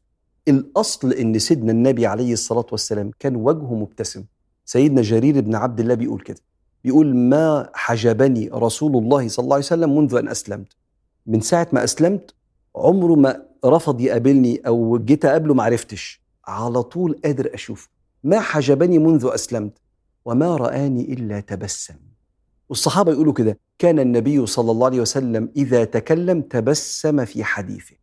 الأصل 0.48 1.14
إن 1.14 1.40
سيدنا 1.40 1.72
النبي 1.72 2.06
عليه 2.06 2.34
الصلاة 2.34 2.66
والسلام 2.72 3.12
كان 3.20 3.36
وجهه 3.36 3.74
مبتسم. 3.76 4.24
سيدنا 4.66 5.02
جرير 5.02 5.42
بن 5.42 5.56
عبد 5.56 5.80
الله 5.80 5.94
بيقول 5.94 6.22
كده. 6.22 6.40
بيقول 6.84 7.16
ما 7.16 7.70
حجبني 7.74 8.50
رسول 8.54 8.98
الله 8.98 9.28
صلى 9.28 9.44
الله 9.44 9.56
عليه 9.56 9.66
وسلم 9.66 9.98
منذ 9.98 10.16
أن 10.16 10.28
أسلمت. 10.28 10.76
من 11.28 11.42
ساعة 11.42 11.68
ما 11.74 11.84
أسلمت 11.84 12.34
عمره 12.76 13.16
ما 13.16 13.42
رفض 13.66 14.02
يقابلني 14.02 14.62
أو 14.68 14.98
جيت 14.98 15.26
أقابله 15.26 15.54
ما 15.54 15.64
عرفتش. 15.64 16.22
على 16.48 16.84
طول 16.84 17.20
قادر 17.26 17.54
أشوفه. 17.54 17.90
ما 18.24 18.40
حجبني 18.40 19.00
منذ 19.00 19.30
أسلمت 19.34 19.74
وما 20.26 20.56
رآني 20.56 21.14
إلا 21.14 21.40
تبسم. 21.40 21.96
والصحابة 22.70 23.12
يقولوا 23.12 23.34
كده. 23.34 23.60
كان 23.80 24.00
النبي 24.00 24.46
صلى 24.46 24.72
الله 24.72 24.86
عليه 24.86 25.02
وسلم 25.02 25.50
إذا 25.56 25.84
تكلم 25.84 26.42
تبسم 26.42 27.26
في 27.26 27.44
حديثه. 27.44 27.96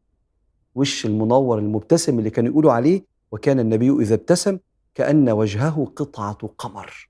وش 0.75 1.07
المنور 1.07 1.59
المبتسم 1.59 2.19
اللي 2.19 2.31
كانوا 2.31 2.51
يقولوا 2.51 2.73
عليه؟ 2.73 3.05
وكان 3.33 3.61
النبي 3.61 3.91
إذا 3.91 4.15
ابتسم 4.15 4.59
كأن 4.95 5.31
وجهه 5.31 5.93
قطعة 5.97 6.39
قمر. 6.59 7.08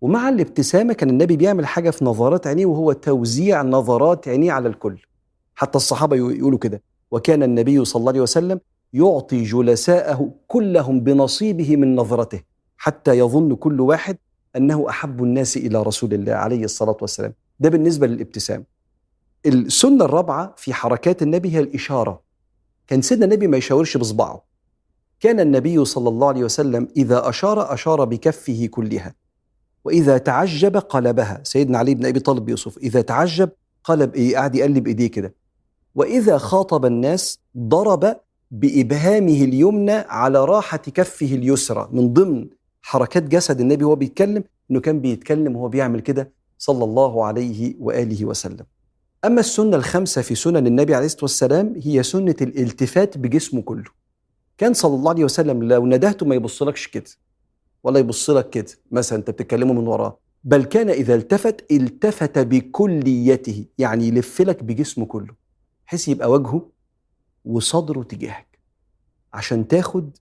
ومع 0.00 0.28
الابتسامة 0.28 0.92
كان 0.92 1.10
النبي 1.10 1.36
بيعمل 1.36 1.66
حاجة 1.66 1.90
في 1.90 2.04
نظرات 2.04 2.46
عينيه 2.46 2.66
وهو 2.66 2.92
توزيع 2.92 3.62
نظرات 3.62 4.28
عينيه 4.28 4.52
على 4.52 4.68
الكل. 4.68 4.98
حتى 5.54 5.76
الصحابة 5.78 6.16
يقولوا 6.16 6.58
كده. 6.58 6.82
وكان 7.10 7.42
النبي 7.42 7.84
صلى 7.84 8.00
الله 8.00 8.12
عليه 8.12 8.20
وسلم 8.20 8.60
يعطي 8.92 9.42
جلساءه 9.42 10.30
كلهم 10.46 11.00
بنصيبه 11.00 11.76
من 11.76 11.96
نظرته 11.96 12.40
حتى 12.76 13.18
يظن 13.18 13.54
كل 13.54 13.80
واحد 13.80 14.16
أنه 14.56 14.88
أحب 14.88 15.24
الناس 15.24 15.56
إلى 15.56 15.82
رسول 15.82 16.14
الله 16.14 16.32
عليه 16.32 16.64
الصلاة 16.64 16.96
والسلام. 17.00 17.34
ده 17.60 17.68
بالنسبة 17.68 18.06
للابتسام. 18.06 18.64
السنة 19.46 20.04
الرابعة 20.04 20.54
في 20.56 20.74
حركات 20.74 21.22
النبي 21.22 21.54
هي 21.54 21.60
الإشارة. 21.60 22.22
كان 22.86 23.02
سيدنا 23.02 23.24
النبي 23.24 23.46
ما 23.46 23.56
يشاورش 23.56 23.96
بصبعه 23.96 24.44
كان 25.20 25.40
النبي 25.40 25.84
صلى 25.84 26.08
الله 26.08 26.28
عليه 26.28 26.44
وسلم 26.44 26.88
إذا 26.96 27.28
أشار 27.28 27.74
أشار 27.74 28.04
بكفه 28.04 28.66
كلها. 28.66 29.14
وإذا 29.88 30.18
تعجب 30.18 30.76
قلبها. 30.76 31.40
سيدنا 31.42 31.78
علي 31.78 31.94
بن 31.94 32.06
أبي 32.06 32.20
طالب 32.20 32.44
بيوصف 32.44 32.78
إذا 32.78 33.00
تعجب 33.00 33.50
قلب 33.84 34.14
إيه 34.14 34.36
قاعد 34.36 34.54
يقلب 34.54 34.86
إيديه 34.86 35.06
كده. 35.06 35.34
وإذا 35.94 36.38
خاطب 36.38 36.86
الناس 36.86 37.38
ضرب 37.58 38.16
بإبهامه 38.50 39.44
اليمنى 39.44 39.92
على 39.92 40.44
راحة 40.44 40.78
كفه 40.78 41.26
اليسرى. 41.26 41.88
من 41.92 42.12
ضمن 42.12 42.48
حركات 42.82 43.22
جسد 43.22 43.60
النبي 43.60 43.84
وهو 43.84 43.96
بيتكلم 43.96 44.44
إنه 44.70 44.80
كان 44.80 45.00
بيتكلم 45.00 45.56
وهو 45.56 45.68
بيعمل 45.68 46.00
كده 46.00 46.32
صلى 46.58 46.84
الله 46.84 47.24
عليه 47.24 47.74
وآله 47.80 48.24
وسلم. 48.24 48.66
أما 49.24 49.40
السنة 49.40 49.76
الخامسة 49.76 50.22
في 50.22 50.34
سنن 50.34 50.66
النبي 50.66 50.94
عليه 50.94 51.06
الصلاة 51.06 51.24
والسلام 51.24 51.74
هي 51.84 52.02
سنة 52.02 52.36
الالتفات 52.40 53.18
بجسمه 53.18 53.62
كله. 53.62 53.90
كان 54.58 54.74
صلى 54.74 54.94
الله 54.94 55.10
عليه 55.10 55.24
وسلم 55.24 55.62
لو 55.62 55.86
ندهته 55.86 56.26
ما 56.26 56.34
يبصلكش 56.34 56.86
كده 56.86 57.10
ولا 57.88 57.98
يبص 57.98 58.30
لك 58.30 58.50
كده 58.50 58.66
مثلا 58.90 59.18
أنت 59.18 59.30
بتتكلمه 59.30 59.72
من 59.72 59.86
وراه. 59.86 60.18
بل 60.44 60.64
كان 60.64 60.90
إذا 60.90 61.14
التفت 61.14 61.72
التفت 61.72 62.38
بكليته 62.38 63.64
يعني 63.78 64.08
يلف 64.08 64.40
لك 64.40 64.62
بجسمه 64.64 65.06
كله 65.06 65.34
بحيث 65.86 66.08
يبقى 66.08 66.30
وجهه 66.30 66.70
وصدره 67.44 68.02
تجاهك 68.02 68.58
عشان 69.34 69.68
تاخد 69.68 70.16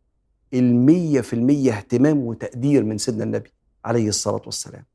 المية 0.54 1.22
في 1.22 1.34
المية 1.34 1.72
اهتمام 1.72 2.18
وتقدير 2.18 2.84
من 2.84 2.98
سيدنا 2.98 3.24
النبي 3.24 3.52
عليه 3.86 4.10
الصلاة 4.10 4.42
والسلام. 4.46 4.86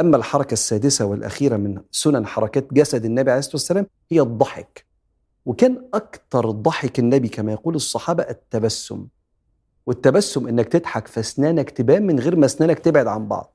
أما 0.00 0.16
الحركة 0.16 0.52
السادسة 0.52 1.04
والأخيرة 1.04 1.56
من 1.56 1.82
سنن 1.90 2.26
حركات 2.26 2.74
جسد 2.74 3.04
النبي 3.04 3.30
عليه 3.30 3.38
الصلاة 3.38 3.54
والسلام 3.54 3.86
هي 4.10 4.20
الضحك. 4.20 4.86
وكان 5.46 5.88
أكثر 5.94 6.50
ضحك 6.50 6.98
النبي 6.98 7.28
كما 7.28 7.52
يقول 7.52 7.74
الصحابة 7.74 8.22
التبسم. 8.22 9.06
والتبسم 9.90 10.48
إنك 10.48 10.68
تضحك 10.68 11.08
فاسنانك 11.08 11.70
تبان 11.70 12.06
من 12.06 12.18
غير 12.18 12.36
ما 12.36 12.46
اسنانك 12.46 12.78
تبعد 12.78 13.06
عن 13.06 13.28
بعض. 13.28 13.54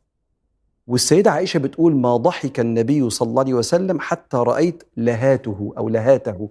والسيدة 0.87 1.31
عائشة 1.31 1.57
بتقول 1.57 1.95
ما 1.95 2.17
ضحك 2.17 2.59
النبي 2.59 3.09
صلى 3.09 3.29
الله 3.29 3.41
عليه 3.41 3.53
وسلم 3.53 3.99
حتى 3.99 4.37
رأيت 4.37 4.83
لهاته 4.97 5.73
أو 5.77 5.89
لهاته. 5.89 6.49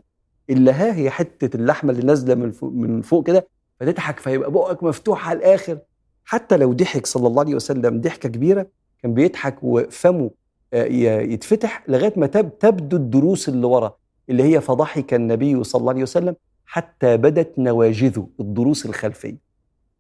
اللها 0.51 0.95
هي 0.97 1.11
حتة 1.11 1.57
اللحمة 1.57 1.93
اللي 1.93 2.03
نازلة 2.03 2.35
من 2.35 2.51
فوق, 2.51 2.73
من 2.73 3.03
فوق 3.03 3.27
كده 3.27 3.47
فتضحك 3.81 4.21
فيبقى 4.21 4.51
بقك 4.51 4.83
مفتوح 4.83 5.29
على 5.29 5.39
الآخر. 5.39 5.79
حتى 6.25 6.57
لو 6.57 6.73
ضحك 6.73 7.07
صلى 7.07 7.27
الله 7.27 7.41
عليه 7.41 7.55
وسلم 7.55 8.01
ضحكة 8.01 8.29
كبيرة 8.29 8.67
كان 9.03 9.15
بيضحك 9.15 9.57
وفمه 9.63 10.31
آه، 10.75 10.85
يتفتح 11.23 11.85
لغاية 11.89 12.13
ما 12.17 12.27
تب 12.27 12.59
تبدو 12.59 12.97
الدروس 12.97 13.49
اللي 13.49 13.67
ورا 13.67 13.97
اللي 14.31 14.43
هي 14.43 14.61
فضحك 14.61 15.15
النبي 15.15 15.65
صلى 15.65 15.81
الله 15.81 15.93
عليه 15.93 16.03
وسلم 16.03 16.37
حتى 16.67 17.17
بدت 17.17 17.59
نواجذه 17.59 18.29
الضروس 18.41 18.87
الخلفية. 18.87 19.44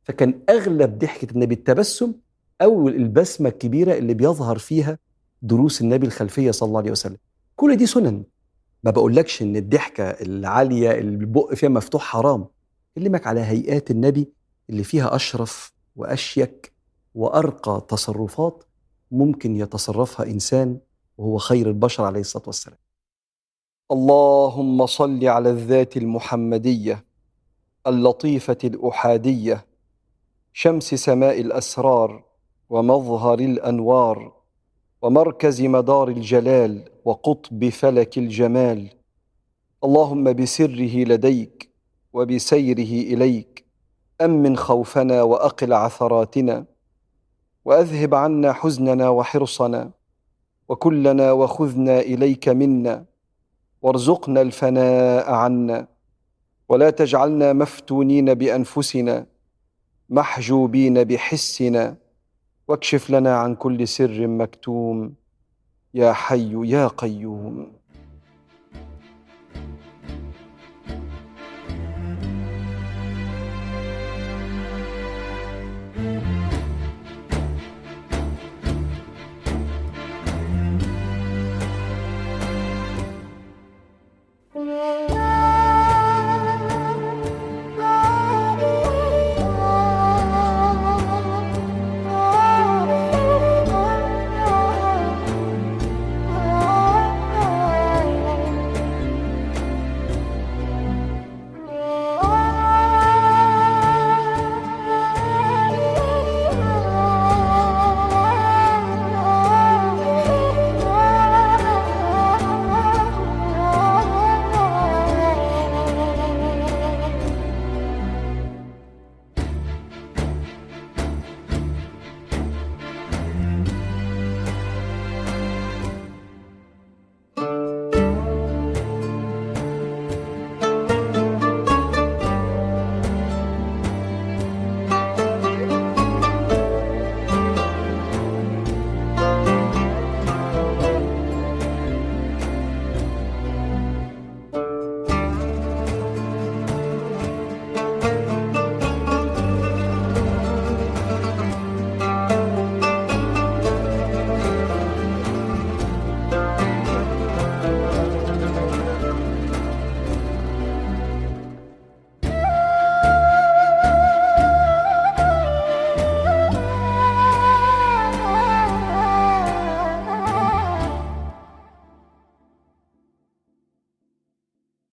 فكان 0.04 0.40
أغلب 0.50 0.98
ضحكة 0.98 1.30
النبي 1.32 1.54
التبسم 1.54 2.12
أو 2.62 2.88
البسمة 2.88 3.48
الكبيرة 3.48 3.94
اللي 3.94 4.14
بيظهر 4.14 4.58
فيها 4.58 4.98
دروس 5.42 5.80
النبي 5.80 6.06
الخلفية 6.06 6.50
صلى 6.50 6.66
الله 6.66 6.80
عليه 6.80 6.90
وسلم. 6.90 7.16
كل 7.56 7.76
دي 7.76 7.86
سنن. 7.86 8.24
ما 8.84 8.90
بقولكش 8.90 9.42
إن 9.42 9.56
الضحكة 9.56 10.04
العالية 10.04 10.90
اللي 10.90 11.16
البق 11.16 11.54
فيها 11.54 11.68
مفتوح 11.68 12.02
حرام. 12.02 12.46
أكلمك 12.96 13.26
على 13.26 13.40
هيئات 13.40 13.90
النبي 13.90 14.32
اللي 14.70 14.84
فيها 14.84 15.16
أشرف 15.16 15.72
وأشيك 15.96 16.72
وأرقى 17.14 17.86
تصرفات 17.88 18.64
ممكن 19.10 19.56
يتصرفها 19.56 20.26
إنسان 20.26 20.78
وهو 21.18 21.38
خير 21.38 21.68
البشر 21.68 22.04
عليه 22.04 22.20
الصلاة 22.20 22.44
والسلام. 22.46 22.78
اللهم 23.92 24.86
صل 24.86 25.24
على 25.24 25.50
الذات 25.50 25.96
المحمدية 25.96 27.04
اللطيفة 27.86 28.58
الأحادية 28.64 29.66
شمس 30.56 30.94
سماء 30.94 31.40
الأسرار 31.40 32.24
ومظهر 32.70 33.38
الأنوار 33.38 34.32
ومركز 35.02 35.62
مدار 35.62 36.08
الجلال 36.08 36.84
وقطب 37.04 37.68
فلك 37.68 38.18
الجمال. 38.18 38.90
اللهم 39.84 40.24
بسره 40.32 41.04
لديك 41.04 41.70
وبسيره 42.12 43.14
إليك. 43.14 43.64
أمن 44.20 44.56
خوفنا 44.56 45.22
وأقل 45.22 45.72
عثراتنا. 45.72 46.64
وأذهب 47.64 48.14
عنا 48.14 48.52
حزننا 48.52 49.08
وحرصنا. 49.08 49.90
وكلنا 50.68 51.32
وخذنا 51.32 52.00
إليك 52.00 52.48
منا. 52.48 53.04
وارزقنا 53.82 54.40
الفناء 54.40 55.32
عنا. 55.32 55.88
ولا 56.68 56.90
تجعلنا 56.90 57.52
مفتونين 57.52 58.34
بأنفسنا. 58.34 59.33
محجوبين 60.10 61.04
بحسنا 61.04 61.96
واكشف 62.68 63.10
لنا 63.10 63.36
عن 63.36 63.54
كل 63.54 63.88
سر 63.88 64.26
مكتوم 64.26 65.14
يا 65.94 66.12
حي 66.12 66.52
يا 66.70 66.86
قيوم 66.88 67.72
Yeah. 84.54 84.93